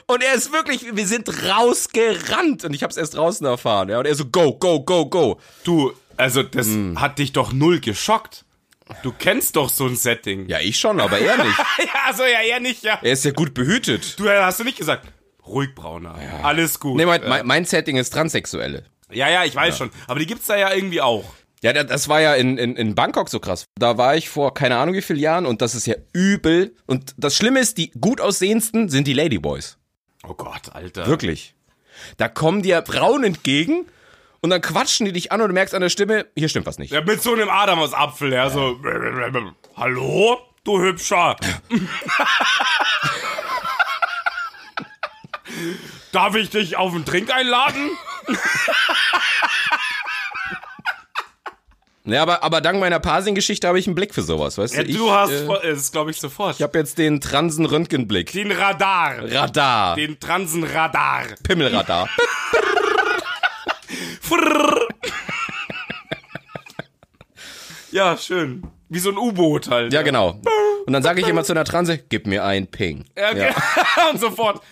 und 0.07 0.23
er 0.23 0.35
ist 0.35 0.53
wirklich, 0.53 0.97
wir 0.97 1.07
sind 1.07 1.29
rausgerannt. 1.51 2.64
Und 2.64 2.73
ich 2.75 2.83
hab's 2.83 2.97
erst 2.97 3.14
draußen 3.14 3.47
erfahren, 3.47 3.90
ja. 3.90 3.99
Und 3.99 4.07
er 4.07 4.14
so, 4.14 4.25
go, 4.25 4.55
go, 4.55 4.81
go, 4.81 5.07
go. 5.07 5.38
Du, 5.64 5.92
also 6.16 6.42
das 6.42 6.66
Hm. 6.66 7.01
hat 7.01 7.18
dich 7.18 7.33
doch 7.33 7.53
null 7.53 7.81
geschockt. 7.81 8.44
Du 9.03 9.12
kennst 9.12 9.57
doch 9.57 9.70
so 9.70 9.87
ein 9.87 9.97
Setting. 9.97 10.47
Ja, 10.49 10.59
ich 10.61 10.79
schon, 10.79 11.01
aber 11.01 11.18
er 11.18 11.42
nicht. 11.42 11.59
ja 11.79 12.01
also 12.07 12.23
ja, 12.25 12.40
er 12.40 12.61
nicht, 12.61 12.83
ja. 12.83 12.99
Er 13.03 13.12
ist 13.12 13.25
ja 13.25 13.31
gut 13.31 13.55
behütet. 13.55 14.18
Du 14.20 14.29
hast 14.29 14.61
du 14.61 14.64
nicht 14.64 14.77
gesagt, 14.79 15.07
ruhig, 15.47 15.75
Brauner. 15.75 16.16
Alles 16.42 16.79
gut. 16.81 16.97
Nee, 16.97 17.07
mein, 17.07 17.23
Äh, 17.23 17.42
mein, 17.44 17.64
Setting 17.64 17.97
ist 17.97 18.12
Transsexuelle. 18.12 18.85
ja, 19.11 19.29
ja, 19.31 19.44
ich 19.44 19.55
weiß 19.55 19.79
schon. 19.79 19.90
Aber 20.07 20.18
die 20.20 20.27
gibt's 20.27 20.47
da 20.47 20.57
ja 20.57 20.73
irgendwie 20.73 21.01
auch. 21.01 21.25
Ja, 21.62 21.73
da- 21.73 21.85
das 21.85 22.09
war 22.09 22.20
ja 22.20 22.35
in, 22.35 22.59
in, 22.59 22.77
in 22.77 22.94
Bangkok 22.94 23.31
so 23.31 23.40
krass. 23.40 23.64
Da 23.79 23.97
war 23.97 24.16
ich 24.16 24.29
vor 24.29 24.53
keine 24.53 24.77
Ahnung 24.77 24.94
wie 24.94 25.01
vielen 25.03 25.18
Jahren 25.18 25.47
und 25.47 25.62
das 25.62 25.75
ist 25.75 25.87
ja 25.87 25.94
übel. 26.12 26.77
Und 26.87 27.14
das 27.16 27.37
Schlimme 27.37 27.61
ist, 27.61 27.79
die 27.79 27.90
gut 27.92 28.20
aussehendsten 28.20 28.90
sind 28.90 29.07
die 29.07 29.14
Ladyboys. 29.14 29.79
Oh 30.29 30.35
Gott, 30.35 30.73
Alter. 30.75 31.07
Wirklich. 31.07 31.55
Da 32.18 32.29
kommen 32.29 32.62
dir 32.62 32.85
Frauen 32.87 33.25
entgegen 33.25 33.87
und 34.44 34.50
dann 34.50 34.61
quatschen 34.61 35.07
die 35.07 35.12
dich 35.12 35.33
an 35.33 35.40
und 35.40 35.48
du 35.48 35.54
merkst 35.54 35.74
an 35.74 35.80
der 35.80 35.88
Stimme, 35.88 36.26
hier 36.37 36.50
stimmt 36.50 36.66
was 36.66 36.76
nicht. 36.78 36.92
Ja, 36.92 37.00
mit 37.00 37.22
so 37.22 37.33
einem 37.33 37.48
Adamsapfel, 37.48 38.30
ja, 38.30 38.50
so. 38.50 38.78
Hallo, 39.74 40.38
du 40.64 40.83
Hübscher. 40.83 41.35
Darf 46.12 46.35
ich 46.35 46.50
dich 46.50 46.76
auf 46.76 46.92
einen 46.94 47.07
Trink 47.07 47.33
einladen? 47.35 47.90
Ja, 52.04 52.20
aber, 52.20 52.42
aber 52.42 52.61
dank 52.61 52.78
meiner 52.80 53.00
Parsing-Geschichte 53.00 53.66
habe 53.66 53.78
ich 53.78 53.87
einen 53.87 53.94
Blick 53.94 54.12
für 54.14 54.20
sowas, 54.20 54.59
weißt 54.59 54.74
Ja, 54.74 54.83
du? 54.83 54.92
du 54.92 55.07
ich, 55.07 55.11
hast, 55.11 55.30
Äh, 55.64 55.70
das 55.74 55.90
glaube 55.90 56.11
ich 56.11 56.18
sofort. 56.20 56.57
ich 56.57 56.62
habe 56.62 56.76
jetzt 56.78 56.98
den 56.98 57.18
Transen-Röntgenblick. 57.22 58.30
den 58.33 58.52
Radar. 58.52 59.14
Radar. 59.22 59.96
Den 59.96 60.20
Transenradar. 60.20 61.24
Pimmelradar. 61.44 62.11
Ja, 67.95 68.17
schön. 68.17 68.67
Wie 68.89 68.99
so 68.99 69.11
ein 69.11 69.17
U-Boot 69.17 69.71
halt. 69.71 69.93
Ja, 69.93 70.03
genau. 70.03 70.41
Und 70.85 70.93
dann 70.93 71.05
sage 71.05 71.21
ich 71.21 71.29
immer 71.29 71.45
zu 71.45 71.53
einer 71.53 71.65
Transe, 71.65 71.97
gib 71.99 72.27
mir 72.27 72.45
ein 72.45 72.67
Ping. 72.67 73.05
Ja, 73.17 73.31
okay. 73.31 73.55
Und 74.13 74.21
sofort. 74.21 74.63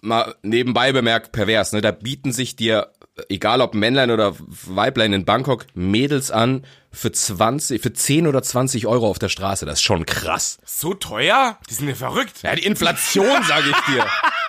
Mal 0.00 0.34
nebenbei 0.42 0.90
bemerkt, 0.90 1.30
pervers, 1.30 1.72
ne? 1.72 1.80
Da 1.80 1.92
bieten 1.92 2.32
sich 2.32 2.56
dir, 2.56 2.90
egal 3.28 3.60
ob 3.60 3.74
Männlein 3.74 4.10
oder 4.10 4.34
Weiblein 4.38 5.12
in 5.12 5.24
Bangkok, 5.24 5.66
Mädels 5.74 6.32
an 6.32 6.66
für 6.90 7.12
20, 7.12 7.80
für 7.80 7.92
10 7.92 8.26
oder 8.26 8.42
20 8.42 8.88
Euro 8.88 9.08
auf 9.08 9.20
der 9.20 9.28
Straße. 9.28 9.64
Das 9.64 9.74
ist 9.74 9.84
schon 9.84 10.06
krass. 10.06 10.58
So 10.64 10.94
teuer? 10.94 11.56
Die 11.70 11.74
sind 11.74 11.88
ja 11.88 11.94
verrückt. 11.94 12.42
Ja, 12.42 12.56
die 12.56 12.64
Inflation, 12.64 13.44
sage 13.44 13.70
ich 13.70 13.94
dir. 13.94 14.04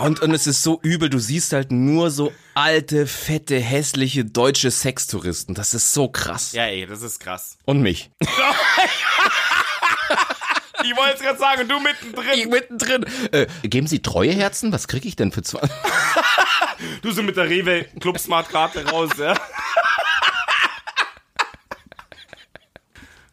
Und, 0.00 0.20
und 0.20 0.32
es 0.32 0.46
ist 0.46 0.62
so 0.62 0.78
übel, 0.82 1.08
du 1.08 1.18
siehst 1.18 1.52
halt 1.52 1.72
nur 1.72 2.10
so 2.10 2.32
alte, 2.54 3.06
fette, 3.06 3.58
hässliche 3.58 4.24
deutsche 4.24 4.70
Sextouristen. 4.70 5.54
Das 5.54 5.74
ist 5.74 5.92
so 5.92 6.08
krass. 6.08 6.52
Ja, 6.52 6.64
ey, 6.64 6.86
das 6.86 7.02
ist 7.02 7.18
krass. 7.18 7.58
Und 7.64 7.80
mich. 7.80 8.10
Ich 10.84 10.96
wollte 10.96 11.14
es 11.14 11.20
gerade 11.20 11.38
sagen, 11.38 11.62
und 11.62 11.68
du 11.68 11.80
mittendrin. 11.80 12.48
mittendrin. 12.48 13.04
Äh, 13.32 13.46
geben 13.62 13.86
Sie 13.88 14.02
Treueherzen? 14.02 14.70
Was 14.72 14.86
krieg 14.86 15.04
ich 15.04 15.16
denn 15.16 15.32
für 15.32 15.42
zwei? 15.42 15.60
Du 17.02 17.10
so 17.10 17.22
mit 17.22 17.36
der 17.36 17.48
Rewe 17.48 17.86
Club 17.98 18.18
Smart 18.20 18.50
Karte 18.50 18.86
raus, 18.86 19.10
ja. 19.18 19.34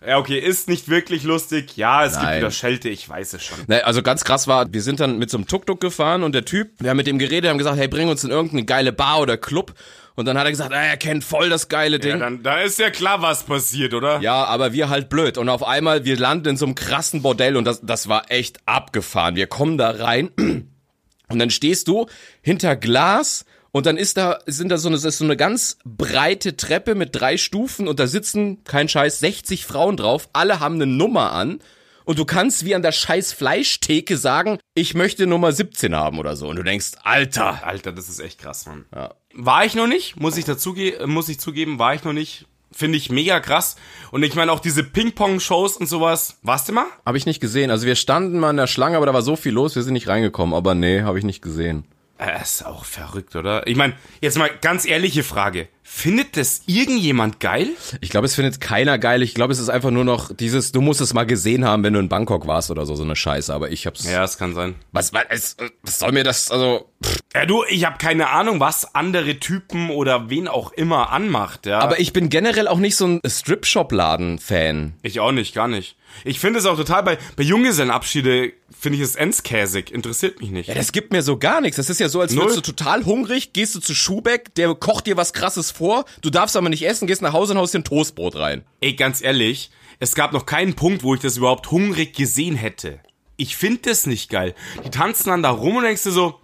Ja, 0.06 0.18
okay, 0.18 0.38
ist 0.38 0.68
nicht 0.68 0.90
wirklich 0.90 1.24
lustig. 1.24 1.78
Ja, 1.78 2.06
es 2.06 2.14
gibt 2.14 2.24
Nein. 2.24 2.38
wieder 2.40 2.52
Schelte, 2.52 2.90
ich 2.90 3.08
weiß 3.08 3.34
es 3.34 3.44
schon. 3.44 3.58
Ne, 3.68 3.86
also 3.86 4.02
ganz 4.02 4.24
krass 4.24 4.48
war, 4.48 4.74
wir 4.74 4.82
sind 4.82 5.00
dann 5.00 5.18
mit 5.18 5.30
so 5.30 5.38
einem 5.38 5.48
Tuk-Tuk 5.48 5.80
gefahren 5.80 6.24
und 6.24 6.34
der 6.36 6.46
Typ, 6.46 6.72
wir 6.80 6.90
haben 6.90 6.98
mit 6.98 7.08
dem 7.08 7.20
geredet, 7.20 7.50
haben 7.50 7.58
gesagt, 7.58 7.78
hey, 7.78 7.88
bring 7.88 8.10
uns 8.10 8.24
in 8.24 8.30
irgendeine 8.30 8.66
geile 8.66 8.92
Bar 8.92 9.22
oder 9.22 9.38
Club. 9.38 9.74
Und 10.16 10.26
dann 10.26 10.38
hat 10.38 10.46
er 10.46 10.52
gesagt, 10.52 10.74
ah, 10.74 10.84
er 10.84 10.98
kennt 10.98 11.24
voll 11.24 11.50
das 11.50 11.70
geile 11.70 12.00
Ding. 12.00 12.12
Ja, 12.12 12.18
dann, 12.18 12.44
da 12.44 12.60
ist 12.60 12.78
ja 12.78 12.92
klar, 12.92 13.22
was 13.22 13.44
passiert, 13.44 13.94
oder? 13.94 14.20
Ja, 14.20 14.44
aber 14.44 14.74
wir 14.74 14.90
halt 14.90 15.10
blöd. 15.10 15.38
Und 15.38 15.50
auf 15.50 15.66
einmal, 15.66 16.06
wir 16.06 16.18
landen 16.18 16.50
in 16.50 16.58
so 16.58 16.66
einem 16.66 16.76
krassen 16.76 17.22
Bordell 17.22 17.58
und 17.58 17.66
das, 17.66 17.82
das 17.82 18.08
war 18.10 18.30
echt 18.30 18.60
abgefahren. 18.66 19.36
Wir 19.36 19.48
kommen 19.48 19.78
da 19.78 19.90
rein 19.90 20.30
und 20.38 21.40
dann 21.40 21.50
stehst 21.50 21.88
du 21.88 22.08
hinter 22.42 22.76
Glas 22.76 23.46
und 23.74 23.88
dann 23.88 23.98
ist 23.98 24.18
da, 24.18 24.40
sind 24.46 24.70
da 24.70 24.78
so 24.78 24.88
eine, 24.88 24.98
ist 24.98 25.18
so 25.18 25.24
eine 25.24 25.36
ganz 25.36 25.80
breite 25.84 26.56
Treppe 26.56 26.94
mit 26.94 27.10
drei 27.14 27.38
Stufen 27.38 27.88
und 27.88 28.00
da 28.00 28.06
sitzen, 28.06 28.64
kein 28.66 28.88
Scheiß, 28.88 29.20
60 29.20 29.66
Frauen 29.66 29.98
drauf. 29.98 30.30
Alle 30.32 30.60
haben 30.60 30.76
eine 30.76 30.86
Nummer 30.86 31.32
an. 31.32 31.60
Und 32.06 32.20
du 32.20 32.26
kannst 32.26 32.66
wie 32.66 32.76
an 32.76 32.82
der 32.82 32.92
scheiß 32.92 33.32
Fleischtheke 33.34 34.18
sagen, 34.18 34.60
ich 34.76 34.94
möchte 34.94 35.26
Nummer 35.26 35.54
17 35.54 35.96
haben 35.96 36.20
oder 36.20 36.36
so. 36.36 36.50
Und 36.50 36.58
du 36.58 36.64
denkst, 36.64 36.92
Alter. 37.04 37.66
Alter, 37.66 37.94
das 37.94 38.10
ist 38.10 38.20
echt 38.20 38.40
krass, 38.40 38.68
Mann. 38.68 38.86
War 39.34 39.66
ich 39.66 39.74
noch 39.74 39.88
nicht, 39.88 40.20
muss 40.20 40.38
ich 40.38 40.46
dazu 40.46 40.76
muss 41.06 41.30
ich 41.30 41.40
zugeben, 41.40 41.80
war 41.80 41.96
ich 41.96 42.04
noch 42.04 42.14
nicht. 42.14 42.46
Finde 42.72 42.98
ich 42.98 43.10
mega 43.10 43.40
krass. 43.40 43.76
Und 44.12 44.22
ich 44.22 44.36
meine 44.36 44.52
auch 44.52 44.60
diese 44.60 44.84
Ping-Pong-Shows 44.84 45.78
und 45.78 45.88
sowas. 45.88 46.38
Warst 46.44 46.70
du 46.70 46.74
mal? 46.74 46.86
Habe 47.06 47.18
ich 47.18 47.26
nicht 47.26 47.40
gesehen. 47.40 47.72
Also 47.72 47.88
wir 47.88 47.96
standen 47.96 48.38
mal 48.38 48.52
in 48.52 48.58
der 48.58 48.68
Schlange, 48.68 48.98
aber 48.98 49.06
da 49.06 49.14
war 49.14 49.22
so 49.22 49.36
viel 49.36 49.54
los, 49.54 49.76
wir 49.76 49.84
sind 49.84 49.94
nicht 49.94 50.08
reingekommen. 50.08 50.54
Aber 50.54 50.76
nee, 50.76 51.02
habe 51.02 51.18
ich 51.18 51.24
nicht 51.24 51.42
gesehen. 51.42 51.86
Äh, 52.20 52.42
ist 52.42 52.66
auch 52.66 52.86
verrückt, 52.86 53.36
oder? 53.36 53.66
Ich 53.66 53.76
meine, 53.76 53.94
jetzt 54.22 54.38
mal 54.38 54.50
ganz 54.62 54.86
ehrliche 54.86 55.24
Frage. 55.24 55.68
Findet 55.82 56.38
das 56.38 56.62
irgendjemand 56.66 57.40
geil? 57.40 57.68
Ich 58.02 58.10
glaube, 58.10 58.26
es 58.26 58.36
findet 58.36 58.62
keiner 58.62 58.98
geil. 58.98 59.22
Ich 59.22 59.34
glaube, 59.34 59.52
es 59.52 59.60
ist 59.60 59.70
einfach 59.70 59.92
nur 59.92 60.06
noch 60.06 60.34
dieses, 60.34 60.72
du 60.72 60.82
musst 60.82 61.02
es 61.02 61.14
mal 61.14 61.26
gesehen 61.26 61.66
haben, 61.66 61.84
wenn 61.84 61.94
du 61.94 62.00
in 62.00 62.10
Bangkok 62.10 62.48
warst 62.48 62.72
oder 62.72 62.86
so, 62.86 62.96
so 62.96 63.04
eine 63.04 63.16
Scheiße. 63.16 63.54
Aber 63.54 63.72
ich 63.72 63.86
hab's. 63.86 64.10
Ja, 64.10 64.24
es 64.24 64.38
kann 64.38 64.54
sein. 64.54 64.76
Was, 64.92 65.12
was, 65.12 65.58
was 65.82 66.00
soll 66.00 66.12
mir 66.12 66.24
das, 66.24 66.52
also. 66.52 66.90
Pff. 67.04 67.18
Ja, 67.34 67.46
du, 67.46 67.64
ich 67.68 67.86
habe 67.86 67.98
keine 67.98 68.30
Ahnung, 68.30 68.60
was 68.60 68.96
andere 68.96 69.40
Typen 69.40 69.90
oder 69.90 70.30
wen 70.30 70.48
auch 70.48 70.72
immer 70.72 71.12
anmacht, 71.12 71.66
ja. 71.66 71.80
Aber 71.80 72.00
ich 72.00 72.14
bin 72.14 72.30
generell 72.30 72.68
auch 72.68 72.80
nicht 72.80 72.96
so 72.96 73.08
ein 73.08 73.22
Strip-Shop-Laden-Fan. 73.26 74.94
ich 75.02 75.20
auch 75.20 75.32
nicht, 75.32 75.54
gar 75.54 75.68
nicht. 75.68 75.98
Ich 76.24 76.40
finde 76.40 76.60
es 76.60 76.66
auch 76.66 76.78
total 76.78 77.04
bei, 77.04 77.18
bei 77.36 77.44
Junggesellenabschiede 77.44 78.54
finde 78.84 78.98
ich 78.98 79.04
es 79.04 79.16
endskäsig. 79.16 79.92
Interessiert 79.92 80.42
mich 80.42 80.52
nicht. 80.52 80.68
Ja, 80.68 80.76
das 80.76 80.92
gibt 80.92 81.14
mir 81.14 81.24
so 81.24 81.38
gar 81.38 81.62
nichts. 81.62 81.78
Das 81.78 81.90
ist 81.90 82.00
ja 82.00 82.10
so, 82.10 82.20
als 82.20 82.34
Null. 82.34 82.46
wärst 82.46 82.58
du 82.58 82.62
total 82.62 83.06
hungrig, 83.06 83.54
gehst 83.54 83.74
du 83.74 83.80
zu 83.80 83.96
Schubeck, 83.96 84.54
der 84.56 84.76
kocht 84.76 85.08
dir 85.08 85.18
was 85.18 85.34
krasses 85.34 85.72
vor, 85.72 86.06
du 86.22 86.30
darfst 86.30 86.56
aber 86.58 86.70
nicht 86.70 86.86
essen, 86.86 87.08
gehst 87.08 87.22
nach 87.22 87.34
Hause 87.34 87.54
und 87.54 87.60
haust 87.60 87.74
dir 87.74 87.80
ein 87.80 87.86
Toastbrot 87.86 88.36
rein. 88.36 88.64
Ey, 88.82 88.94
ganz 88.94 89.24
ehrlich, 89.24 89.72
es 90.00 90.16
gab 90.16 90.34
noch 90.34 90.46
keinen 90.46 90.76
Punkt, 90.76 91.04
wo 91.04 91.16
ich 91.16 91.22
das 91.22 91.38
überhaupt 91.38 91.72
hungrig 91.72 92.14
gesehen 92.14 92.56
hätte. 92.56 93.00
Ich 93.38 93.56
finde 93.56 93.82
das 93.90 94.06
nicht 94.06 94.30
geil. 94.30 94.54
Die 94.86 94.90
tanzen 94.90 95.30
dann 95.30 95.44
da 95.44 95.50
rum 95.50 95.78
und 95.78 95.84
denkst 95.84 96.04
du 96.04 96.12
so, 96.12 96.40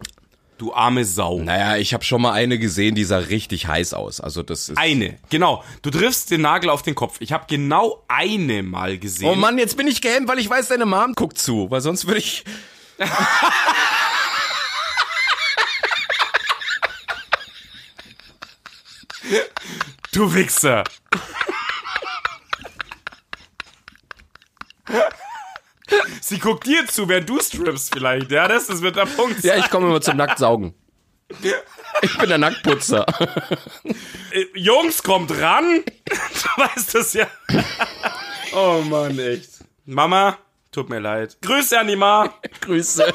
du 0.60 0.74
arme 0.74 1.06
Sau. 1.06 1.40
Naja, 1.42 1.78
ich 1.78 1.94
habe 1.94 2.04
schon 2.04 2.22
mal 2.22 2.34
eine 2.34 2.60
gesehen, 2.60 2.94
die 2.94 3.06
sah 3.06 3.18
richtig 3.18 3.68
heiß 3.68 3.94
aus. 3.94 4.22
Also 4.22 4.44
das 4.44 4.70
ist. 4.70 4.78
Eine, 4.78 5.18
genau. 5.30 5.64
Du 5.82 5.90
triffst 5.90 6.30
den 6.32 6.42
Nagel 6.42 6.70
auf 6.70 6.82
den 6.84 6.96
Kopf. 6.96 7.18
Ich 7.20 7.32
habe 7.32 7.46
genau 7.48 8.04
eine 8.08 8.62
mal 8.62 8.98
gesehen. 8.98 9.30
Oh 9.30 9.36
Mann, 9.36 9.58
jetzt 9.58 9.78
bin 9.78 9.88
ich 9.88 10.02
gehemmt, 10.02 10.28
weil 10.28 10.40
ich 10.40 10.50
weiß, 10.50 10.68
deine 10.68 10.86
Mom 10.86 11.14
guckt 11.14 11.38
zu, 11.38 11.72
weil 11.72 11.82
sonst 11.82 12.06
würde 12.06 12.20
ich. 12.20 12.44
Du 20.12 20.34
Wichser. 20.34 20.84
Sie 26.22 26.40
guckt 26.40 26.66
dir 26.66 26.86
zu, 26.88 27.08
während 27.08 27.30
du 27.30 27.40
strippst 27.40 27.94
vielleicht. 27.94 28.32
Ja, 28.32 28.48
das, 28.48 28.68
das 28.68 28.82
wird 28.82 28.96
der 28.96 29.06
Punkt. 29.06 29.44
Ja, 29.44 29.58
ich 29.58 29.70
komme 29.70 29.88
immer 29.88 30.02
zum 30.02 30.18
Nacktsaugen. 30.18 30.74
Ich 32.02 32.18
bin 32.18 32.30
der 32.30 32.38
Nacktputzer. 32.38 33.06
Äh, 34.32 34.46
Jungs, 34.56 35.04
kommt 35.04 35.32
ran. 35.40 35.84
Du 36.06 36.62
weißt 36.62 36.96
das 36.96 37.14
ja. 37.14 37.28
Oh 38.54 38.82
Mann, 38.82 39.18
echt. 39.20 39.50
Mama, 39.86 40.38
tut 40.72 40.90
mir 40.90 41.00
leid. 41.00 41.38
Grüße 41.42 41.80
an 41.80 41.88
die 41.88 41.96
Ma. 41.96 42.34
Grüße. 42.62 43.14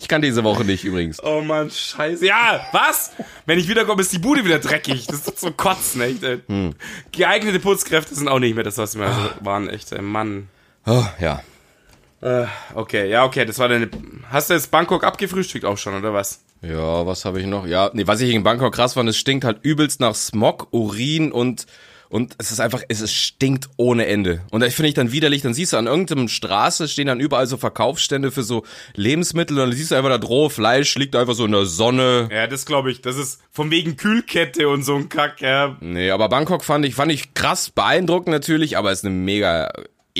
Ich 0.00 0.08
kann 0.08 0.22
diese 0.22 0.44
Woche 0.44 0.64
nicht 0.64 0.84
übrigens. 0.84 1.22
Oh 1.22 1.40
Mann, 1.40 1.70
scheiße. 1.70 2.26
Ja, 2.26 2.66
was? 2.72 3.12
Wenn 3.46 3.58
ich 3.58 3.68
wiederkomme, 3.68 4.02
ist 4.02 4.12
die 4.12 4.18
Bude 4.18 4.44
wieder 4.44 4.58
dreckig. 4.58 5.06
Das 5.06 5.26
ist 5.26 5.40
so 5.40 5.50
kotzen, 5.50 6.00
echt. 6.00 6.22
Ey. 6.22 6.40
Hm. 6.46 6.74
Geeignete 7.12 7.60
Putzkräfte 7.60 8.14
sind 8.14 8.28
auch 8.28 8.38
nicht 8.38 8.54
mehr 8.54 8.64
das, 8.64 8.78
was 8.78 8.98
wir 8.98 9.06
also 9.06 9.30
waren, 9.40 9.68
echt. 9.68 9.92
Ey. 9.92 10.02
Mann. 10.02 10.48
Oh, 10.86 11.04
ja. 11.20 11.42
Äh, 12.20 12.46
okay, 12.74 13.08
ja, 13.08 13.24
okay, 13.24 13.44
das 13.44 13.58
war 13.58 13.68
deine. 13.68 13.88
Hast 14.30 14.50
du 14.50 14.54
jetzt 14.54 14.70
Bangkok 14.70 15.04
abgefrühstückt 15.04 15.64
auch 15.64 15.78
schon, 15.78 15.94
oder 15.94 16.12
was? 16.12 16.42
Ja, 16.62 17.06
was 17.06 17.24
habe 17.24 17.40
ich 17.40 17.46
noch? 17.46 17.66
Ja, 17.66 17.90
nee, 17.92 18.06
was 18.06 18.20
ich 18.20 18.34
in 18.34 18.42
Bangkok 18.42 18.74
krass 18.74 18.94
fand, 18.94 19.08
es 19.08 19.16
stinkt 19.16 19.44
halt 19.44 19.58
übelst 19.62 20.00
nach 20.00 20.14
Smog, 20.14 20.68
Urin 20.72 21.30
und 21.30 21.66
und 22.10 22.36
es 22.38 22.50
ist 22.50 22.60
einfach, 22.60 22.82
es 22.88 23.00
ist, 23.02 23.12
stinkt 23.12 23.68
ohne 23.76 24.06
Ende. 24.06 24.40
Und 24.50 24.60
das 24.60 24.74
finde 24.74 24.88
ich 24.88 24.94
dann 24.94 25.12
widerlich. 25.12 25.42
Dann 25.42 25.52
siehst 25.52 25.74
du 25.74 25.76
an 25.76 25.86
irgendeinem 25.86 26.28
Straße 26.28 26.88
stehen 26.88 27.06
dann 27.06 27.20
überall 27.20 27.46
so 27.46 27.58
Verkaufsstände 27.58 28.30
für 28.30 28.42
so 28.42 28.64
Lebensmittel 28.94 29.58
und 29.58 29.68
dann 29.68 29.76
siehst 29.76 29.90
du 29.90 29.94
einfach 29.94 30.08
da 30.08 30.18
droh, 30.18 30.48
Fleisch 30.48 30.94
liegt 30.96 31.14
einfach 31.14 31.34
so 31.34 31.44
in 31.44 31.52
der 31.52 31.66
Sonne. 31.66 32.28
Ja, 32.32 32.46
das 32.46 32.64
glaube 32.64 32.90
ich. 32.90 33.02
Das 33.02 33.16
ist 33.16 33.42
von 33.50 33.70
wegen 33.70 33.96
Kühlkette 33.96 34.68
und 34.68 34.84
so 34.84 34.94
ein 34.96 35.10
Kack, 35.10 35.42
ja. 35.42 35.76
Nee, 35.80 36.10
aber 36.10 36.30
Bangkok 36.30 36.64
fand 36.64 36.86
ich, 36.86 36.94
fand 36.94 37.12
ich 37.12 37.34
krass 37.34 37.70
beeindruckend 37.70 38.28
natürlich, 38.28 38.78
aber 38.78 38.90
es 38.90 39.00
ist 39.00 39.04
eine 39.04 39.14
mega 39.14 39.70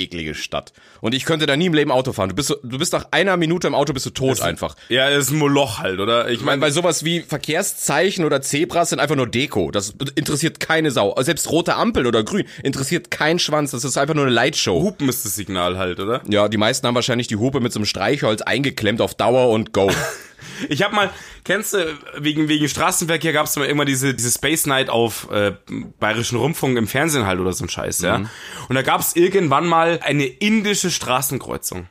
eklige 0.03 0.35
Stadt. 0.35 0.73
Und 1.01 1.15
ich 1.15 1.25
könnte 1.25 1.47
da 1.47 1.57
nie 1.57 1.67
im 1.67 1.75
Leben 1.75 1.91
Auto 1.91 2.13
fahren. 2.13 2.31
Du 2.31 2.35
bist, 2.35 2.51
du 2.51 2.79
bist 2.79 2.93
nach 2.93 3.07
einer 3.11 3.37
Minute 3.37 3.67
im 3.67 3.75
Auto 3.75 3.93
bist 3.93 4.07
du 4.07 4.11
tot 4.11 4.33
ist, 4.33 4.41
einfach. 4.43 4.77
Ja, 4.89 5.09
ist 5.09 5.31
ein 5.31 5.39
Moloch 5.39 5.79
halt, 5.79 6.01
oder? 6.01 6.29
Ich 6.31 6.43
meine, 6.43 6.61
weil 6.61 6.73
sowas 6.73 7.05
wie 7.05 7.21
Verkehrszeichen 7.21 8.25
oder 8.25 8.43
Zebras 8.43 8.91
sind 8.91 9.01
einfach 9.01 9.17
nur 9.17 9.27
Deko. 9.27 9.71
Das 9.71 9.95
interessiert 10.15 10.61
keine 10.61 10.91
Sau. 10.91 11.15
Selbst 11.21 11.51
rote 11.51 11.77
Ampel 11.77 12.07
oder 12.07 12.25
grün 12.25 12.47
interessiert 12.63 13.11
kein 13.11 13.39
Schwanz. 13.39 13.71
Das 13.71 13.85
ist 13.85 13.97
einfach 13.97 14.15
nur 14.15 14.25
eine 14.25 14.35
Lightshow. 14.35 14.83
Hupen 14.83 15.09
ist 15.09 15.25
das 15.25 15.35
Signal 15.35 15.79
halt, 15.79 16.01
oder? 16.01 16.23
Ja, 16.29 16.49
die 16.49 16.57
meisten 16.57 16.87
haben 16.87 16.95
wahrscheinlich 16.95 17.27
die 17.27 17.37
Hupe 17.37 17.61
mit 17.61 17.73
so 17.73 17.79
einem 17.79 17.87
Streichholz 17.87 18.43
eingeklemmt 18.43 19.01
auf 19.01 19.15
Dauer 19.15 19.51
und 19.51 19.73
go. 19.73 19.91
Ich 20.69 20.83
habe 20.83 20.95
mal, 20.95 21.11
kennst 21.45 21.75
du, 21.75 21.99
wegen, 22.17 22.49
wegen 22.49 22.69
Straßenverkehr 22.69 23.33
gab 23.33 23.47
es 23.47 23.57
mal 23.57 23.65
immer 23.67 23.85
diese, 23.85 24.15
diese 24.15 24.31
Space 24.31 24.67
Night 24.67 24.91
auf 24.91 25.31
äh, 25.31 25.53
Bayerischen 25.99 26.39
Rundfunk 26.39 26.77
im 26.77 26.87
Fernsehen 26.87 27.27
halt 27.27 27.41
oder 27.41 27.53
so 27.53 27.65
ein 27.65 27.69
Scheiß, 27.69 28.01
ja. 28.01 28.19
Mhm. 28.19 28.29
Und 28.69 28.75
da 28.75 28.83
gab 28.83 29.01
es 29.01 29.17
irgendwann 29.17 29.67
mal 29.67 30.01
eine 30.03 30.27
indische 30.27 30.91
Straßenkreuzung. 30.91 31.89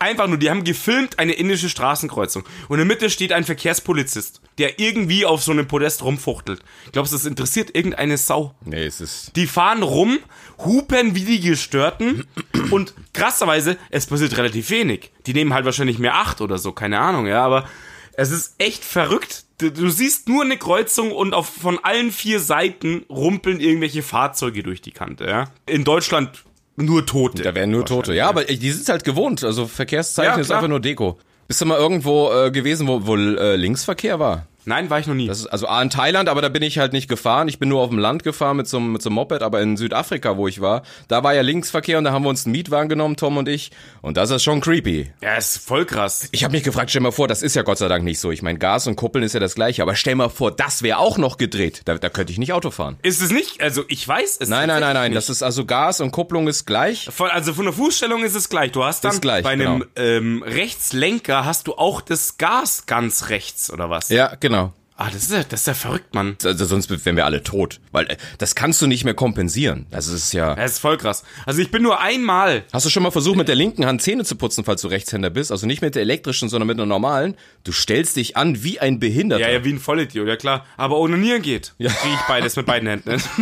Einfach 0.00 0.26
nur, 0.28 0.38
die 0.38 0.48
haben 0.48 0.64
gefilmt 0.64 1.18
eine 1.18 1.34
indische 1.34 1.68
Straßenkreuzung. 1.68 2.44
Und 2.68 2.80
in 2.80 2.88
der 2.88 2.96
Mitte 2.96 3.10
steht 3.10 3.32
ein 3.32 3.44
Verkehrspolizist, 3.44 4.40
der 4.56 4.80
irgendwie 4.80 5.26
auf 5.26 5.42
so 5.42 5.52
einem 5.52 5.68
Podest 5.68 6.02
rumfuchtelt. 6.02 6.62
Glaubst 6.92 7.12
du, 7.12 7.16
das 7.18 7.26
interessiert 7.26 7.74
irgendeine 7.76 8.16
Sau? 8.16 8.54
Nee, 8.64 8.86
es 8.86 9.02
ist. 9.02 9.36
Die 9.36 9.46
fahren 9.46 9.82
rum, 9.82 10.18
hupen 10.64 11.14
wie 11.14 11.26
die 11.26 11.40
Gestörten 11.40 12.26
und 12.70 12.94
krasserweise, 13.12 13.76
es 13.90 14.06
passiert 14.06 14.38
relativ 14.38 14.70
wenig. 14.70 15.12
Die 15.26 15.34
nehmen 15.34 15.52
halt 15.52 15.66
wahrscheinlich 15.66 15.98
mehr 15.98 16.14
Acht 16.14 16.40
oder 16.40 16.56
so, 16.56 16.72
keine 16.72 16.98
Ahnung, 16.98 17.26
ja, 17.26 17.44
aber 17.44 17.68
es 18.14 18.30
ist 18.30 18.54
echt 18.56 18.84
verrückt. 18.84 19.44
Du, 19.58 19.90
siehst 19.90 20.28
nur 20.28 20.42
eine 20.42 20.56
Kreuzung 20.56 21.12
und 21.12 21.34
auf, 21.34 21.46
von 21.46 21.78
allen 21.82 22.10
vier 22.10 22.40
Seiten 22.40 23.04
rumpeln 23.10 23.60
irgendwelche 23.60 24.02
Fahrzeuge 24.02 24.62
durch 24.62 24.80
die 24.80 24.92
Kante, 24.92 25.26
ja. 25.26 25.44
In 25.66 25.84
Deutschland 25.84 26.44
nur 26.82 27.06
Tote. 27.06 27.42
Da 27.42 27.54
wären 27.54 27.70
nur 27.70 27.84
Tote, 27.84 28.14
ja, 28.14 28.28
aber 28.28 28.44
die 28.44 28.70
sind 28.70 28.88
halt 28.88 29.04
gewohnt. 29.04 29.44
Also 29.44 29.66
Verkehrszeichen 29.66 30.34
ja, 30.34 30.40
ist 30.40 30.50
einfach 30.50 30.68
nur 30.68 30.80
Deko. 30.80 31.18
Bist 31.48 31.60
du 31.60 31.66
mal 31.66 31.78
irgendwo 31.78 32.30
äh, 32.32 32.50
gewesen, 32.50 32.86
wo, 32.86 33.06
wo 33.06 33.16
äh, 33.16 33.56
Linksverkehr 33.56 34.18
war? 34.18 34.46
Nein, 34.70 34.88
war 34.88 35.00
ich 35.00 35.08
noch 35.08 35.14
nie. 35.14 35.26
Das 35.26 35.40
ist 35.40 35.46
also 35.48 35.66
A 35.66 35.82
in 35.82 35.90
Thailand, 35.90 36.28
aber 36.28 36.42
da 36.42 36.48
bin 36.48 36.62
ich 36.62 36.78
halt 36.78 36.92
nicht 36.92 37.08
gefahren. 37.08 37.48
Ich 37.48 37.58
bin 37.58 37.68
nur 37.68 37.80
auf 37.80 37.88
dem 37.88 37.98
Land 37.98 38.22
gefahren 38.22 38.56
mit 38.56 38.68
so, 38.68 38.76
einem, 38.76 38.92
mit 38.92 39.02
so 39.02 39.08
einem 39.08 39.16
Moped, 39.16 39.42
aber 39.42 39.60
in 39.60 39.76
Südafrika, 39.76 40.36
wo 40.36 40.46
ich 40.46 40.60
war, 40.60 40.82
da 41.08 41.24
war 41.24 41.34
ja 41.34 41.42
Linksverkehr 41.42 41.98
und 41.98 42.04
da 42.04 42.12
haben 42.12 42.22
wir 42.22 42.28
uns 42.28 42.46
einen 42.46 42.52
Mietwagen 42.52 42.88
genommen, 42.88 43.16
Tom 43.16 43.36
und 43.36 43.48
ich. 43.48 43.72
Und 44.00 44.16
das 44.16 44.30
ist 44.30 44.44
schon 44.44 44.60
creepy. 44.60 45.10
Ja, 45.20 45.34
ist 45.34 45.66
voll 45.66 45.86
krass. 45.86 46.28
Ich 46.30 46.44
habe 46.44 46.52
mich 46.52 46.62
gefragt, 46.62 46.90
stell 46.90 47.02
mal 47.02 47.10
vor, 47.10 47.26
das 47.26 47.42
ist 47.42 47.56
ja 47.56 47.62
Gott 47.62 47.78
sei 47.78 47.88
Dank 47.88 48.04
nicht 48.04 48.20
so. 48.20 48.30
Ich 48.30 48.42
meine, 48.42 48.60
Gas 48.60 48.86
und 48.86 48.94
Kuppeln 48.94 49.24
ist 49.24 49.32
ja 49.32 49.40
das 49.40 49.56
gleiche, 49.56 49.82
aber 49.82 49.96
stell 49.96 50.14
mal 50.14 50.28
vor, 50.28 50.52
das 50.52 50.84
wäre 50.84 50.98
auch 50.98 51.18
noch 51.18 51.36
gedreht. 51.36 51.82
Da, 51.86 51.98
da 51.98 52.08
könnte 52.08 52.32
ich 52.32 52.38
nicht 52.38 52.52
Auto 52.52 52.70
fahren. 52.70 52.96
Ist 53.02 53.20
es 53.22 53.32
nicht? 53.32 53.60
Also 53.60 53.82
ich 53.88 54.06
weiß 54.06 54.36
es 54.38 54.48
Nein, 54.48 54.68
nein, 54.68 54.82
nein, 54.82 54.94
nein. 54.94 55.10
Nicht. 55.10 55.16
Das 55.16 55.30
ist 55.30 55.42
also 55.42 55.66
Gas 55.66 56.00
und 56.00 56.12
Kupplung 56.12 56.46
ist 56.46 56.64
gleich. 56.64 57.08
Von, 57.10 57.28
also 57.30 57.54
von 57.54 57.64
der 57.64 57.74
Fußstellung 57.74 58.22
ist 58.22 58.36
es 58.36 58.48
gleich. 58.48 58.70
Du 58.70 58.84
hast 58.84 59.02
dann 59.02 59.20
gleich, 59.20 59.42
bei 59.42 59.50
einem 59.50 59.80
genau. 59.80 59.90
ähm, 59.96 60.44
Rechtslenker 60.46 61.44
hast 61.44 61.66
du 61.66 61.74
auch 61.74 62.00
das 62.00 62.38
Gas 62.38 62.84
ganz 62.86 63.30
rechts, 63.30 63.72
oder 63.72 63.90
was? 63.90 64.10
Ja, 64.10 64.36
genau. 64.38 64.59
Ah, 65.02 65.08
das 65.10 65.22
ist 65.22 65.32
ja, 65.32 65.42
das 65.42 65.60
ist 65.60 65.66
ja 65.66 65.72
verrückt, 65.72 66.14
Mann. 66.14 66.36
Also 66.44 66.66
sonst 66.66 66.90
wären 66.90 67.16
wir 67.16 67.24
alle 67.24 67.42
tot. 67.42 67.80
Weil 67.90 68.04
äh, 68.10 68.18
das 68.36 68.54
kannst 68.54 68.82
du 68.82 68.86
nicht 68.86 69.04
mehr 69.04 69.14
kompensieren. 69.14 69.86
Das 69.90 70.08
ist 70.08 70.34
ja. 70.34 70.54
Das 70.54 70.72
ist 70.72 70.78
voll 70.78 70.98
krass. 70.98 71.24
Also 71.46 71.62
ich 71.62 71.70
bin 71.70 71.82
nur 71.82 72.02
einmal. 72.02 72.64
Hast 72.70 72.84
du 72.84 72.90
schon 72.90 73.02
mal 73.02 73.10
versucht, 73.10 73.38
mit 73.38 73.48
der 73.48 73.54
linken 73.54 73.86
Hand 73.86 74.02
Zähne 74.02 74.26
zu 74.26 74.36
putzen, 74.36 74.62
falls 74.62 74.82
du 74.82 74.88
Rechtshänder 74.88 75.30
bist? 75.30 75.52
Also 75.52 75.66
nicht 75.66 75.80
mit 75.80 75.94
der 75.94 76.02
elektrischen, 76.02 76.50
sondern 76.50 76.66
mit 76.66 76.76
einer 76.76 76.84
normalen. 76.84 77.34
Du 77.64 77.72
stellst 77.72 78.16
dich 78.16 78.36
an 78.36 78.62
wie 78.62 78.78
ein 78.78 79.00
Behinderter. 79.00 79.42
Ja, 79.42 79.50
ja, 79.50 79.64
wie 79.64 79.72
ein 79.72 79.78
Vollidiot, 79.78 80.28
ja 80.28 80.36
klar. 80.36 80.66
Aber 80.76 80.98
ohne 80.98 81.16
Nieren 81.16 81.40
geht. 81.40 81.72
Ja. 81.78 81.90
Kriege 81.90 82.16
ich 82.16 82.20
beides 82.28 82.56
mit 82.56 82.66
beiden 82.66 82.86
Händen. 82.86 83.22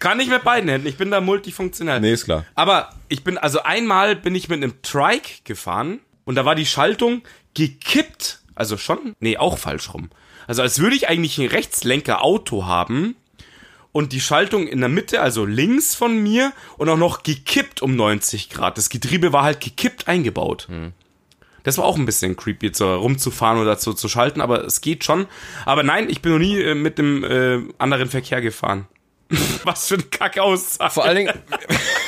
Kann 0.00 0.20
ich 0.20 0.28
mit 0.28 0.44
beiden 0.44 0.68
Händen. 0.68 0.86
Ich 0.86 0.98
bin 0.98 1.10
da 1.10 1.22
multifunktional. 1.22 2.02
Nee, 2.02 2.12
ist 2.12 2.26
klar. 2.26 2.44
Aber 2.54 2.90
ich 3.08 3.24
bin, 3.24 3.38
also 3.38 3.62
einmal 3.62 4.16
bin 4.16 4.34
ich 4.34 4.50
mit 4.50 4.62
einem 4.62 4.82
Trike 4.82 5.30
gefahren 5.44 6.00
und 6.26 6.34
da 6.34 6.44
war 6.44 6.54
die 6.54 6.66
Schaltung 6.66 7.22
gekippt 7.54 8.40
also 8.56 8.76
schon? 8.76 9.14
Nee, 9.20 9.36
auch 9.36 9.58
falsch 9.58 9.94
rum. 9.94 10.10
Also 10.46 10.62
als 10.62 10.80
würde 10.80 10.96
ich 10.96 11.08
eigentlich 11.08 11.38
ein 11.38 11.48
Rechtslenker-Auto 11.48 12.66
haben 12.66 13.16
und 13.92 14.12
die 14.12 14.20
Schaltung 14.20 14.66
in 14.66 14.80
der 14.80 14.88
Mitte, 14.88 15.20
also 15.20 15.44
links 15.44 15.94
von 15.94 16.22
mir 16.22 16.52
und 16.76 16.88
auch 16.88 16.98
noch 16.98 17.22
gekippt 17.22 17.82
um 17.82 17.96
90 17.96 18.50
Grad. 18.50 18.76
Das 18.76 18.90
Getriebe 18.90 19.32
war 19.32 19.42
halt 19.42 19.60
gekippt 19.60 20.08
eingebaut. 20.08 20.66
Hm. 20.68 20.92
Das 21.62 21.78
war 21.78 21.84
auch 21.84 21.96
ein 21.96 22.06
bisschen 22.06 22.36
creepy, 22.36 22.70
so 22.72 22.94
rumzufahren 22.94 23.60
oder 23.60 23.76
zu, 23.76 23.92
zu 23.92 24.08
schalten, 24.08 24.40
aber 24.40 24.64
es 24.64 24.80
geht 24.80 25.02
schon. 25.02 25.26
Aber 25.64 25.82
nein, 25.82 26.08
ich 26.08 26.22
bin 26.22 26.32
noch 26.32 26.38
nie 26.38 26.60
äh, 26.60 26.74
mit 26.74 26.98
dem 26.98 27.24
äh, 27.24 27.60
anderen 27.78 28.08
Verkehr 28.08 28.40
gefahren. 28.40 28.86
Was 29.64 29.88
für 29.88 29.96
ein 29.96 30.10
Kackaussage. 30.10 30.92
Vor 30.92 31.04
allen 31.04 31.16
Dingen, 31.16 31.32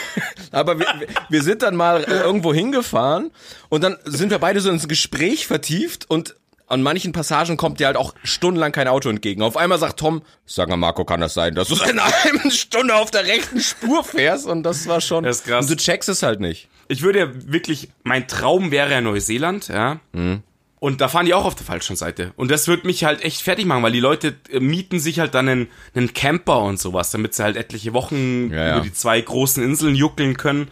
aber 0.52 0.78
wir, 0.78 0.86
wir 1.28 1.42
sind 1.42 1.62
dann 1.62 1.76
mal 1.76 2.04
äh, 2.04 2.20
irgendwo 2.20 2.52
hingefahren 2.54 3.30
und 3.68 3.82
dann 3.84 3.96
sind 4.04 4.30
wir 4.30 4.38
beide 4.38 4.60
so 4.60 4.70
ins 4.70 4.88
Gespräch 4.88 5.46
vertieft 5.46 6.08
und 6.10 6.34
an 6.68 6.82
manchen 6.82 7.12
Passagen 7.12 7.56
kommt 7.56 7.80
dir 7.80 7.86
halt 7.86 7.96
auch 7.96 8.14
stundenlang 8.22 8.72
kein 8.72 8.88
Auto 8.88 9.08
entgegen. 9.08 9.42
Auf 9.42 9.56
einmal 9.56 9.78
sagt 9.78 9.98
Tom, 9.98 10.22
sag 10.44 10.68
mal 10.68 10.76
Marco, 10.76 11.04
kann 11.04 11.20
das 11.20 11.34
sein, 11.34 11.54
dass 11.54 11.68
du 11.68 11.74
in 11.84 11.98
einer 11.98 12.50
Stunde 12.50 12.94
auf 12.94 13.10
der 13.10 13.24
rechten 13.24 13.60
Spur 13.60 14.04
fährst? 14.04 14.46
Und 14.46 14.62
das 14.64 14.86
war 14.86 15.00
schon, 15.00 15.24
das 15.24 15.38
ist 15.38 15.46
krass. 15.46 15.64
und 15.64 15.70
du 15.70 15.76
checkst 15.76 16.08
es 16.08 16.22
halt 16.22 16.40
nicht. 16.40 16.68
Ich 16.88 17.02
würde 17.02 17.18
ja 17.20 17.28
wirklich, 17.32 17.88
mein 18.02 18.28
Traum 18.28 18.70
wäre 18.70 18.90
ja 18.90 19.00
Neuseeland, 19.00 19.68
ja. 19.68 20.00
Mhm. 20.12 20.42
Und 20.80 21.00
da 21.00 21.08
fahren 21.08 21.26
die 21.26 21.34
auch 21.34 21.44
auf 21.44 21.54
der 21.54 21.66
falschen 21.66 21.96
Seite. 21.96 22.32
Und 22.36 22.50
das 22.50 22.68
wird 22.68 22.84
mich 22.84 23.04
halt 23.04 23.24
echt 23.24 23.42
fertig 23.42 23.66
machen, 23.66 23.82
weil 23.82 23.92
die 23.92 24.00
Leute 24.00 24.36
äh, 24.50 24.60
mieten 24.60 25.00
sich 25.00 25.18
halt 25.18 25.34
dann 25.34 25.48
einen, 25.48 25.68
einen 25.94 26.12
Camper 26.12 26.62
und 26.62 26.78
sowas, 26.78 27.10
damit 27.10 27.34
sie 27.34 27.42
halt 27.42 27.56
etliche 27.56 27.92
Wochen 27.92 28.50
ja, 28.50 28.66
ja. 28.66 28.76
über 28.76 28.84
die 28.84 28.92
zwei 28.92 29.20
großen 29.20 29.62
Inseln 29.62 29.94
juckeln 29.94 30.36
können. 30.36 30.68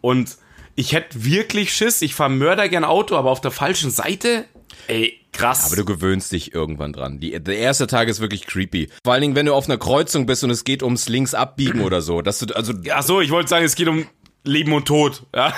Und 0.00 0.36
ich 0.74 0.92
hätte 0.92 1.24
wirklich 1.24 1.72
Schiss, 1.72 2.02
ich 2.02 2.14
fahre 2.14 2.30
Mörder 2.30 2.68
gern 2.68 2.84
Auto, 2.84 3.16
aber 3.16 3.30
auf 3.30 3.40
der 3.40 3.52
falschen 3.52 3.90
Seite, 3.90 4.44
ey, 4.88 5.20
krass. 5.32 5.66
Aber 5.66 5.76
du 5.76 5.84
gewöhnst 5.84 6.32
dich 6.32 6.54
irgendwann 6.54 6.92
dran. 6.92 7.20
Die, 7.20 7.38
der 7.38 7.58
erste 7.58 7.86
Tag 7.86 8.08
ist 8.08 8.20
wirklich 8.20 8.46
creepy. 8.46 8.88
Vor 9.04 9.12
allen 9.12 9.22
Dingen, 9.22 9.36
wenn 9.36 9.46
du 9.46 9.54
auf 9.54 9.68
einer 9.68 9.78
Kreuzung 9.78 10.26
bist 10.26 10.42
und 10.42 10.50
es 10.50 10.64
geht 10.64 10.82
ums 10.82 11.08
links 11.08 11.34
abbiegen 11.34 11.80
oder 11.80 12.00
so, 12.02 12.22
dass 12.22 12.40
du, 12.40 12.54
also. 12.54 12.72
Ach 12.92 13.02
so, 13.02 13.20
ich 13.20 13.30
wollte 13.30 13.48
sagen, 13.48 13.64
es 13.64 13.76
geht 13.76 13.88
um 13.88 14.06
Leben 14.46 14.74
und 14.74 14.86
Tod, 14.86 15.22
ja. 15.34 15.54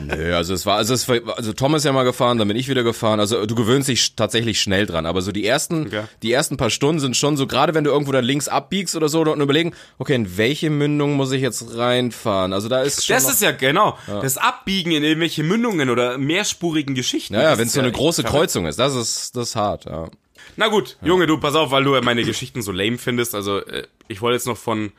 Nö, 0.00 0.34
also 0.36 0.52
es 0.52 0.66
war, 0.66 0.76
also 0.76 0.92
es 0.92 1.08
war, 1.08 1.18
also 1.34 1.54
Tom 1.54 1.74
ist 1.74 1.84
ja 1.84 1.92
mal 1.92 2.04
gefahren, 2.04 2.36
dann 2.36 2.46
bin 2.46 2.56
ich 2.56 2.68
wieder 2.68 2.82
gefahren. 2.82 3.20
Also 3.20 3.46
du 3.46 3.54
gewöhnst 3.54 3.88
dich 3.88 4.14
tatsächlich 4.14 4.60
schnell 4.60 4.84
dran. 4.84 5.06
Aber 5.06 5.22
so 5.22 5.32
die 5.32 5.46
ersten, 5.46 5.86
okay. 5.86 6.02
die 6.22 6.30
ersten 6.30 6.58
paar 6.58 6.68
Stunden 6.68 7.00
sind 7.00 7.16
schon 7.16 7.38
so, 7.38 7.46
gerade 7.46 7.72
wenn 7.74 7.84
du 7.84 7.90
irgendwo 7.90 8.12
da 8.12 8.20
links 8.20 8.48
abbiegst 8.48 8.96
oder 8.96 9.08
so 9.08 9.22
und 9.22 9.40
überlegen, 9.40 9.72
okay, 9.98 10.14
in 10.14 10.36
welche 10.36 10.68
Mündung 10.68 11.14
muss 11.14 11.32
ich 11.32 11.40
jetzt 11.40 11.74
reinfahren? 11.74 12.52
Also 12.52 12.68
da 12.68 12.82
ist 12.82 13.06
schon. 13.06 13.14
Das 13.14 13.30
ist 13.30 13.40
ja 13.40 13.52
genau. 13.52 13.96
Ja. 14.06 14.20
Das 14.20 14.36
Abbiegen 14.36 14.92
in 14.92 15.02
irgendwelche 15.02 15.42
Mündungen 15.42 15.88
oder 15.88 16.18
mehrspurigen 16.18 16.94
Geschichten. 16.94 17.32
Naja, 17.32 17.52
ja, 17.52 17.58
wenn 17.58 17.66
es 17.66 17.72
so 17.72 17.80
eine 17.80 17.92
große 17.92 18.24
Kreuzung 18.24 18.66
ist, 18.66 18.78
das 18.78 18.94
ist, 18.94 19.34
das 19.36 19.50
ist 19.50 19.56
hart, 19.56 19.86
ja. 19.86 20.08
Na 20.56 20.68
gut, 20.68 20.96
Junge, 21.02 21.26
du, 21.26 21.38
pass 21.38 21.54
auf, 21.54 21.70
weil 21.70 21.84
du 21.84 21.98
meine 22.02 22.24
Geschichten 22.24 22.60
so 22.62 22.72
lame 22.72 22.98
findest. 22.98 23.34
Also, 23.34 23.58
äh, 23.58 23.86
ich 24.08 24.20
wollte 24.20 24.34
jetzt 24.34 24.46
noch 24.46 24.56
von 24.56 24.92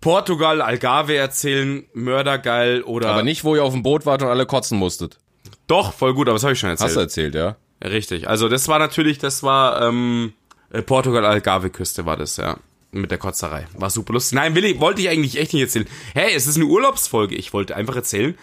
Portugal, 0.00 0.60
Algarve 0.60 1.16
erzählen, 1.16 1.84
mördergeil 1.94 2.82
oder. 2.82 3.10
Aber 3.10 3.22
nicht, 3.22 3.44
wo 3.44 3.56
ihr 3.56 3.64
auf 3.64 3.72
dem 3.72 3.82
Boot 3.82 4.06
wart 4.06 4.22
und 4.22 4.28
alle 4.28 4.46
kotzen 4.46 4.78
musstet. 4.78 5.18
Doch, 5.66 5.92
voll 5.92 6.14
gut, 6.14 6.28
aber 6.28 6.36
das 6.36 6.44
habe 6.44 6.52
ich 6.52 6.58
schon 6.58 6.70
erzählt. 6.70 6.88
Hast 6.88 6.96
du 6.96 7.00
erzählt, 7.00 7.34
ja? 7.34 7.56
Richtig. 7.82 8.28
Also 8.28 8.48
das 8.48 8.68
war 8.68 8.78
natürlich, 8.78 9.18
das 9.18 9.42
war 9.42 9.82
ähm, 9.82 10.32
äh, 10.70 10.82
Portugal 10.82 11.24
Algarve 11.24 11.70
Küste 11.70 12.06
war 12.06 12.16
das, 12.16 12.36
ja. 12.36 12.58
Mit 12.92 13.10
der 13.10 13.18
Kotzerei. 13.18 13.66
War 13.74 13.90
super 13.90 14.14
lustig. 14.14 14.36
Nein, 14.36 14.54
Willi, 14.54 14.80
wollte 14.80 15.02
ich 15.02 15.08
eigentlich 15.08 15.38
echt 15.38 15.52
nicht 15.52 15.62
erzählen. 15.62 15.86
Hey, 16.14 16.32
es 16.34 16.46
ist 16.46 16.56
eine 16.56 16.66
Urlaubsfolge. 16.66 17.34
Ich 17.34 17.52
wollte 17.52 17.76
einfach 17.76 17.96
erzählen, 17.96 18.38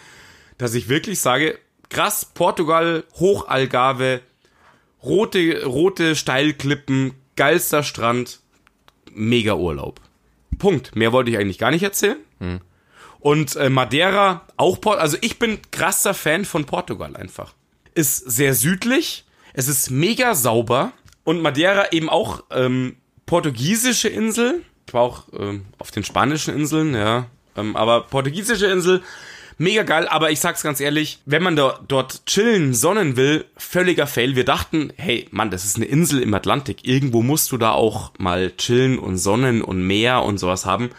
dass 0.58 0.74
ich 0.74 0.88
wirklich 0.88 1.18
sage, 1.18 1.58
krass, 1.88 2.30
Portugal, 2.34 3.04
Hochalgarve, 3.18 4.20
rote, 5.02 5.64
rote 5.64 6.14
Steilklippen, 6.14 7.14
geilster 7.36 7.82
Strand, 7.82 8.40
mega 9.12 9.54
Urlaub. 9.54 10.00
Punkt. 10.58 10.96
Mehr 10.96 11.12
wollte 11.12 11.30
ich 11.30 11.38
eigentlich 11.38 11.58
gar 11.58 11.70
nicht 11.70 11.82
erzählen. 11.82 12.18
Hm. 12.40 12.60
Und 13.20 13.56
äh, 13.56 13.70
Madeira 13.70 14.42
auch 14.56 14.80
Port 14.80 14.98
also 14.98 15.16
ich 15.22 15.38
bin 15.38 15.58
krasser 15.70 16.12
Fan 16.12 16.44
von 16.44 16.66
Portugal 16.66 17.16
einfach. 17.16 17.54
Ist 17.94 18.18
sehr 18.18 18.54
südlich, 18.54 19.24
es 19.54 19.68
ist 19.68 19.90
mega 19.90 20.34
sauber 20.34 20.92
und 21.22 21.40
Madeira 21.40 21.92
eben 21.92 22.10
auch 22.10 22.44
ähm, 22.50 22.96
portugiesische 23.24 24.08
Insel. 24.08 24.62
Ich 24.86 24.92
war 24.92 25.02
auch 25.02 25.24
ähm, 25.32 25.64
auf 25.78 25.90
den 25.90 26.04
spanischen 26.04 26.54
Inseln, 26.54 26.94
ja, 26.94 27.26
ähm, 27.56 27.76
aber 27.76 28.02
portugiesische 28.02 28.66
Insel 28.66 29.02
mega 29.58 29.82
geil, 29.82 30.08
aber 30.08 30.30
ich 30.30 30.40
sag's 30.40 30.62
ganz 30.62 30.80
ehrlich, 30.80 31.20
wenn 31.26 31.42
man 31.42 31.56
da, 31.56 31.78
dort 31.86 32.26
chillen, 32.26 32.74
sonnen 32.74 33.16
will, 33.16 33.44
völliger 33.56 34.06
Fail. 34.06 34.36
Wir 34.36 34.44
dachten, 34.44 34.92
hey, 34.96 35.28
Mann, 35.30 35.50
das 35.50 35.64
ist 35.64 35.76
eine 35.76 35.86
Insel 35.86 36.22
im 36.22 36.34
Atlantik. 36.34 36.86
Irgendwo 36.86 37.22
musst 37.22 37.52
du 37.52 37.58
da 37.58 37.72
auch 37.72 38.12
mal 38.18 38.52
chillen 38.56 38.98
und 38.98 39.18
sonnen 39.18 39.62
und 39.62 39.86
Meer 39.86 40.22
und 40.22 40.38
sowas 40.38 40.66
haben. 40.66 40.90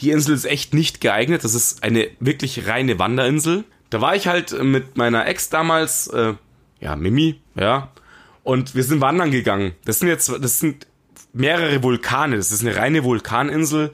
Die 0.00 0.10
Insel 0.10 0.34
ist 0.34 0.44
echt 0.44 0.74
nicht 0.74 1.00
geeignet. 1.00 1.44
Das 1.44 1.54
ist 1.54 1.82
eine 1.82 2.08
wirklich 2.20 2.66
reine 2.66 2.98
Wanderinsel. 2.98 3.64
Da 3.90 4.00
war 4.00 4.16
ich 4.16 4.26
halt 4.26 4.52
mit 4.62 4.96
meiner 4.96 5.26
Ex 5.26 5.48
damals, 5.50 6.08
äh, 6.08 6.34
ja, 6.80 6.96
Mimi, 6.96 7.40
ja. 7.54 7.92
Und 8.42 8.74
wir 8.74 8.82
sind 8.82 9.00
wandern 9.00 9.30
gegangen. 9.30 9.72
Das 9.84 10.00
sind 10.00 10.08
jetzt, 10.08 10.28
das 10.28 10.58
sind 10.58 10.86
mehrere 11.32 11.82
Vulkane. 11.82 12.36
Das 12.36 12.50
ist 12.50 12.62
eine 12.62 12.76
reine 12.76 13.04
Vulkaninsel. 13.04 13.92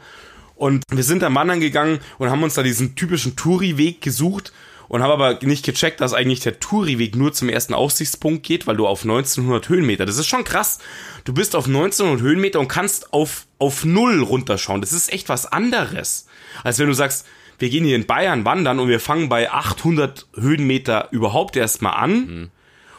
Und 0.59 0.85
wir 0.91 1.05
sind 1.05 1.23
dann 1.23 1.35
wandern 1.37 1.61
gegangen 1.61 2.01
und 2.19 2.31
haben 2.31 2.43
uns 2.43 2.55
da 2.55 2.65
diesen 2.65 2.97
typischen 2.97 3.37
Touri-Weg 3.37 4.01
gesucht 4.01 4.53
und 4.89 5.03
haben 5.03 5.13
aber 5.13 5.39
nicht 5.43 5.65
gecheckt, 5.65 6.01
dass 6.01 6.15
eigentlich 6.15 6.41
der 6.41 6.59
Touri-Weg 6.59 7.15
nur 7.15 7.33
zum 7.33 7.49
ersten 7.49 7.75
Aussichtspunkt 7.75 8.43
geht, 8.43 8.67
weil 8.67 8.77
du 8.77 8.87
auf 8.87 9.03
1900 9.03 9.69
Höhenmeter, 9.69 10.05
das 10.05 10.19
ist 10.19 10.27
schon 10.27 10.43
krass. 10.43 10.81
Du 11.25 11.33
bist 11.33 11.55
auf 11.55 11.67
1900 11.67 12.23
Höhenmeter 12.23 12.59
und 12.59 12.69
kannst 12.69 13.13
auf, 13.13 13.47
auf 13.59 13.85
Null 13.85 14.21
runterschauen. 14.21 14.81
Das 14.81 14.93
ist 14.93 15.13
echt 15.13 15.29
was 15.29 15.47
anderes, 15.47 16.27
als 16.65 16.81
wenn 16.81 16.89
du 16.89 16.95
sagst, 16.95 17.25
wir 17.61 17.71
gehen 17.71 17.85
hier 17.85 17.97
in 17.97 18.07
Bayern 18.07 18.45
wandern 18.45 18.81
und 18.81 18.89
wir 18.89 19.01
fangen 19.01 19.29
bei 19.29 19.51
800 19.51 20.27
Höhenmeter 20.35 21.09
überhaupt 21.13 21.57
erstmal 21.57 21.95
an. 21.95 22.13
Mhm. 22.13 22.51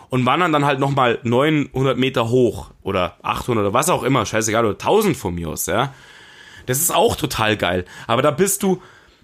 Und 0.09 0.25
wandern 0.25 0.51
dann 0.51 0.65
halt 0.65 0.79
nochmal 0.79 1.19
900 1.21 1.95
Meter 1.95 2.29
hoch 2.29 2.71
oder 2.81 3.17
800 3.21 3.65
oder 3.65 3.73
was 3.75 3.91
auch 3.91 4.01
immer, 4.01 4.25
scheißegal, 4.25 4.65
oder 4.65 4.73
1000 4.73 5.15
von 5.15 5.35
mir 5.35 5.49
aus, 5.49 5.67
ja. 5.67 5.93
Das 6.69 6.79
ist 6.79 6.91
auch 6.93 7.15
total 7.15 7.57
geil. 7.57 7.83
Aber 8.05 8.21
da 8.21 8.29
bist 8.29 8.61
du 8.61 8.79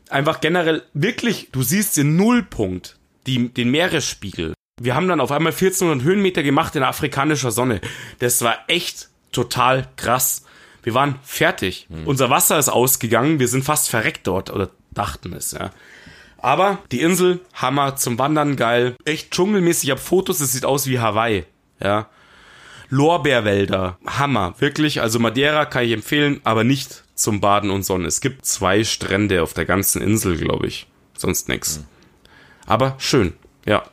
einfach 0.09 0.41
generell 0.41 0.81
wirklich, 0.95 1.49
du 1.51 1.61
siehst 1.61 1.95
den 1.95 2.15
Nullpunkt, 2.15 2.97
die, 3.27 3.49
den 3.49 3.69
Meeresspiegel. 3.69 4.55
Wir 4.81 4.95
haben 4.95 5.07
dann 5.07 5.19
auf 5.19 5.31
einmal 5.31 5.53
1400 5.53 6.03
Höhenmeter 6.03 6.41
gemacht 6.41 6.75
in 6.75 6.81
afrikanischer 6.81 7.51
Sonne. 7.51 7.81
Das 8.17 8.41
war 8.41 8.57
echt 8.67 9.09
total 9.31 9.87
krass. 9.95 10.43
Wir 10.81 10.95
waren 10.95 11.19
fertig. 11.21 11.85
Hm. 11.91 12.07
Unser 12.07 12.31
Wasser 12.31 12.57
ist 12.57 12.69
ausgegangen. 12.69 13.37
Wir 13.37 13.47
sind 13.47 13.63
fast 13.63 13.89
verreckt 13.89 14.25
dort 14.25 14.49
oder 14.49 14.71
dachten 14.89 15.31
es, 15.33 15.51
ja. 15.51 15.69
Aber 16.39 16.79
die 16.91 17.01
Insel, 17.01 17.41
Hammer, 17.53 17.95
zum 17.95 18.17
Wandern 18.17 18.55
geil. 18.55 18.95
Echt 19.05 19.29
dschungelmäßig. 19.29 19.83
Ich 19.83 19.91
habe 19.91 20.01
Fotos, 20.01 20.39
es 20.39 20.51
sieht 20.51 20.65
aus 20.65 20.87
wie 20.87 20.97
Hawaii, 20.97 21.45
ja. 21.79 22.09
Lorbeerwälder, 22.89 23.99
Hammer, 24.07 24.55
wirklich. 24.57 24.99
Also 25.01 25.19
Madeira 25.19 25.65
kann 25.65 25.83
ich 25.83 25.91
empfehlen, 25.91 26.41
aber 26.43 26.63
nicht 26.63 27.04
zum 27.15 27.41
Baden 27.41 27.71
und 27.71 27.83
Sonnen. 27.83 28.05
Es 28.05 28.21
gibt 28.21 28.45
zwei 28.45 28.83
Strände 28.83 29.41
auf 29.41 29.53
der 29.53 29.65
ganzen 29.65 30.01
Insel, 30.01 30.37
glaube 30.37 30.67
ich. 30.67 30.87
Sonst 31.17 31.49
nix. 31.49 31.79
Mhm. 31.79 31.83
Aber 32.67 32.95
schön, 32.97 33.33
ja. 33.65 33.83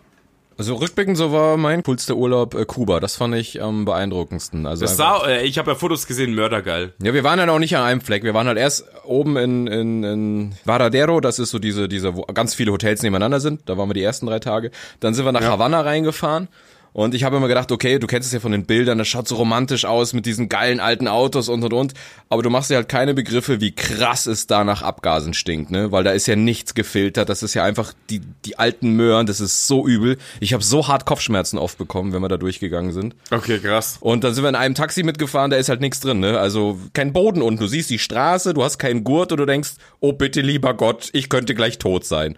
Also 0.58 0.74
rückblickend 0.74 1.16
so 1.16 1.32
war 1.32 1.56
mein 1.56 1.82
coolster 1.82 2.14
Urlaub 2.14 2.54
äh, 2.54 2.64
Kuba. 2.64 3.00
Das 3.00 3.16
fand 3.16 3.34
ich 3.34 3.62
am 3.62 3.84
beeindruckendsten. 3.84 4.66
Also 4.66 4.82
das 4.82 4.96
sah, 4.96 5.26
äh, 5.26 5.44
ich 5.44 5.58
habe 5.58 5.70
ja 5.70 5.74
Fotos 5.74 6.06
gesehen, 6.06 6.34
mördergeil. 6.34 6.92
Ja, 7.02 7.14
wir 7.14 7.24
waren 7.24 7.38
dann 7.38 7.50
auch 7.50 7.58
nicht 7.58 7.76
an 7.76 7.82
einem 7.82 8.00
Fleck. 8.00 8.22
Wir 8.22 8.34
waren 8.34 8.46
halt 8.46 8.58
erst 8.58 8.84
oben 9.04 9.36
in, 9.36 9.66
in, 9.66 10.04
in 10.04 10.54
Varadero. 10.64 11.20
Das 11.20 11.38
ist 11.38 11.50
so 11.50 11.58
diese, 11.58 11.88
diese, 11.88 12.14
wo 12.16 12.22
ganz 12.22 12.54
viele 12.54 12.70
Hotels 12.70 13.02
nebeneinander 13.02 13.40
sind. 13.40 13.68
Da 13.68 13.78
waren 13.78 13.88
wir 13.88 13.94
die 13.94 14.02
ersten 14.02 14.26
drei 14.26 14.38
Tage. 14.38 14.70
Dann 15.00 15.14
sind 15.14 15.24
wir 15.24 15.32
nach 15.32 15.40
ja. 15.40 15.50
Havanna 15.50 15.80
reingefahren. 15.80 16.48
Und 16.92 17.14
ich 17.14 17.24
habe 17.24 17.36
immer 17.36 17.48
gedacht, 17.48 17.72
okay, 17.72 17.98
du 17.98 18.06
kennst 18.06 18.26
es 18.26 18.32
ja 18.32 18.40
von 18.40 18.52
den 18.52 18.66
Bildern, 18.66 18.98
das 18.98 19.08
schaut 19.08 19.26
so 19.26 19.36
romantisch 19.36 19.84
aus 19.84 20.12
mit 20.12 20.26
diesen 20.26 20.48
geilen 20.48 20.78
alten 20.78 21.08
Autos 21.08 21.48
und 21.48 21.64
und 21.64 21.72
und. 21.72 21.94
Aber 22.28 22.42
du 22.42 22.50
machst 22.50 22.70
dir 22.70 22.76
halt 22.76 22.88
keine 22.88 23.14
Begriffe, 23.14 23.60
wie 23.60 23.72
krass 23.72 24.26
es 24.26 24.46
da 24.46 24.64
nach 24.64 24.82
Abgasen 24.82 25.32
stinkt, 25.32 25.70
ne? 25.70 25.90
Weil 25.90 26.04
da 26.04 26.10
ist 26.10 26.26
ja 26.26 26.36
nichts 26.36 26.74
gefiltert. 26.74 27.28
Das 27.28 27.42
ist 27.42 27.54
ja 27.54 27.64
einfach 27.64 27.94
die, 28.10 28.20
die 28.44 28.58
alten 28.58 28.90
Möhren, 28.90 29.26
das 29.26 29.40
ist 29.40 29.66
so 29.66 29.86
übel. 29.86 30.18
Ich 30.40 30.52
habe 30.52 30.62
so 30.62 30.88
hart 30.88 31.06
Kopfschmerzen 31.06 31.58
oft 31.58 31.78
bekommen, 31.78 32.12
wenn 32.12 32.20
wir 32.20 32.28
da 32.28 32.36
durchgegangen 32.36 32.92
sind. 32.92 33.16
Okay, 33.30 33.58
krass. 33.58 33.96
Und 34.00 34.24
dann 34.24 34.34
sind 34.34 34.44
wir 34.44 34.50
in 34.50 34.54
einem 34.54 34.74
Taxi 34.74 35.02
mitgefahren, 35.02 35.50
da 35.50 35.56
ist 35.56 35.70
halt 35.70 35.80
nichts 35.80 36.00
drin, 36.00 36.20
ne? 36.20 36.38
Also 36.38 36.78
kein 36.92 37.12
Boden 37.12 37.40
unten. 37.40 37.60
Du 37.60 37.68
siehst 37.68 37.90
die 37.90 37.98
Straße, 37.98 38.52
du 38.52 38.62
hast 38.62 38.78
keinen 38.78 39.04
Gurt 39.04 39.32
und 39.32 39.38
du 39.38 39.46
denkst, 39.46 39.72
oh 40.00 40.12
bitte 40.12 40.40
lieber 40.40 40.74
Gott, 40.74 41.08
ich 41.12 41.28
könnte 41.28 41.54
gleich 41.54 41.78
tot 41.78 42.04
sein. 42.04 42.36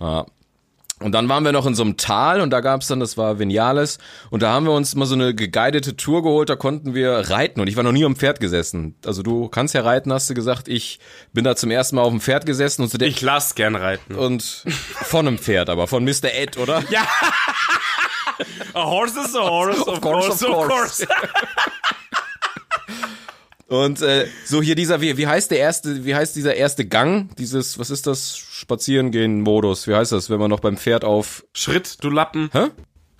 Ja, 0.00 0.26
und 1.02 1.12
dann 1.12 1.28
waren 1.28 1.44
wir 1.44 1.52
noch 1.52 1.66
in 1.66 1.74
so 1.74 1.82
einem 1.82 1.96
Tal 1.96 2.40
und 2.40 2.50
da 2.50 2.60
gab's 2.60 2.86
dann, 2.88 3.00
das 3.00 3.16
war 3.16 3.38
Vinales, 3.38 3.98
und 4.30 4.42
da 4.42 4.52
haben 4.52 4.66
wir 4.66 4.72
uns 4.72 4.94
mal 4.94 5.06
so 5.06 5.14
eine 5.14 5.34
geguidete 5.34 5.96
Tour 5.96 6.22
geholt, 6.22 6.48
da 6.48 6.56
konnten 6.56 6.94
wir 6.94 7.30
reiten 7.30 7.60
und 7.60 7.68
ich 7.68 7.76
war 7.76 7.82
noch 7.82 7.92
nie 7.92 8.04
am 8.04 8.16
Pferd 8.16 8.40
gesessen. 8.40 8.94
Also 9.04 9.22
du 9.22 9.48
kannst 9.48 9.74
ja 9.74 9.82
reiten, 9.82 10.12
hast 10.12 10.30
du 10.30 10.34
gesagt, 10.34 10.68
ich 10.68 11.00
bin 11.32 11.44
da 11.44 11.56
zum 11.56 11.70
ersten 11.70 11.96
Mal 11.96 12.02
auf 12.02 12.10
dem 12.10 12.20
Pferd 12.20 12.46
gesessen 12.46 12.82
und 12.82 12.88
so 12.88 12.98
Ich 13.00 13.20
lass 13.20 13.54
gern 13.54 13.76
reiten. 13.76 14.14
Und 14.14 14.64
von 14.94 15.26
einem 15.26 15.38
Pferd, 15.38 15.70
aber 15.70 15.86
von 15.86 16.04
Mr. 16.04 16.32
Ed, 16.34 16.58
oder? 16.58 16.82
Ja. 16.90 17.06
a 18.74 18.84
horse 18.84 19.18
is 19.18 19.34
a 19.34 19.40
horse, 19.40 19.80
of, 19.86 20.00
course, 20.00 20.30
of 20.30 20.40
course. 20.40 21.02
Of 21.02 21.08
course. 21.08 21.08
Und 23.72 24.02
äh, 24.02 24.26
so 24.44 24.60
hier 24.60 24.74
dieser, 24.74 25.00
wie, 25.00 25.16
wie 25.16 25.26
heißt 25.26 25.50
der 25.50 25.58
erste, 25.58 26.04
wie 26.04 26.14
heißt 26.14 26.36
dieser 26.36 26.54
erste 26.54 26.84
Gang? 26.84 27.34
Dieses, 27.36 27.78
was 27.78 27.88
ist 27.88 28.06
das? 28.06 28.36
Spazierengehen-Modus. 28.36 29.88
Wie 29.88 29.94
heißt 29.94 30.12
das, 30.12 30.28
wenn 30.28 30.38
man 30.38 30.50
noch 30.50 30.60
beim 30.60 30.76
Pferd 30.76 31.04
auf 31.04 31.42
Schritt, 31.54 31.96
du 32.04 32.10
Lappen? 32.10 32.50
Hä? 32.52 32.66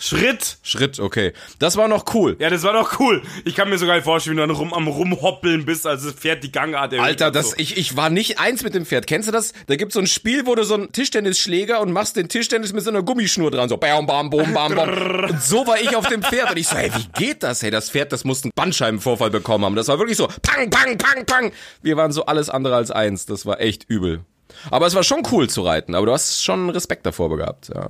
Schritt. 0.03 0.59
Schritt, 0.65 0.99
okay. 0.99 1.33
Das 1.61 1.77
war 1.77 1.87
noch 1.87 2.13
cool. 2.13 2.35
Ja, 2.41 2.51
das 2.51 2.65
war 2.65 2.73
noch 2.73 2.99
cool. 2.99 3.23
Ich 3.45 3.55
kann 3.55 3.71
mir 3.71 3.79
sogar 3.79 4.03
vorstellen, 4.03 4.37
wie 4.37 4.41
du 4.41 4.49
dann 4.49 4.57
rum, 4.57 4.75
am 4.75 4.89
rumhoppeln 4.89 5.65
bist, 5.65 5.87
als 5.87 6.03
das 6.03 6.15
Pferd 6.15 6.43
die 6.43 6.51
Gangart 6.51 6.93
Alter, 6.95 7.31
das, 7.31 7.51
so. 7.51 7.57
ich, 7.57 7.77
ich 7.77 7.97
war 7.97 8.11
nicht 8.11 8.41
eins 8.41 8.65
mit 8.65 8.75
dem 8.75 8.85
Pferd. 8.85 9.07
Kennst 9.07 9.29
du 9.29 9.33
das? 9.33 9.53
Da 9.69 9.77
gibt's 9.77 9.95
so 9.95 10.01
ein 10.01 10.09
Spiel, 10.09 10.45
wo 10.45 10.57
du 10.57 10.65
so 10.65 10.75
einen 10.75 10.91
Tischtennisschläger 10.91 11.81
und 11.81 11.93
machst 11.93 12.17
den 12.17 12.29
Tischtennis 12.29 12.73
mit 12.73 12.83
so 12.83 12.91
einer 12.91 13.05
Gummischnur 13.05 13.53
dran. 13.53 13.69
So 13.69 13.77
bam, 13.77 14.05
bam, 14.07 14.29
bam, 14.29 14.53
bam, 14.53 14.75
bam. 14.75 15.31
und 15.31 15.41
so 15.41 15.69
war 15.69 15.81
ich 15.81 15.95
auf 15.95 16.09
dem 16.09 16.25
Pferd. 16.25 16.51
Und 16.51 16.57
ich 16.57 16.67
so, 16.67 16.75
hey, 16.75 16.91
wie 16.97 17.07
geht 17.25 17.45
das? 17.45 17.63
Hey, 17.63 17.71
das 17.71 17.89
Pferd, 17.89 18.11
das 18.11 18.25
muss 18.25 18.43
einen 18.43 18.51
Bandscheibenvorfall 18.57 19.31
bekommen 19.31 19.65
haben. 19.65 19.77
Das 19.77 19.87
war 19.87 20.01
wirklich 20.01 20.17
so 20.17 20.27
pang, 20.43 20.69
pang, 20.69 20.99
pang, 20.99 21.25
pang. 21.27 21.53
Wir 21.81 21.97
waren 21.97 22.11
so 22.11 22.27
alles 22.27 22.51
andere 22.51 22.75
als 22.75 22.91
eins. 22.91 23.27
Das 23.27 23.47
war 23.47 23.61
echt 23.61 23.85
übel. 23.89 24.25
Aber 24.69 24.89
es 24.89 24.97
war 24.97 25.05
schon 25.05 25.23
cool 25.31 25.49
zu 25.49 25.63
reiten. 25.63 25.95
Aber 25.95 26.07
du 26.07 26.13
hast 26.13 26.43
schon 26.43 26.71
Respekt 26.71 27.07
davor 27.07 27.37
gehabt, 27.37 27.71
ja. 27.73 27.89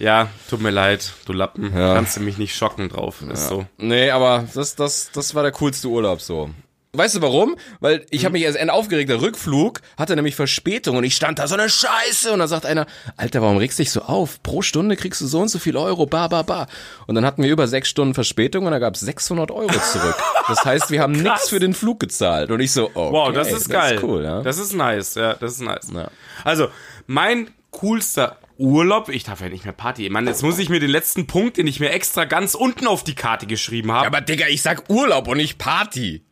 Ja, 0.00 0.30
tut 0.48 0.62
mir 0.62 0.70
leid, 0.70 1.12
du 1.26 1.34
Lappen. 1.34 1.76
Ja. 1.76 1.94
Kannst 1.94 2.16
du 2.16 2.20
mich 2.20 2.38
nicht 2.38 2.56
schocken 2.56 2.88
drauf. 2.88 3.20
Ist 3.20 3.42
ja. 3.42 3.48
so. 3.48 3.66
Nee, 3.76 4.10
aber 4.10 4.48
das, 4.54 4.74
das, 4.74 5.10
das 5.12 5.34
war 5.34 5.42
der 5.42 5.52
coolste 5.52 5.88
Urlaub 5.88 6.22
so. 6.22 6.48
Weißt 6.92 7.14
du 7.14 7.22
warum? 7.22 7.54
Weil 7.78 8.04
ich 8.10 8.24
habe 8.24 8.32
mich 8.32 8.42
erst 8.42 8.58
aufgeregt. 8.68 9.10
Der 9.10 9.20
Rückflug 9.20 9.80
hatte 9.96 10.16
nämlich 10.16 10.34
Verspätung 10.34 10.96
und 10.96 11.04
ich 11.04 11.14
stand 11.14 11.38
da 11.38 11.46
so 11.46 11.54
eine 11.54 11.68
Scheiße 11.68 12.32
und 12.32 12.40
da 12.40 12.48
sagt 12.48 12.66
einer, 12.66 12.86
Alter, 13.16 13.42
warum 13.42 13.58
regst 13.58 13.78
du 13.78 13.82
dich 13.82 13.92
so 13.92 14.00
auf? 14.00 14.42
Pro 14.42 14.62
Stunde 14.62 14.96
kriegst 14.96 15.20
du 15.20 15.26
so 15.26 15.38
und 15.40 15.48
so 15.48 15.60
viel 15.60 15.76
Euro, 15.76 16.06
ba, 16.06 16.26
ba, 16.26 16.42
ba. 16.42 16.66
Und 17.06 17.14
dann 17.14 17.24
hatten 17.24 17.44
wir 17.44 17.50
über 17.50 17.68
sechs 17.68 17.90
Stunden 17.90 18.14
Verspätung 18.14 18.64
und 18.64 18.72
da 18.72 18.80
gab 18.80 18.94
es 18.94 19.00
600 19.02 19.52
Euro 19.52 19.78
zurück. 19.92 20.16
Das 20.48 20.64
heißt, 20.64 20.90
wir 20.90 21.00
haben 21.00 21.12
nichts 21.22 21.50
für 21.50 21.60
den 21.60 21.74
Flug 21.74 22.00
gezahlt 22.00 22.50
und 22.50 22.58
ich 22.58 22.72
so, 22.72 22.86
okay, 22.86 23.12
wow, 23.12 23.32
das 23.32 23.52
ist 23.52 23.68
geil. 23.68 23.96
Das 23.96 24.02
ist 24.02 24.08
cool, 24.08 24.24
ja. 24.24 24.42
Das 24.42 24.58
ist 24.58 24.72
nice, 24.72 25.14
ja, 25.14 25.34
das 25.34 25.52
ist 25.52 25.60
nice. 25.60 25.92
Ja. 25.94 26.10
Also, 26.42 26.68
mein 27.06 27.50
coolster 27.70 28.38
Urlaub, 28.60 29.08
ich 29.08 29.24
darf 29.24 29.40
ja 29.40 29.48
nicht 29.48 29.64
mehr 29.64 29.72
Party. 29.72 30.08
Mann, 30.10 30.26
jetzt 30.26 30.42
muss 30.42 30.58
ich 30.58 30.68
mir 30.68 30.80
den 30.80 30.90
letzten 30.90 31.26
Punkt, 31.26 31.56
den 31.56 31.66
ich 31.66 31.80
mir 31.80 31.90
extra 31.90 32.26
ganz 32.26 32.54
unten 32.54 32.86
auf 32.86 33.02
die 33.02 33.14
Karte 33.14 33.46
geschrieben 33.46 33.90
habe. 33.90 34.04
Ja, 34.04 34.06
aber 34.08 34.20
Digga, 34.20 34.46
ich 34.48 34.60
sag 34.60 34.90
Urlaub 34.90 35.28
und 35.28 35.38
nicht 35.38 35.58
Party. 35.58 36.24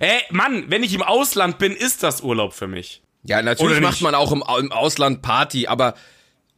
Ey, 0.00 0.20
Mann, 0.30 0.64
wenn 0.68 0.82
ich 0.82 0.92
im 0.94 1.02
Ausland 1.02 1.58
bin, 1.58 1.72
ist 1.72 2.02
das 2.02 2.22
Urlaub 2.22 2.54
für 2.54 2.66
mich. 2.66 3.02
Ja, 3.22 3.40
natürlich 3.40 3.80
macht 3.80 4.00
man 4.00 4.16
auch 4.16 4.32
im, 4.32 4.42
im 4.58 4.72
Ausland 4.72 5.22
Party, 5.22 5.68
aber 5.68 5.94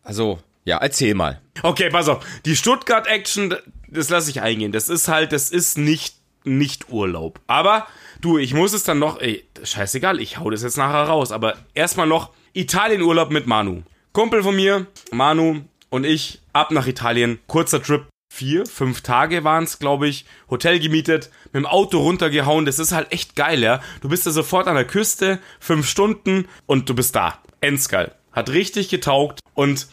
also, 0.03 0.39
ja, 0.65 0.79
erzähl 0.79 1.15
mal. 1.15 1.43
Okay, 1.63 1.91
pass 1.91 2.09
auf. 2.09 2.25
Die 2.47 2.57
Stuttgart 2.57 3.07
Action, 3.07 3.55
das 3.89 4.09
lasse 4.09 4.31
ich 4.31 4.41
eingehen. 4.41 4.73
Das 4.73 4.89
ist 4.89 5.09
halt, 5.09 5.33
das 5.33 5.51
ist 5.51 5.77
nicht 5.77 6.17
nicht 6.45 6.89
Urlaub. 6.89 7.41
Aber 7.47 7.87
du, 8.21 8.39
ich 8.39 8.55
muss 8.55 8.73
es 8.73 8.85
dann 8.85 8.99
noch, 8.99 9.21
ey, 9.21 9.45
scheißegal, 9.63 10.21
ich 10.21 10.39
hau 10.39 10.51
das 10.51 10.63
jetzt 10.63 10.77
nachher 10.77 11.05
raus, 11.05 11.33
aber 11.33 11.57
erstmal 11.75 12.07
noch 12.07 12.31
Italien 12.53 13.03
Urlaub 13.03 13.31
mit 13.31 13.47
Manu. 13.47 13.83
Kumpel 14.13 14.43
von 14.43 14.55
mir, 14.55 14.87
Manu 15.11 15.63
und 15.89 16.05
ich, 16.05 16.43
ab 16.53 16.71
nach 16.71 16.87
Italien. 16.87 17.39
Kurzer 17.47 17.83
Trip. 17.83 18.05
Vier, 18.31 18.67
fünf 18.67 19.01
Tage 19.01 19.43
waren 19.43 19.65
es, 19.65 19.79
glaube 19.79 20.07
ich. 20.07 20.27
Hotel 20.51 20.81
gemietet, 20.81 21.31
mit 21.47 21.55
dem 21.55 21.67
Auto 21.67 21.99
runtergehauen. 21.99 22.67
Das 22.67 22.79
ist 22.79 22.93
halt 22.93 23.11
echt 23.11 23.37
geil, 23.37 23.63
ja. 23.63 23.81
Du 24.03 24.11
bist 24.11 24.27
ja 24.27 24.33
sofort 24.33 24.69
an 24.69 24.75
der 24.75 24.87
Küste, 24.87 25.39
fünf 25.61 25.89
Stunden 25.89 26.47
und 26.67 26.91
du 26.91 26.95
bist 26.95 27.17
da. 27.17 27.39
Endsgeil. 27.63 28.15
Hat 28.33 28.51
richtig 28.51 28.91
getaugt 28.91 29.41
und 29.55 29.87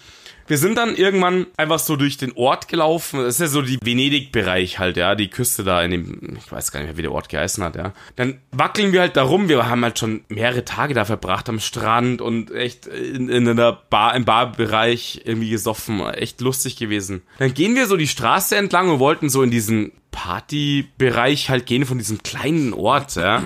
wir 0.50 0.58
sind 0.58 0.80
dann 0.80 0.96
irgendwann 0.96 1.46
einfach 1.58 1.78
so 1.78 1.96
durch 1.96 2.18
den 2.18 2.32
Ort 2.34 2.68
gelaufen. 2.68 3.20
Das 3.20 3.36
ist 3.36 3.40
ja 3.40 3.48
so 3.48 3.62
die 3.62 3.78
Venedig-Bereich 3.82 4.80
halt, 4.80 4.98
ja, 4.98 5.14
die 5.14 5.30
Küste 5.30 5.64
da 5.64 5.84
in 5.84 5.92
dem, 5.92 6.38
ich 6.38 6.52
weiß 6.52 6.72
gar 6.72 6.80
nicht 6.80 6.88
mehr, 6.88 6.98
wie 6.98 7.04
der 7.04 7.12
Ort 7.12 7.30
geheißen 7.30 7.64
hat, 7.64 7.76
ja. 7.76 7.94
Dann 8.16 8.42
wackeln 8.52 8.92
wir 8.92 9.02
halt 9.02 9.16
da 9.16 9.22
rum. 9.22 9.48
Wir 9.48 9.70
haben 9.70 9.84
halt 9.84 10.00
schon 10.00 10.22
mehrere 10.28 10.66
Tage 10.66 10.96
da 10.96 11.06
verbracht 11.06 11.48
am 11.50 11.60
Strand 11.60 12.20
und 12.20 12.50
echt 12.50 12.88
in, 12.88 13.30
in 13.30 13.48
einer 13.48 13.74
Bar, 13.74 14.16
im 14.16 14.26
Barbereich 14.26 15.22
irgendwie 15.24 15.52
gesoffen. 15.52 16.02
Echt 16.10 16.42
lustig 16.42 16.78
gewesen. 16.78 17.22
Dann 17.38 17.54
gehen 17.54 17.76
wir 17.76 17.86
so 17.86 17.96
die 17.96 18.08
Straße 18.08 18.56
entlang 18.56 18.90
und 18.90 19.00
wollten 19.00 19.30
so 19.30 19.44
in 19.44 19.52
diesen 19.52 19.92
Partybereich 20.10 21.52
halt 21.52 21.68
gehen 21.68 21.86
von 21.86 22.00
diesem 22.00 22.24
kleinen 22.24 22.74
Ort, 22.74 23.16
ja. 23.16 23.44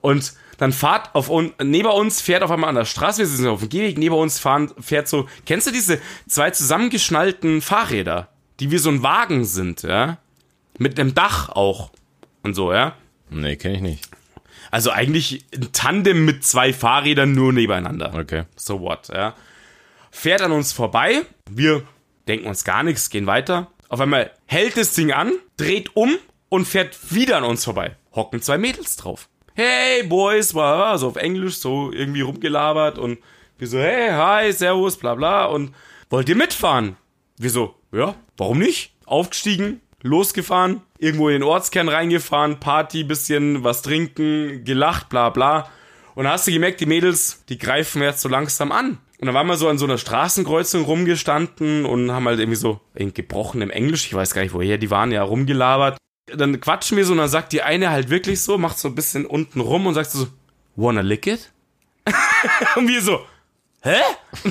Und 0.00 0.32
dann 0.58 0.72
fahrt 0.72 1.14
auf 1.14 1.30
un 1.30 1.54
neben 1.62 1.88
uns 1.88 2.20
fährt 2.20 2.42
auf 2.42 2.50
einmal 2.50 2.68
an 2.68 2.74
der 2.74 2.84
Straße, 2.84 3.20
wir 3.20 3.26
sind 3.26 3.46
auf 3.46 3.60
dem 3.60 3.68
Gehweg, 3.70 3.96
neben 3.96 4.14
uns 4.14 4.38
fahren, 4.38 4.70
fährt 4.80 5.08
so, 5.08 5.26
kennst 5.46 5.66
du 5.66 5.70
diese 5.70 6.00
zwei 6.28 6.50
zusammengeschnallten 6.50 7.62
Fahrräder, 7.62 8.28
die 8.60 8.70
wie 8.70 8.78
so 8.78 8.90
ein 8.90 9.02
Wagen 9.02 9.44
sind, 9.44 9.82
ja? 9.82 10.18
Mit 10.76 10.98
einem 10.98 11.14
Dach 11.14 11.48
auch 11.48 11.90
und 12.42 12.54
so, 12.54 12.72
ja? 12.72 12.94
Nee, 13.30 13.56
kenne 13.56 13.76
ich 13.76 13.82
nicht. 13.82 14.08
Also 14.70 14.90
eigentlich 14.90 15.44
ein 15.54 15.72
Tandem 15.72 16.24
mit 16.24 16.44
zwei 16.44 16.72
Fahrrädern 16.72 17.32
nur 17.32 17.52
nebeneinander. 17.52 18.12
Okay. 18.14 18.44
So 18.56 18.80
what, 18.80 19.08
ja? 19.08 19.34
Fährt 20.10 20.42
an 20.42 20.52
uns 20.52 20.72
vorbei, 20.72 21.22
wir 21.50 21.84
denken 22.26 22.48
uns 22.48 22.64
gar 22.64 22.82
nichts, 22.82 23.10
gehen 23.10 23.26
weiter. 23.26 23.68
Auf 23.88 24.00
einmal 24.00 24.32
hält 24.46 24.76
das 24.76 24.92
Ding 24.92 25.12
an, 25.12 25.32
dreht 25.56 25.94
um 25.96 26.16
und 26.48 26.66
fährt 26.66 27.12
wieder 27.12 27.36
an 27.38 27.44
uns 27.44 27.64
vorbei. 27.64 27.96
Hocken 28.12 28.42
zwei 28.42 28.58
Mädels 28.58 28.96
drauf 28.96 29.28
hey 29.58 30.04
Boys, 30.04 30.54
war 30.54 30.96
so 30.98 31.08
auf 31.08 31.16
Englisch 31.16 31.56
so 31.56 31.90
irgendwie 31.90 32.20
rumgelabert 32.20 32.96
und 32.96 33.18
wir 33.58 33.66
so, 33.66 33.76
hey, 33.76 34.10
hi, 34.12 34.52
servus, 34.52 34.96
bla 34.96 35.16
bla 35.16 35.46
und 35.46 35.74
wollt 36.10 36.28
ihr 36.28 36.36
mitfahren? 36.36 36.96
Wir 37.38 37.50
so, 37.50 37.74
ja, 37.90 38.14
warum 38.36 38.60
nicht? 38.60 38.94
Aufgestiegen, 39.04 39.80
losgefahren, 40.00 40.82
irgendwo 40.98 41.28
in 41.28 41.40
den 41.40 41.42
Ortskern 41.42 41.88
reingefahren, 41.88 42.60
Party, 42.60 43.02
bisschen 43.02 43.64
was 43.64 43.82
trinken, 43.82 44.62
gelacht, 44.62 45.08
bla 45.08 45.30
bla. 45.30 45.68
Und 46.14 46.24
dann 46.24 46.34
hast 46.34 46.46
du 46.46 46.52
gemerkt, 46.52 46.80
die 46.80 46.86
Mädels, 46.86 47.44
die 47.48 47.58
greifen 47.58 48.00
jetzt 48.00 48.20
so 48.20 48.28
langsam 48.28 48.70
an. 48.70 48.98
Und 49.18 49.26
dann 49.26 49.34
waren 49.34 49.48
wir 49.48 49.56
so 49.56 49.68
an 49.68 49.78
so 49.78 49.86
einer 49.86 49.98
Straßenkreuzung 49.98 50.84
rumgestanden 50.84 51.84
und 51.84 52.12
haben 52.12 52.28
halt 52.28 52.38
irgendwie 52.38 52.54
so 52.54 52.78
in 52.94 53.12
gebrochenem 53.12 53.70
Englisch, 53.70 54.06
ich 54.06 54.14
weiß 54.14 54.34
gar 54.34 54.42
nicht 54.42 54.54
woher 54.54 54.78
die 54.78 54.92
waren, 54.92 55.10
ja 55.10 55.24
rumgelabert 55.24 55.98
dann 56.34 56.60
quatschen 56.60 56.96
wir 56.96 57.04
so 57.04 57.12
und 57.12 57.18
dann 57.18 57.28
sagt 57.28 57.52
die 57.52 57.62
eine 57.62 57.90
halt 57.90 58.10
wirklich 58.10 58.42
so, 58.42 58.58
macht 58.58 58.78
so 58.78 58.88
ein 58.88 58.94
bisschen 58.94 59.26
unten 59.26 59.60
rum 59.60 59.86
und 59.86 59.94
sagt 59.94 60.10
so, 60.10 60.26
wanna 60.76 61.00
lick 61.00 61.26
it? 61.26 61.52
und 62.76 62.88
wir 62.88 63.02
so, 63.02 63.26
hä? 63.82 64.00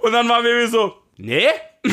und 0.00 0.12
dann 0.12 0.28
waren 0.28 0.44
wir 0.44 0.68
so, 0.68 1.02
nee? 1.16 1.48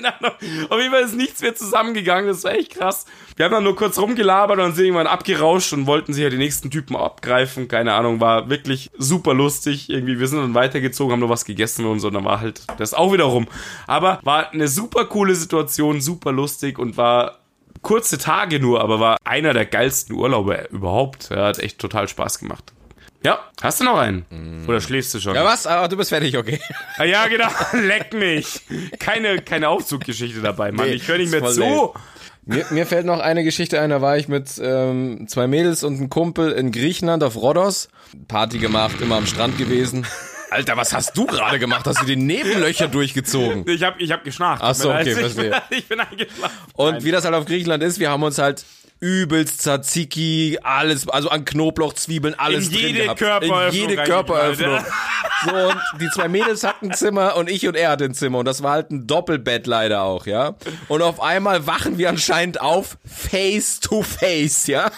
Keine 0.00 0.18
Ahnung. 0.18 0.32
Auf 0.68 0.78
jeden 0.78 0.92
Fall 0.92 1.02
ist 1.02 1.14
nichts 1.14 1.42
mehr 1.42 1.54
zusammengegangen. 1.54 2.26
Das 2.26 2.44
war 2.44 2.52
echt 2.52 2.74
krass. 2.74 3.06
Wir 3.36 3.44
haben 3.44 3.52
dann 3.52 3.64
nur 3.64 3.76
kurz 3.76 3.98
rumgelabert 3.98 4.58
und 4.58 4.64
dann 4.64 4.74
sind 4.74 4.86
irgendwann 4.86 5.06
abgerauscht 5.06 5.72
und 5.72 5.86
wollten 5.86 6.12
sich 6.12 6.22
ja 6.22 6.30
die 6.30 6.38
nächsten 6.38 6.70
Typen 6.70 6.96
abgreifen. 6.96 7.68
Keine 7.68 7.94
Ahnung, 7.94 8.20
war 8.20 8.48
wirklich 8.50 8.90
super 8.96 9.34
lustig. 9.34 9.90
Irgendwie, 9.90 10.18
wir 10.18 10.28
sind 10.28 10.40
dann 10.40 10.54
weitergezogen, 10.54 11.12
haben 11.12 11.20
nur 11.20 11.28
was 11.28 11.44
gegessen 11.44 11.86
und 11.86 12.00
so. 12.00 12.08
Und 12.08 12.14
dann 12.14 12.24
war 12.24 12.40
halt 12.40 12.62
das 12.78 12.94
auch 12.94 13.12
wieder 13.12 13.24
rum. 13.24 13.46
Aber 13.86 14.20
war 14.22 14.50
eine 14.50 14.68
super 14.68 15.04
coole 15.04 15.34
Situation, 15.34 16.00
super 16.00 16.32
lustig 16.32 16.78
und 16.78 16.96
war 16.96 17.38
kurze 17.82 18.18
Tage 18.18 18.60
nur, 18.60 18.80
aber 18.82 19.00
war 19.00 19.16
einer 19.24 19.52
der 19.54 19.66
geilsten 19.66 20.14
Urlaube 20.14 20.68
überhaupt. 20.70 21.30
Ja, 21.30 21.46
hat 21.46 21.58
echt 21.58 21.78
total 21.78 22.08
Spaß 22.08 22.38
gemacht. 22.38 22.72
Ja, 23.22 23.38
hast 23.60 23.80
du 23.80 23.84
noch 23.84 23.98
einen? 23.98 24.64
Oder 24.66 24.80
schläfst 24.80 25.12
du 25.14 25.20
schon? 25.20 25.34
Ja, 25.34 25.44
was? 25.44 25.66
Aber 25.66 25.88
du 25.88 25.96
bist 25.96 26.08
fertig, 26.08 26.36
okay. 26.38 26.58
Ah, 26.96 27.04
ja, 27.04 27.26
genau. 27.28 27.48
Leck 27.72 28.14
mich. 28.14 28.62
Keine, 28.98 29.42
keine 29.42 29.68
Aufzuggeschichte 29.68 30.40
dabei, 30.40 30.72
Mann. 30.72 30.86
Nee, 30.86 30.94
ich 30.94 31.08
höre 31.08 31.18
nicht 31.18 31.30
mehr 31.30 31.44
zu. 31.44 31.94
Mir, 32.46 32.66
mir 32.70 32.86
fällt 32.86 33.04
noch 33.04 33.20
eine 33.20 33.44
Geschichte 33.44 33.80
ein, 33.80 33.90
da 33.90 34.00
war 34.00 34.16
ich 34.16 34.26
mit 34.26 34.60
ähm, 34.62 35.26
zwei 35.28 35.46
Mädels 35.46 35.84
und 35.84 35.96
einem 35.96 36.08
Kumpel 36.08 36.52
in 36.52 36.72
Griechenland 36.72 37.22
auf 37.22 37.36
Rhodos. 37.36 37.88
Party 38.28 38.58
gemacht, 38.58 39.00
immer 39.00 39.16
am 39.16 39.26
Strand 39.26 39.58
gewesen. 39.58 40.06
Alter, 40.50 40.76
was 40.76 40.92
hast 40.92 41.16
du 41.16 41.26
gerade 41.26 41.58
gemacht? 41.58 41.86
Hast 41.86 42.02
du 42.02 42.06
die 42.06 42.16
Nebenlöcher 42.16 42.88
durchgezogen? 42.88 43.68
Ich 43.68 43.82
hab, 43.84 44.00
ich 44.00 44.10
hab 44.10 44.24
geschnarcht. 44.24 44.62
Ach 44.64 44.74
so, 44.74 44.90
okay, 44.90 45.10
ich, 45.10 45.14
bin, 45.14 45.30
verstehe. 45.30 45.62
ich 45.70 45.86
bin 45.86 46.00
eingeschlafen. 46.00 46.56
Und 46.74 47.04
wie 47.04 47.12
das 47.12 47.24
halt 47.24 47.34
auf 47.34 47.44
Griechenland 47.44 47.82
ist, 47.82 48.00
wir 48.00 48.10
haben 48.10 48.22
uns 48.22 48.38
halt 48.38 48.64
übelst 49.00 49.62
Tzatziki, 49.62 50.58
alles, 50.62 51.08
also 51.08 51.30
an 51.30 51.44
Knoblauch, 51.44 51.94
Zwiebeln, 51.94 52.34
alles 52.38 52.66
In 52.66 52.72
drin 52.72 52.80
jede 52.86 53.02
gehabt. 53.02 53.18
Körperöffnung 53.18 53.82
In 53.82 53.90
jede 53.90 54.02
Körperöffnung. 54.02 54.84
So, 55.42 55.54
und 55.54 55.80
die 55.98 56.08
zwei 56.10 56.28
Mädels 56.28 56.64
hatten 56.64 56.90
ein 56.90 56.94
Zimmer 56.94 57.34
und 57.34 57.48
ich 57.48 57.66
und 57.66 57.74
er 57.74 57.90
hatten 57.90 58.10
ein 58.10 58.14
Zimmer. 58.14 58.40
Und 58.40 58.44
das 58.44 58.62
war 58.62 58.72
halt 58.72 58.90
ein 58.90 59.06
Doppelbett 59.06 59.66
leider 59.66 60.02
auch, 60.02 60.26
ja. 60.26 60.54
Und 60.88 61.00
auf 61.00 61.22
einmal 61.22 61.66
wachen 61.66 61.96
wir 61.96 62.10
anscheinend 62.10 62.60
auf 62.60 62.98
face 63.06 63.80
to 63.80 64.02
face, 64.02 64.66
ja. 64.66 64.90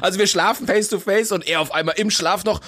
Also 0.00 0.18
wir 0.18 0.26
schlafen 0.26 0.66
face 0.66 0.88
to 0.88 0.98
face 0.98 1.30
und 1.30 1.46
er 1.46 1.60
auf 1.60 1.74
einmal 1.74 1.96
im 1.98 2.10
Schlaf 2.10 2.44
noch 2.44 2.62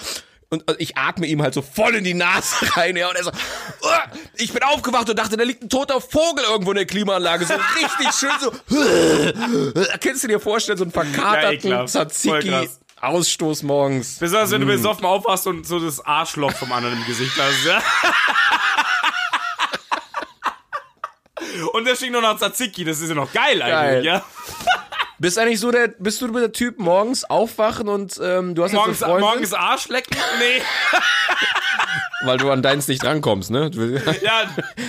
und 0.50 0.64
ich 0.78 0.96
atme 0.96 1.26
ihm 1.26 1.42
halt 1.42 1.52
so 1.54 1.60
voll 1.62 1.94
in 1.96 2.04
die 2.04 2.14
Nase 2.14 2.56
rein, 2.76 2.96
ja, 2.96 3.08
und 3.08 3.16
er 3.16 3.24
so, 3.24 3.30
"Uah!" 3.82 4.06
ich 4.36 4.52
bin 4.52 4.62
aufgewacht 4.62 5.08
und 5.10 5.18
dachte, 5.18 5.36
da 5.36 5.44
liegt 5.44 5.62
ein 5.62 5.68
toter 5.68 6.00
Vogel 6.00 6.44
irgendwo 6.44 6.70
in 6.70 6.76
der 6.78 6.86
Klimaanlage, 6.86 7.44
so 7.46 7.54
richtig 7.54 8.12
schön 8.14 8.30
so, 8.40 8.50
kannst 10.00 10.24
du 10.24 10.28
dir 10.28 10.40
vorstellen, 10.40 10.78
so 10.78 10.84
einen 10.84 10.92
Ja, 10.94 11.02
verkaterten. 11.02 11.70
Voll 11.72 11.86
Tzatziki. 11.86 12.68
Ausstoß 13.00 13.62
morgens. 13.62 14.18
Besonders 14.18 14.50
Mm. 14.50 14.52
wenn 14.54 14.60
du 14.62 14.66
besoffen 14.66 15.04
aufwachst 15.04 15.46
und 15.46 15.64
so 15.66 15.78
das 15.78 16.04
Arschloch 16.04 16.52
vom 16.52 16.72
anderen 16.72 16.96
im 16.96 17.06
Gesicht 17.06 17.32
hast, 17.38 17.64
ja. 17.64 17.80
Und 21.72 21.84
der 21.86 21.94
stinkt 21.96 22.12
nur 22.12 22.22
nach 22.22 22.36
Tzatziki, 22.36 22.84
das 22.84 23.00
ist 23.00 23.08
ja 23.08 23.14
noch 23.14 23.32
geil 23.32 23.60
eigentlich, 23.62 23.72
Geil. 23.72 24.04
ja. 24.04 24.24
Bist 25.20 25.36
eigentlich 25.38 25.58
so 25.58 25.70
der, 25.72 25.88
bist 25.88 26.22
du 26.22 26.28
der 26.28 26.52
Typ 26.52 26.78
morgens 26.78 27.24
aufwachen 27.24 27.88
und 27.88 28.20
ähm, 28.22 28.54
du 28.54 28.62
hast 28.62 28.72
Morgens, 28.72 29.00
jetzt 29.00 29.02
eine 29.04 29.12
Freundin, 29.14 29.28
morgens 29.30 29.52
Arsch 29.54 29.88
lecken? 29.88 30.16
Nee. 30.38 30.62
weil 32.26 32.38
du 32.38 32.50
an 32.50 32.62
deins 32.62 32.86
nicht 32.88 33.02
drankommst, 33.02 33.50
ne? 33.50 33.70
Ja, 34.22 34.42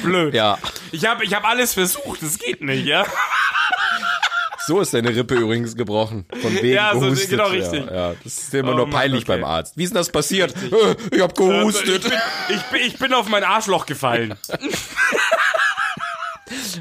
blöd. 0.04 0.34
ja, 0.36 0.58
Ich 0.92 1.06
habe 1.08 1.24
ich 1.26 1.34
hab 1.34 1.46
alles 1.48 1.74
versucht, 1.74 2.22
das 2.22 2.38
geht 2.38 2.62
nicht, 2.62 2.86
ja. 2.86 3.06
so 4.68 4.80
ist 4.82 4.94
deine 4.94 5.16
Rippe 5.16 5.34
übrigens 5.36 5.76
gebrochen. 5.76 6.26
Von 6.42 6.54
wegen 6.56 6.76
Ja, 6.76 6.92
so, 6.94 7.00
gehustet. 7.00 7.30
genau 7.32 7.48
richtig. 7.48 7.86
Ja, 7.88 8.10
ja, 8.12 8.16
das 8.24 8.38
ist 8.38 8.54
immer 8.54 8.74
Oh 8.74 8.76
nur 8.78 8.86
Mann, 8.88 8.96
peinlich 9.00 9.24
okay. 9.24 9.32
beim 9.40 9.44
Arzt. 9.46 9.78
Wie 9.78 9.84
ist 9.84 9.90
denn 9.92 9.98
das 9.98 10.10
passiert? 10.12 10.54
Äh, 10.56 10.96
Ich 11.16 11.22
hab 11.22 11.32
Also, 11.40 11.50
gehustet. 11.50 12.06
ich, 12.06 12.10
bin, 12.12 12.20
ich, 12.50 12.62
bin, 12.66 12.82
ich 12.82 12.98
bin 13.00 13.14
auf 13.14 13.28
mein 13.30 13.44
Arschloch 13.44 13.88
gefallen. 13.88 14.36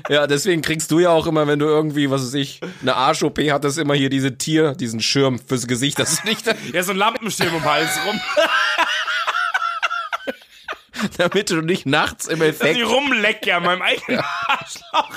Ja, 0.09 0.27
deswegen 0.27 0.63
kriegst 0.63 0.91
du 0.91 1.01
ja 1.01 1.11
auch 1.11 1.27
immer, 1.27 1.47
wenn 1.47 1.59
du 1.59 1.67
irgendwie, 1.67 2.11
was 2.11 2.23
weiß 2.23 2.35
ich, 2.35 2.61
eine 2.81 2.97
Arsch-OP 2.97 3.39
hattest, 3.51 3.79
immer 3.79 3.95
hier 3.95 4.09
diese 4.09 4.39
Tier, 4.39 4.73
diesen 4.75 5.01
Schirm 5.01 5.39
fürs 5.39 5.67
Gesicht, 5.67 5.99
dass 5.99 6.23
du 6.23 6.29
nicht, 6.29 6.47
Ja, 6.73 6.83
so 6.83 6.93
ein 6.93 6.97
Lampenschirm 6.97 7.55
um 7.55 7.61
den 7.61 7.71
Hals 7.71 7.91
rum, 8.07 8.21
damit 11.19 11.51
du 11.51 11.61
nicht 11.61 11.87
nachts 11.87 12.27
im 12.27 12.39
dass 12.39 12.49
Effekt 12.49 12.79
ich 12.79 12.85
rumlecke 12.87 13.55
an 13.55 13.65
meinem 13.65 13.83
eigenen 13.83 14.21
Arschloch. 14.47 15.11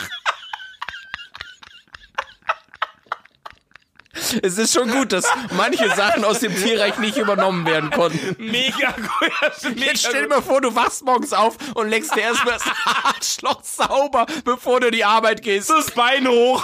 Es 4.42 4.58
ist 4.58 4.74
schon 4.74 4.90
gut, 4.90 5.12
dass 5.12 5.26
manche 5.52 5.90
Sachen 5.96 6.24
aus 6.24 6.40
dem 6.40 6.56
Tierreich 6.56 6.98
nicht 6.98 7.18
übernommen 7.18 7.66
werden 7.66 7.90
konnten. 7.92 8.36
Mega 8.40 8.92
gut. 8.92 9.64
Mega 9.64 9.86
Jetzt 9.86 10.06
stell 10.06 10.24
dir 10.24 10.28
mal 10.28 10.42
vor, 10.42 10.62
du 10.62 10.74
wachst 10.76 11.04
morgens 11.06 11.34
auf 11.34 11.58
und 11.76 11.90
leckst 11.90 12.16
dir 12.16 12.22
erstmal 12.22 12.56
das 12.56 12.64
Arschloch 13.04 13.64
sauber, 13.64 14.26
bevor 14.44 14.80
du 14.80 14.88
in 14.88 14.94
die 14.94 15.06
Arbeit 15.06 15.42
gehst. 15.42 15.70
das 15.70 15.92
Bein 15.92 16.28
hoch. 16.28 16.64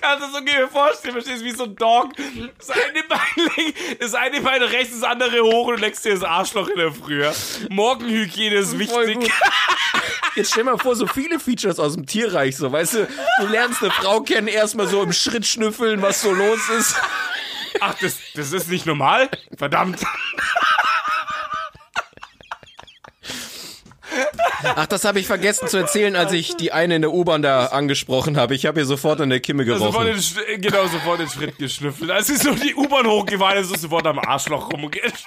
Kannst 0.00 0.26
du 0.26 0.30
so 0.32 0.38
ungefähr 0.38 0.68
vorstellen, 0.68 1.12
verstehst 1.14 1.40
du, 1.42 1.44
wie 1.44 1.50
so 1.52 1.64
ein 1.64 1.76
Dog. 1.76 2.10
Das 2.58 2.70
eine 2.70 3.02
Bein, 3.08 3.46
leg- 3.56 3.98
das 4.00 4.14
eine 4.14 4.40
Bein 4.40 4.62
rechts, 4.62 5.00
das 5.00 5.08
andere 5.08 5.40
hoch 5.42 5.68
und 5.68 5.76
du 5.76 5.80
leckst 5.80 6.04
dir 6.04 6.14
das 6.14 6.24
Arschloch 6.24 6.68
in 6.68 6.76
der 6.78 6.92
Früh. 6.92 7.24
Morgenhygiene 7.70 8.56
ist 8.56 8.78
wichtig. 8.78 9.30
Jetzt 10.34 10.52
stell 10.52 10.64
mal 10.64 10.78
vor, 10.78 10.96
so 10.96 11.06
viele 11.06 11.38
Features 11.38 11.78
aus 11.78 11.94
dem 11.94 12.06
Tierreich, 12.06 12.56
so, 12.56 12.72
weißt 12.72 12.94
du, 12.94 13.08
du 13.40 13.46
lernst 13.46 13.82
eine 13.82 13.90
Frau 13.92 14.20
kennen, 14.22 14.48
erstmal 14.48 14.86
so 14.86 15.02
im 15.02 15.12
Schritt 15.12 15.46
schnüffeln, 15.46 16.00
was 16.00 16.22
so 16.22 16.32
los 16.32 16.68
ist. 16.70 16.96
Ach, 17.80 17.94
das, 18.00 18.16
das 18.34 18.52
ist 18.52 18.68
nicht 18.68 18.86
normal? 18.86 19.28
Verdammt. 19.56 20.00
Ach, 24.76 24.86
das 24.86 25.04
habe 25.04 25.18
ich 25.20 25.26
vergessen 25.26 25.68
zu 25.68 25.76
erzählen, 25.76 26.14
als 26.16 26.32
ich 26.32 26.56
die 26.56 26.72
eine 26.72 26.96
in 26.96 27.02
der 27.02 27.12
U-Bahn 27.12 27.42
da 27.42 27.66
angesprochen 27.66 28.36
habe. 28.36 28.54
Ich 28.54 28.66
habe 28.66 28.80
ihr 28.80 28.86
sofort 28.86 29.20
an 29.20 29.30
der 29.30 29.40
Kimme 29.40 29.64
Sofort 29.64 29.92
gerochen. 29.92 30.06
den, 30.06 30.16
Sch- 30.18 30.58
genau, 30.60 30.86
sofort 30.86 31.20
den 31.20 31.28
Schritt 31.28 31.58
geschnüffelt. 31.58 32.10
Als 32.10 32.28
sie 32.28 32.36
so 32.36 32.52
die 32.54 32.74
U-Bahn 32.74 33.06
hochgefahren 33.06 33.58
ist, 33.58 33.70
ist 33.72 33.82
sofort 33.82 34.06
am 34.06 34.18
Arschloch 34.18 34.70
rumgeschnüffelt. 34.72 35.24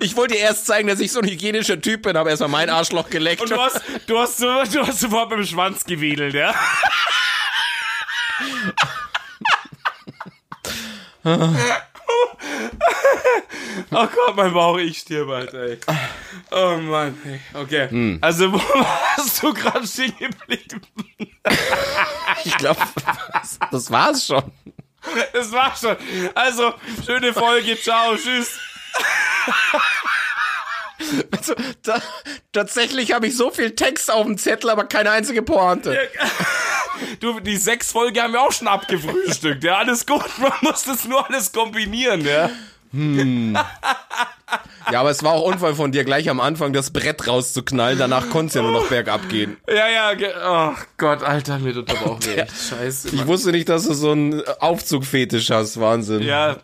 Ich 0.00 0.16
wollte 0.16 0.34
ihr 0.34 0.40
erst 0.40 0.66
zeigen, 0.66 0.88
dass 0.88 1.00
ich 1.00 1.12
so 1.12 1.20
ein 1.20 1.28
hygienischer 1.28 1.80
Typ 1.80 2.02
bin, 2.02 2.16
habe 2.16 2.30
erstmal 2.30 2.48
mein 2.50 2.68
Arschloch 2.70 3.08
geleckt. 3.10 3.42
Und 3.42 3.50
du 3.50 3.56
hast, 3.60 3.80
du 4.06 4.18
hast, 4.18 4.38
so, 4.38 4.46
du 4.64 4.86
hast 4.86 5.00
sofort 5.00 5.30
mit 5.30 5.38
dem 5.38 5.46
Schwanz 5.46 5.84
gewedelt, 5.84 6.34
ja? 6.34 6.54
Oh 13.90 14.06
Gott, 14.06 14.36
mein 14.36 14.52
Bauch, 14.52 14.78
ich 14.78 14.98
stirb 14.98 15.28
halt, 15.28 15.54
ey. 15.54 15.78
Oh 16.50 16.76
Mann, 16.78 17.16
ey. 17.24 17.40
Okay. 17.54 17.88
Hm. 17.88 18.18
Also, 18.20 18.52
wo 18.52 18.58
warst 19.16 19.42
du 19.42 19.52
gerade 19.54 19.86
stehen 19.86 20.14
geblieben? 20.18 20.80
Ich 22.44 22.56
glaube, 22.56 22.80
das, 23.32 23.58
das 23.70 23.90
war's 23.90 24.26
schon. 24.26 24.42
Das 25.32 25.52
war 25.52 25.74
schon. 25.76 25.96
Also, 26.34 26.74
schöne 27.04 27.32
Folge. 27.32 27.78
Ciao, 27.80 28.16
tschüss. 28.16 28.58
Also, 31.30 31.54
da, 31.82 32.02
tatsächlich 32.52 33.12
habe 33.12 33.28
ich 33.28 33.36
so 33.36 33.50
viel 33.50 33.74
Text 33.74 34.10
auf 34.10 34.26
dem 34.26 34.36
Zettel, 34.36 34.70
aber 34.70 34.84
keine 34.84 35.10
einzige 35.12 35.42
Pointe. 35.42 35.96
Du, 37.20 37.38
die 37.40 37.56
sechs 37.56 37.92
Folge 37.92 38.20
haben 38.20 38.32
wir 38.32 38.42
auch 38.42 38.52
schon 38.52 38.68
abgefrühstückt. 38.68 39.62
Ja, 39.62 39.78
alles 39.78 40.04
gut. 40.04 40.26
Man 40.38 40.52
muss 40.62 40.82
das 40.82 41.04
nur 41.04 41.26
alles 41.28 41.52
kombinieren, 41.52 42.24
ja. 42.24 42.50
Ja, 44.90 45.00
aber 45.00 45.10
es 45.10 45.22
war 45.22 45.32
auch 45.34 45.42
Unfall 45.42 45.74
von 45.74 45.92
dir, 45.92 46.04
gleich 46.04 46.30
am 46.30 46.40
Anfang 46.40 46.72
das 46.72 46.90
Brett 46.90 47.26
rauszuknallen. 47.28 47.98
Danach 47.98 48.30
konnte 48.30 48.48
es 48.48 48.54
ja 48.54 48.62
nur 48.62 48.70
noch 48.72 48.86
bergab 48.88 49.28
gehen. 49.28 49.58
Ja, 49.68 49.88
ja, 49.88 50.14
ge- 50.14 50.32
oh 50.42 50.72
Gott, 50.96 51.22
Alter, 51.22 51.58
mir 51.58 51.74
tut 51.74 51.90
aber 51.90 52.12
auch 52.12 52.20
weh. 52.24 52.44
Scheiße. 52.46 53.08
Ich 53.08 53.14
Mann. 53.14 53.26
wusste 53.26 53.50
nicht, 53.50 53.68
dass 53.68 53.84
du 53.86 53.92
so 53.92 54.12
einen 54.12 54.42
Aufzugfetisch 54.60 55.50
hast. 55.50 55.78
Wahnsinn. 55.78 56.22
Ja, 56.22 56.56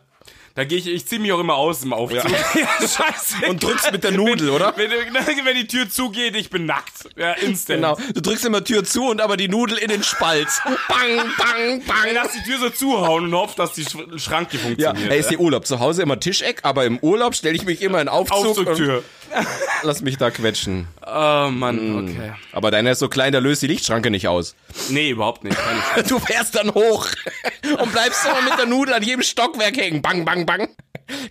da 0.57 0.65
gehe 0.65 0.79
ich, 0.79 0.87
ich 0.87 1.05
ziehe 1.07 1.21
mich 1.21 1.33
auch 1.33 1.41
immer 1.41 1.55
aus 1.57 1.83
im 1.83 1.93
Aufzug. 1.93 2.23
Ja, 2.55 2.69
scheiße. 2.81 3.47
Und 3.49 3.63
drückst 3.63 3.91
mit 3.91 4.05
der 4.05 4.13
Nudel, 4.13 4.51
oder? 4.51 4.73
Wenn, 4.77 4.91
wenn, 5.13 5.45
wenn 5.45 5.57
die 5.57 5.67
Tür 5.67 5.89
zugeht, 5.91 6.37
ich 6.37 6.49
bin 6.51 6.65
nackt. 6.67 7.09
Ja, 7.17 7.33
instant. 7.33 7.79
Genau. 7.83 7.99
Du 8.15 8.21
drückst 8.21 8.45
immer 8.45 8.63
Tür 8.63 8.85
zu 8.85 9.07
und 9.09 9.21
aber 9.21 9.37
die 9.37 9.49
Nudel 9.49 9.79
in 9.79 9.89
den 9.89 10.03
Spalt. 10.05 10.47
bang, 10.89 11.17
bang, 11.37 11.83
bang. 11.87 12.09
lass 12.15 12.33
die 12.33 12.43
Tür 12.49 12.59
so 12.59 12.71
zuhauen 12.71 13.25
und 13.25 13.35
hoffe, 13.35 13.55
dass 13.57 13.73
die 13.73 13.85
Sch- 13.85 14.19
Schranke 14.21 14.57
Ja, 14.57 14.63
funktioniert. 14.63 15.11
hey, 15.11 15.19
ist 15.21 15.31
die 15.31 15.39
Urlaub. 15.39 15.67
Zu 15.67 15.81
Hause 15.81 16.03
immer 16.03 16.21
Tischeck, 16.21 16.61
aber 16.63 16.85
im 16.85 16.99
Urlaub 17.01 17.35
stelle 17.35 17.57
ich 17.57 17.65
mich 17.65 17.83
immer 17.83 18.01
in 18.01 18.09
Aufzug 18.09 18.47
Aufzugtür. 18.47 19.03
Lass 19.83 20.01
mich 20.03 20.17
da 20.19 20.31
quetschen. 20.31 20.87
Oh 21.07 21.49
Mann, 21.51 22.09
okay. 22.09 22.33
Aber 22.53 22.71
deiner 22.71 22.93
ist 22.93 22.99
so 22.99 23.09
klein, 23.09 23.33
da 23.33 23.39
löst 23.39 23.63
die 23.63 23.67
Lichtschranke 23.67 24.11
nicht 24.11 24.29
aus. 24.29 24.55
Nee, 24.91 25.11
überhaupt 25.11 25.45
nicht. 25.45 25.57
Du 26.09 26.19
fährst 26.19 26.55
dann 26.57 26.73
hoch 26.75 27.09
und 27.81 27.93
bleibst 27.93 28.25
immer 28.27 28.43
mit 28.43 28.59
der 28.59 28.67
Nudel 28.67 28.95
an 28.95 29.03
jedem 29.03 29.23
Stockwerk 29.23 29.77
hängen. 29.77 30.03
Bang, 30.03 30.25
bang, 30.25 30.47
bang. 30.47 30.69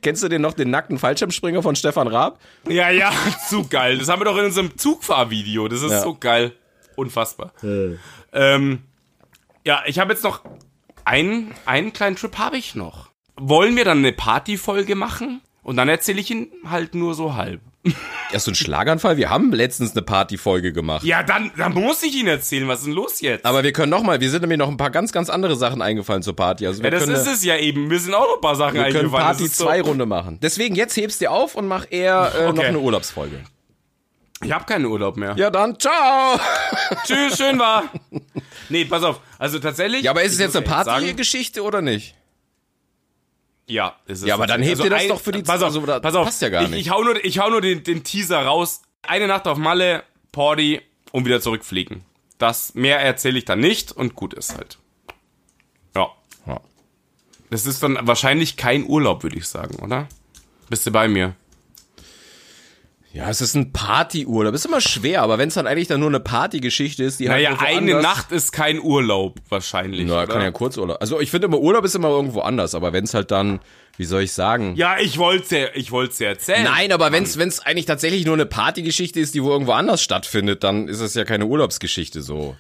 Kennst 0.02 0.22
du 0.24 0.30
den 0.30 0.42
noch, 0.42 0.54
den 0.54 0.70
nackten 0.70 1.00
Fallschirmspringer 1.00 1.64
von 1.64 1.76
Stefan 1.76 2.08
Raab? 2.08 2.40
ja, 2.68 2.90
ja, 2.90 3.12
zu 3.50 3.68
geil. 3.68 3.98
Das 3.98 4.08
haben 4.10 4.22
wir 4.22 4.26
doch 4.26 4.38
in 4.38 4.46
unserem 4.46 4.78
Zugfahrvideo. 4.78 5.68
Das 5.68 5.82
ist 5.82 5.92
Ja. 5.92 6.02
so 6.02 6.16
geil. 6.20 6.54
Unfassbar. 6.96 7.54
Ähm, 8.34 8.84
ja, 9.66 9.82
ich 9.88 9.98
habe 10.00 10.14
jetzt 10.14 10.24
noch 10.24 10.42
einen, 11.06 11.54
einen 11.66 11.92
kleinen 11.92 12.16
Trip 12.16 12.38
habe 12.38 12.58
ich 12.58 12.76
noch. 12.76 13.10
Wollen 13.36 13.76
wir 13.76 13.84
dann 13.86 13.98
eine 14.00 14.12
Partyfolge 14.14 14.94
machen? 14.96 15.42
Und 15.64 15.78
dann 15.78 15.90
erzähle 15.90 16.20
ich 16.22 16.30
ihn 16.30 16.52
halt 16.70 16.94
nur 16.94 17.16
so 17.16 17.34
halb. 17.36 17.62
Erst 18.32 18.46
so 18.46 18.52
ein 18.52 18.56
Schlaganfall. 18.56 19.18
Wir 19.18 19.30
haben 19.30 19.52
letztens 19.52 19.92
eine 19.92 20.02
Partyfolge 20.02 20.72
gemacht. 20.74 21.04
Ja, 21.04 21.22
dann, 21.22 21.52
dann 21.58 21.74
muss 21.74 22.02
ich 22.02 22.16
ihn 22.16 22.28
erzählen. 22.28 22.68
Was 22.68 22.80
ist 22.80 22.86
denn 22.88 22.94
los 22.94 23.20
jetzt? 23.22 23.46
Aber 23.46 23.62
wir 23.64 23.74
können 23.74 23.90
noch 23.90 24.04
mal, 24.04 24.20
wir 24.22 24.30
sind 24.30 24.42
nämlich 24.42 24.58
noch 24.58 24.70
ein 24.70 24.78
paar 24.78 24.90
ganz, 24.90 25.12
ganz 25.12 25.30
andere 25.30 25.56
Sachen 25.56 25.82
eingefallen 25.82 26.24
zur 26.24 26.36
Party. 26.36 26.66
Also 26.66 26.80
wir 26.82 26.86
ja, 26.86 26.92
das 26.92 27.04
können, 27.04 27.16
ist 27.16 27.28
es 27.28 27.44
ja 27.44 27.58
eben. 27.58 27.90
Wir 27.90 28.00
sind 28.00 28.14
auch 28.14 28.26
noch 28.28 28.36
ein 28.36 28.42
paar 28.42 28.56
Sachen 28.56 28.76
wir 28.76 28.84
können 28.86 28.96
eingefallen. 28.98 29.26
Party 29.26 29.44
Das 29.44 29.52
ist 29.52 29.58
so- 29.58 29.66
2 29.66 29.82
Runde 29.82 30.06
machen. 30.06 30.40
Deswegen 30.42 30.76
jetzt 30.76 30.96
hebst 30.98 31.20
dir 31.22 31.32
auf 31.32 31.56
und 31.56 31.68
mach 31.68 31.86
eher 31.90 32.32
äh, 32.36 32.44
noch 32.44 32.50
Okay. 32.54 32.66
eine 32.68 32.80
Urlaubsfolge. 32.80 33.42
Ich 34.44 34.52
habe 34.52 34.66
keinen 34.66 34.86
Urlaub 34.86 35.16
mehr. 35.18 35.36
Ja, 35.38 35.50
dann 35.50 35.78
ciao. 35.80 36.40
Tschüss, 37.06 37.38
schön 37.38 37.60
war. 37.60 37.84
Nee, 38.70 38.86
pass 38.86 39.04
auf. 39.04 39.20
Also 39.38 39.60
tatsächlich. 39.60 40.04
Ja, 40.04 40.12
aber 40.12 40.24
ist 40.24 40.34
es 40.34 40.40
jetzt 40.40 40.56
eine 40.56 40.66
Partygeschichte 40.66 41.62
oder 41.64 41.82
nicht? 41.82 42.16
Ja, 43.68 43.96
ist 44.06 44.22
es. 44.22 44.28
Ja, 44.28 44.34
aber 44.36 44.48
dann 44.48 44.62
hebt 44.62 44.84
ihr 44.84 44.90
das 44.90 45.08
doch 45.08 45.22
für 45.22 45.32
die- 45.32 45.42
Pass 45.44 45.62
auf, 45.62 45.76
also, 45.76 45.82
pass 46.02 46.16
auf. 46.16 46.26
passt 46.26 46.42
ja 46.42 46.50
gar 46.50 46.64
ich, 46.64 46.70
nicht. 46.70 46.82
Ich 46.82 46.90
hau 46.92 47.04
nur, 47.04 47.24
ich 47.24 47.40
hau 47.40 47.50
nur 47.50 47.62
den, 47.62 47.84
den 47.84 48.04
Teaser 48.04 48.44
raus. 48.46 48.82
Eine 49.04 49.28
Nacht 49.28 49.48
auf 49.48 49.58
Malle, 49.58 50.04
Party 50.32 50.82
und 51.12 51.26
wieder 51.26 51.40
zurückfliegen. 51.42 52.04
Das 52.38 52.74
mehr 52.76 53.00
erzähle 53.00 53.38
ich 53.38 53.46
dann 53.46 53.60
nicht 53.60 53.92
und 53.92 54.16
gut 54.16 54.34
ist 54.34 54.58
halt. 54.58 54.78
Ja. 55.96 56.10
Ja. 56.46 56.60
Das 57.50 57.66
ist 57.66 57.82
dann 57.84 57.98
wahrscheinlich 58.02 58.58
kein 58.58 58.86
Urlaub, 58.86 59.24
würde 59.24 59.38
ich 59.38 59.48
sagen, 59.48 59.76
oder? 59.76 60.08
Bist 60.70 60.86
du 60.86 60.92
bei 60.92 61.08
mir? 61.08 61.36
Ja, 63.14 63.30
es 63.30 63.42
ist 63.42 63.54
ein 63.56 63.72
Partyurlaub. 63.72 64.56
Ist 64.56 64.66
immer 64.66 64.82
schwer, 64.82 65.22
aber 65.22 65.38
wenn 65.38 65.48
es 65.48 65.54
dann 65.54 65.68
eigentlich 65.68 65.88
dann 65.88 66.00
nur 66.00 66.10
eine 66.10 66.20
Partygeschichte 66.20 67.04
ist, 67.04 67.20
die 67.20 67.28
Naja, 67.28 67.52
halt 67.60 67.62
eine 67.78 67.96
anders- 67.98 68.02
Nacht 68.04 68.32
ist 68.32 68.52
kein 68.52 68.80
Urlaub 68.82 69.40
wahrscheinlich. 69.50 70.08
Na, 70.08 70.24
oder? 70.24 70.28
kann 70.34 70.42
ja 70.42 70.50
Kurzurlaub. 70.50 70.98
Also 71.00 71.20
ich 71.20 71.30
finde 71.30 71.46
immer 71.46 71.60
Urlaub 71.60 71.86
ist 71.86 71.94
immer 71.94 72.10
irgendwo 72.10 72.42
anders, 72.42 72.74
aber 72.74 72.92
wenn 72.92 73.04
es 73.04 73.14
halt 73.14 73.30
dann, 73.30 73.60
wie 73.98 74.06
soll 74.06 74.24
ich 74.24 74.32
sagen? 74.34 74.74
ja, 74.76 74.98
ich 75.00 75.20
wollte 75.20 75.60
ja, 75.60 75.68
ich 75.76 75.92
wollte 75.92 76.24
ja 76.24 76.30
erzählen. 76.32 76.64
Nein, 76.64 76.92
aber 76.92 77.12
wenn 77.12 77.24
es 77.24 77.60
eigentlich 77.60 77.86
tatsächlich 77.86 78.26
nur 78.26 78.34
eine 78.34 78.48
Partygeschichte 78.48 79.20
ist, 79.20 79.36
die 79.36 79.44
wo 79.44 79.52
irgendwo 79.52 79.74
anders 79.74 80.02
stattfindet, 80.02 80.64
dann 80.64 80.88
ist 80.88 81.00
es 81.00 81.14
ja 81.14 81.24
keine 81.24 81.46
Urlaubsgeschichte 81.46 82.24
so. 82.24 82.56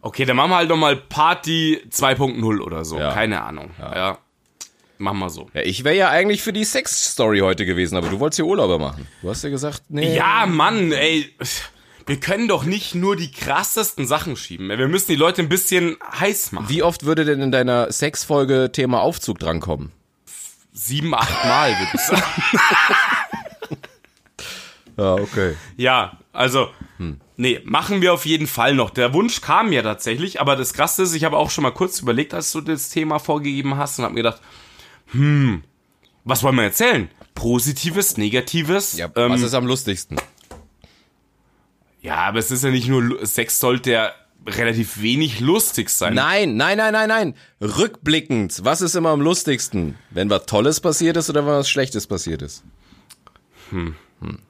Okay, 0.00 0.24
dann 0.24 0.36
machen 0.36 0.50
wir 0.52 0.56
halt 0.56 0.68
nochmal 0.70 0.96
Party 0.96 1.82
2.0 1.90 2.60
oder 2.60 2.86
so. 2.86 2.98
Ja. 2.98 3.12
Keine 3.12 3.42
Ahnung. 3.42 3.72
Ja. 3.78 4.18
Machen 4.98 5.20
wir 5.20 5.30
so. 5.30 5.48
Ja, 5.54 5.62
ich 5.62 5.84
wäre 5.84 5.96
ja 5.96 6.10
eigentlich 6.10 6.42
für 6.42 6.52
die 6.52 6.64
Sex-Story 6.64 7.38
heute 7.38 7.64
gewesen, 7.64 7.96
aber 7.96 8.08
du 8.08 8.18
wolltest 8.18 8.40
ja 8.40 8.44
Urlauber 8.44 8.78
machen. 8.78 9.06
Du 9.22 9.30
hast 9.30 9.44
ja 9.44 9.50
gesagt, 9.50 9.82
nee. 9.88 10.16
Ja, 10.16 10.44
Mann, 10.46 10.90
ey. 10.92 11.32
Wir 12.06 12.18
können 12.18 12.48
doch 12.48 12.64
nicht 12.64 12.94
nur 12.94 13.16
die 13.16 13.30
krassesten 13.30 14.06
Sachen 14.06 14.36
schieben. 14.36 14.68
Wir 14.68 14.88
müssen 14.88 15.12
die 15.12 15.16
Leute 15.16 15.42
ein 15.42 15.48
bisschen 15.48 15.96
heiß 16.18 16.52
machen. 16.52 16.68
Wie 16.68 16.82
oft 16.82 17.04
würde 17.04 17.24
denn 17.24 17.40
in 17.40 17.52
deiner 17.52 17.92
Sex-Folge 17.92 18.70
Thema 18.72 19.00
Aufzug 19.00 19.38
drankommen? 19.38 19.92
Sieben, 20.72 21.14
acht 21.14 21.44
Mal, 21.44 21.70
würde 21.78 21.90
ich 21.94 22.00
sagen. 22.00 22.22
Ja, 24.98 25.14
okay. 25.14 25.54
Ja, 25.76 26.18
also, 26.32 26.70
nee, 27.36 27.60
machen 27.64 28.02
wir 28.02 28.12
auf 28.12 28.26
jeden 28.26 28.48
Fall 28.48 28.74
noch. 28.74 28.90
Der 28.90 29.14
Wunsch 29.14 29.40
kam 29.40 29.72
ja 29.72 29.82
tatsächlich, 29.82 30.40
aber 30.40 30.56
das 30.56 30.72
Krasse 30.72 31.04
ist, 31.04 31.14
ich 31.14 31.22
habe 31.22 31.36
auch 31.36 31.50
schon 31.50 31.62
mal 31.62 31.70
kurz 31.70 32.00
überlegt, 32.00 32.34
als 32.34 32.50
du 32.50 32.60
das 32.60 32.90
Thema 32.90 33.20
vorgegeben 33.20 33.76
hast 33.76 33.98
und 33.98 34.04
habe 34.04 34.14
mir 34.14 34.24
gedacht, 34.24 34.42
hm, 35.12 35.62
was 36.24 36.42
wollen 36.42 36.56
wir 36.56 36.64
erzählen? 36.64 37.10
Positives, 37.34 38.16
Negatives? 38.16 38.96
Ja, 38.96 39.10
ähm, 39.16 39.30
was 39.30 39.42
ist 39.42 39.54
am 39.54 39.66
lustigsten? 39.66 40.18
ja, 42.02 42.16
aber 42.16 42.38
es 42.38 42.50
ist 42.50 42.64
ja 42.64 42.70
nicht 42.70 42.88
nur, 42.88 43.24
Sex 43.26 43.60
sollte 43.60 43.92
ja 43.92 44.12
relativ 44.46 45.02
wenig 45.02 45.40
lustig 45.40 45.90
sein. 45.90 46.14
Nein, 46.14 46.56
nein, 46.56 46.78
nein, 46.78 46.92
nein, 46.92 47.08
nein. 47.08 47.34
Rückblickend, 47.60 48.64
was 48.64 48.80
ist 48.80 48.94
immer 48.94 49.10
am 49.10 49.20
lustigsten? 49.20 49.96
Wenn 50.10 50.30
was 50.30 50.46
Tolles 50.46 50.80
passiert 50.80 51.16
ist 51.16 51.28
oder 51.28 51.44
wenn 51.44 51.52
was 51.52 51.68
Schlechtes 51.68 52.06
passiert 52.06 52.42
ist? 52.42 52.64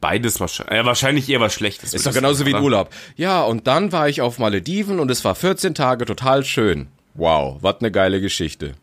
Beides 0.01 0.41
wahrscheinlich, 0.41 0.77
ja, 0.77 0.85
wahrscheinlich 0.85 1.29
eher 1.29 1.41
was 1.41 1.53
Schlechtes. 1.55 1.95
Ist 1.95 2.07
doch 2.07 2.13
genauso 2.15 2.47
wie 2.47 2.55
ein 2.55 2.63
Urlaub. 2.63 2.91
Ja, 3.17 3.43
und 3.43 3.67
dann 3.67 3.93
war 3.93 4.09
ich 4.09 4.21
auf 4.21 4.39
Malediven 4.39 5.01
und 5.01 5.11
es 5.11 5.25
war 5.25 5.35
14 5.35 5.75
Tage 5.75 6.05
total 6.05 6.45
schön. 6.45 6.89
Wow, 7.15 7.59
was 7.61 7.81
eine 7.81 7.91
geile 7.91 8.21
Geschichte. 8.21 8.75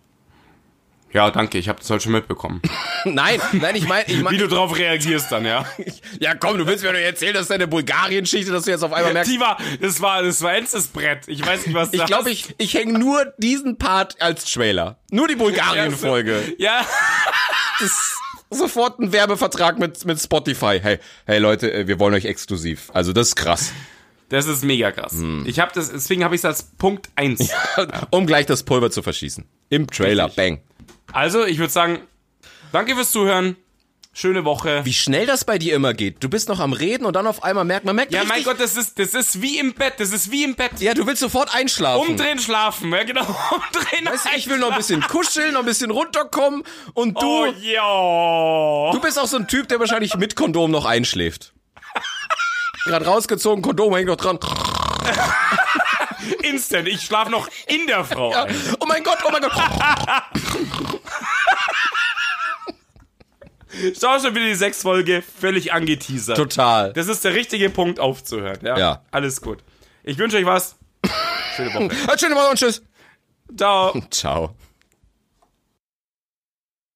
Ja, 1.15 1.31
danke, 1.31 1.57
ich 1.57 1.69
habe 1.69 1.79
das 1.79 1.89
heute 1.89 2.03
schon 2.03 2.11
mitbekommen. 2.11 2.61
Nein, 3.05 3.39
nein, 3.53 3.75
ich 3.75 3.87
meine, 3.87 4.05
ich 4.09 4.17
Wie 4.17 4.23
mein, 4.23 4.37
du 4.37 4.47
drauf 4.47 4.75
reagierst 4.75 5.31
dann, 5.31 5.45
ja. 5.45 5.65
ja 6.19 6.33
komm, 6.33 6.57
du 6.57 6.65
willst 6.65 6.83
mir 6.83 6.91
doch 6.91 6.99
erzählen, 6.99 7.35
dass 7.35 7.47
deine 7.47 7.67
Bulgarien-Geschichte, 7.67 8.51
dass 8.51 8.65
du 8.65 8.71
jetzt 8.71 8.83
auf 8.83 8.91
einmal 8.91 9.13
merkst, 9.13 9.31
Die 9.31 9.39
war, 9.39 9.57
das 9.79 10.01
war, 10.01 10.23
das 10.23 10.41
war 10.41 10.55
ends 10.55 10.87
Brett. 10.87 11.27
Ich 11.27 11.45
weiß 11.45 11.67
nicht, 11.67 11.75
was 11.75 11.93
ich 11.93 11.99
das 11.99 12.09
glaube, 12.09 12.31
ich, 12.31 12.53
ich 12.57 12.73
hänge 12.73 12.99
nur 12.99 13.31
diesen 13.37 13.77
Part 13.77 14.21
als 14.21 14.51
Trailer. 14.51 14.97
Nur 15.11 15.27
die 15.29 15.35
Bulgarien-Folge. 15.35 16.55
Ja, 16.57 16.85
Das 17.79 18.15
sofort 18.49 18.99
ein 18.99 19.13
Werbevertrag 19.13 19.79
mit, 19.79 20.03
mit 20.03 20.19
Spotify. 20.19 20.79
Hey, 20.81 20.99
hey 21.25 21.37
Leute, 21.39 21.71
äh, 21.71 21.87
wir 21.87 21.99
wollen 21.99 22.15
euch 22.15 22.25
exklusiv. 22.25 22.89
Also 22.93 23.13
das 23.13 23.29
ist 23.29 23.35
krass. 23.35 23.71
das 24.29 24.47
ist 24.47 24.65
mega 24.65 24.91
krass. 24.91 25.13
Hm. 25.13 25.45
Ich 25.47 25.59
habe 25.59 25.71
das, 25.75 25.91
deswegen 25.91 26.25
habe 26.25 26.35
ich 26.35 26.41
es 26.41 26.45
als 26.45 26.63
Punkt 26.63 27.09
eins. 27.15 27.51
Um 28.09 28.25
gleich 28.25 28.47
das 28.47 28.63
Pulver 28.63 28.91
zu 28.91 29.01
verschießen. 29.01 29.45
Im 29.69 29.87
Trailer, 29.87 30.25
Richtig. 30.25 30.35
bang. 30.35 30.74
Also, 31.15 31.45
ich 31.45 31.59
würde 31.59 31.71
sagen, 31.71 31.99
danke 32.73 32.93
fürs 32.93 33.11
Zuhören. 33.11 33.55
Schöne 34.11 34.43
Woche. 34.43 34.81
Wie 34.83 34.93
schnell 34.93 35.25
das 35.25 35.45
bei 35.45 35.57
dir 35.57 35.75
immer 35.75 35.93
geht. 35.93 36.21
Du 36.21 36.29
bist 36.29 36.49
noch 36.49 36.59
am 36.59 36.73
Reden 36.73 37.05
und 37.05 37.15
dann 37.15 37.25
auf 37.25 37.41
einmal 37.43 37.63
merkt 37.63 37.85
man, 37.85 37.95
merkt 37.95 38.11
ja, 38.11 38.19
richtig, 38.21 38.35
mein 38.35 38.43
Gott, 38.45 38.59
das 38.59 38.75
ist, 38.75 38.99
das 38.99 39.13
ist 39.13 39.41
wie 39.41 39.57
im 39.59 39.73
Bett. 39.73 39.93
Das 39.97 40.11
ist 40.11 40.29
wie 40.29 40.43
im 40.43 40.55
Bett. 40.55 40.71
Ja, 40.79 40.93
du 40.93 41.07
willst 41.07 41.21
sofort 41.21 41.53
einschlafen. 41.55 42.11
Umdrehen, 42.11 42.37
schlafen. 42.39 42.91
Ja, 42.91 43.03
genau. 43.03 43.21
Umdrehen. 43.51 44.05
Weißt 44.05 44.27
ich 44.35 44.47
will 44.49 44.57
noch 44.57 44.71
ein 44.71 44.77
bisschen 44.77 45.01
kuscheln, 45.01 45.53
noch 45.53 45.61
ein 45.61 45.65
bisschen 45.65 45.89
runterkommen 45.91 46.63
und 46.93 47.21
du, 47.21 47.45
Oh, 47.45 47.45
ja. 47.61 48.91
du 48.91 48.99
bist 49.01 49.17
auch 49.17 49.27
so 49.27 49.37
ein 49.37 49.47
Typ, 49.47 49.69
der 49.69 49.79
wahrscheinlich 49.79 50.15
mit 50.15 50.35
Kondom 50.35 50.71
noch 50.71 50.85
einschläft. 50.85 51.53
Gerade 52.85 53.05
rausgezogen, 53.05 53.61
Kondom 53.61 53.95
hängt 53.95 54.07
noch 54.07 54.17
dran. 54.17 54.37
Instant. 56.45 56.87
Ich 56.87 57.01
schlafe 57.01 57.31
noch 57.31 57.49
in 57.67 57.87
der 57.87 58.03
Frau 58.05 58.31
ein. 58.33 58.55
Oh 58.79 58.85
mein 58.85 59.03
Gott, 59.03 59.17
oh 59.25 59.31
mein 59.31 59.41
Gott. 59.41 59.51
Schau 63.99 64.19
schon 64.19 64.33
wieder 64.35 64.45
die 64.45 64.55
sechs 64.55 64.81
Folge 64.81 65.21
völlig 65.21 65.73
angeteasert. 65.73 66.37
Total. 66.37 66.93
Das 66.93 67.07
ist 67.07 67.25
der 67.25 67.33
richtige 67.33 67.69
Punkt 67.69 67.99
aufzuhören. 67.99 68.59
Ja. 68.63 68.77
Ja. 68.77 69.01
Alles 69.11 69.41
gut. 69.41 69.63
Ich 70.03 70.17
wünsche 70.17 70.37
euch 70.37 70.45
was. 70.45 70.77
Schöne 71.55 71.73
Woche. 71.73 72.17
Schöne 72.17 72.35
Woche 72.35 72.49
und 72.49 72.57
tschüss. 72.57 72.81
Ciao. 73.57 74.01
Ciao. 74.09 74.55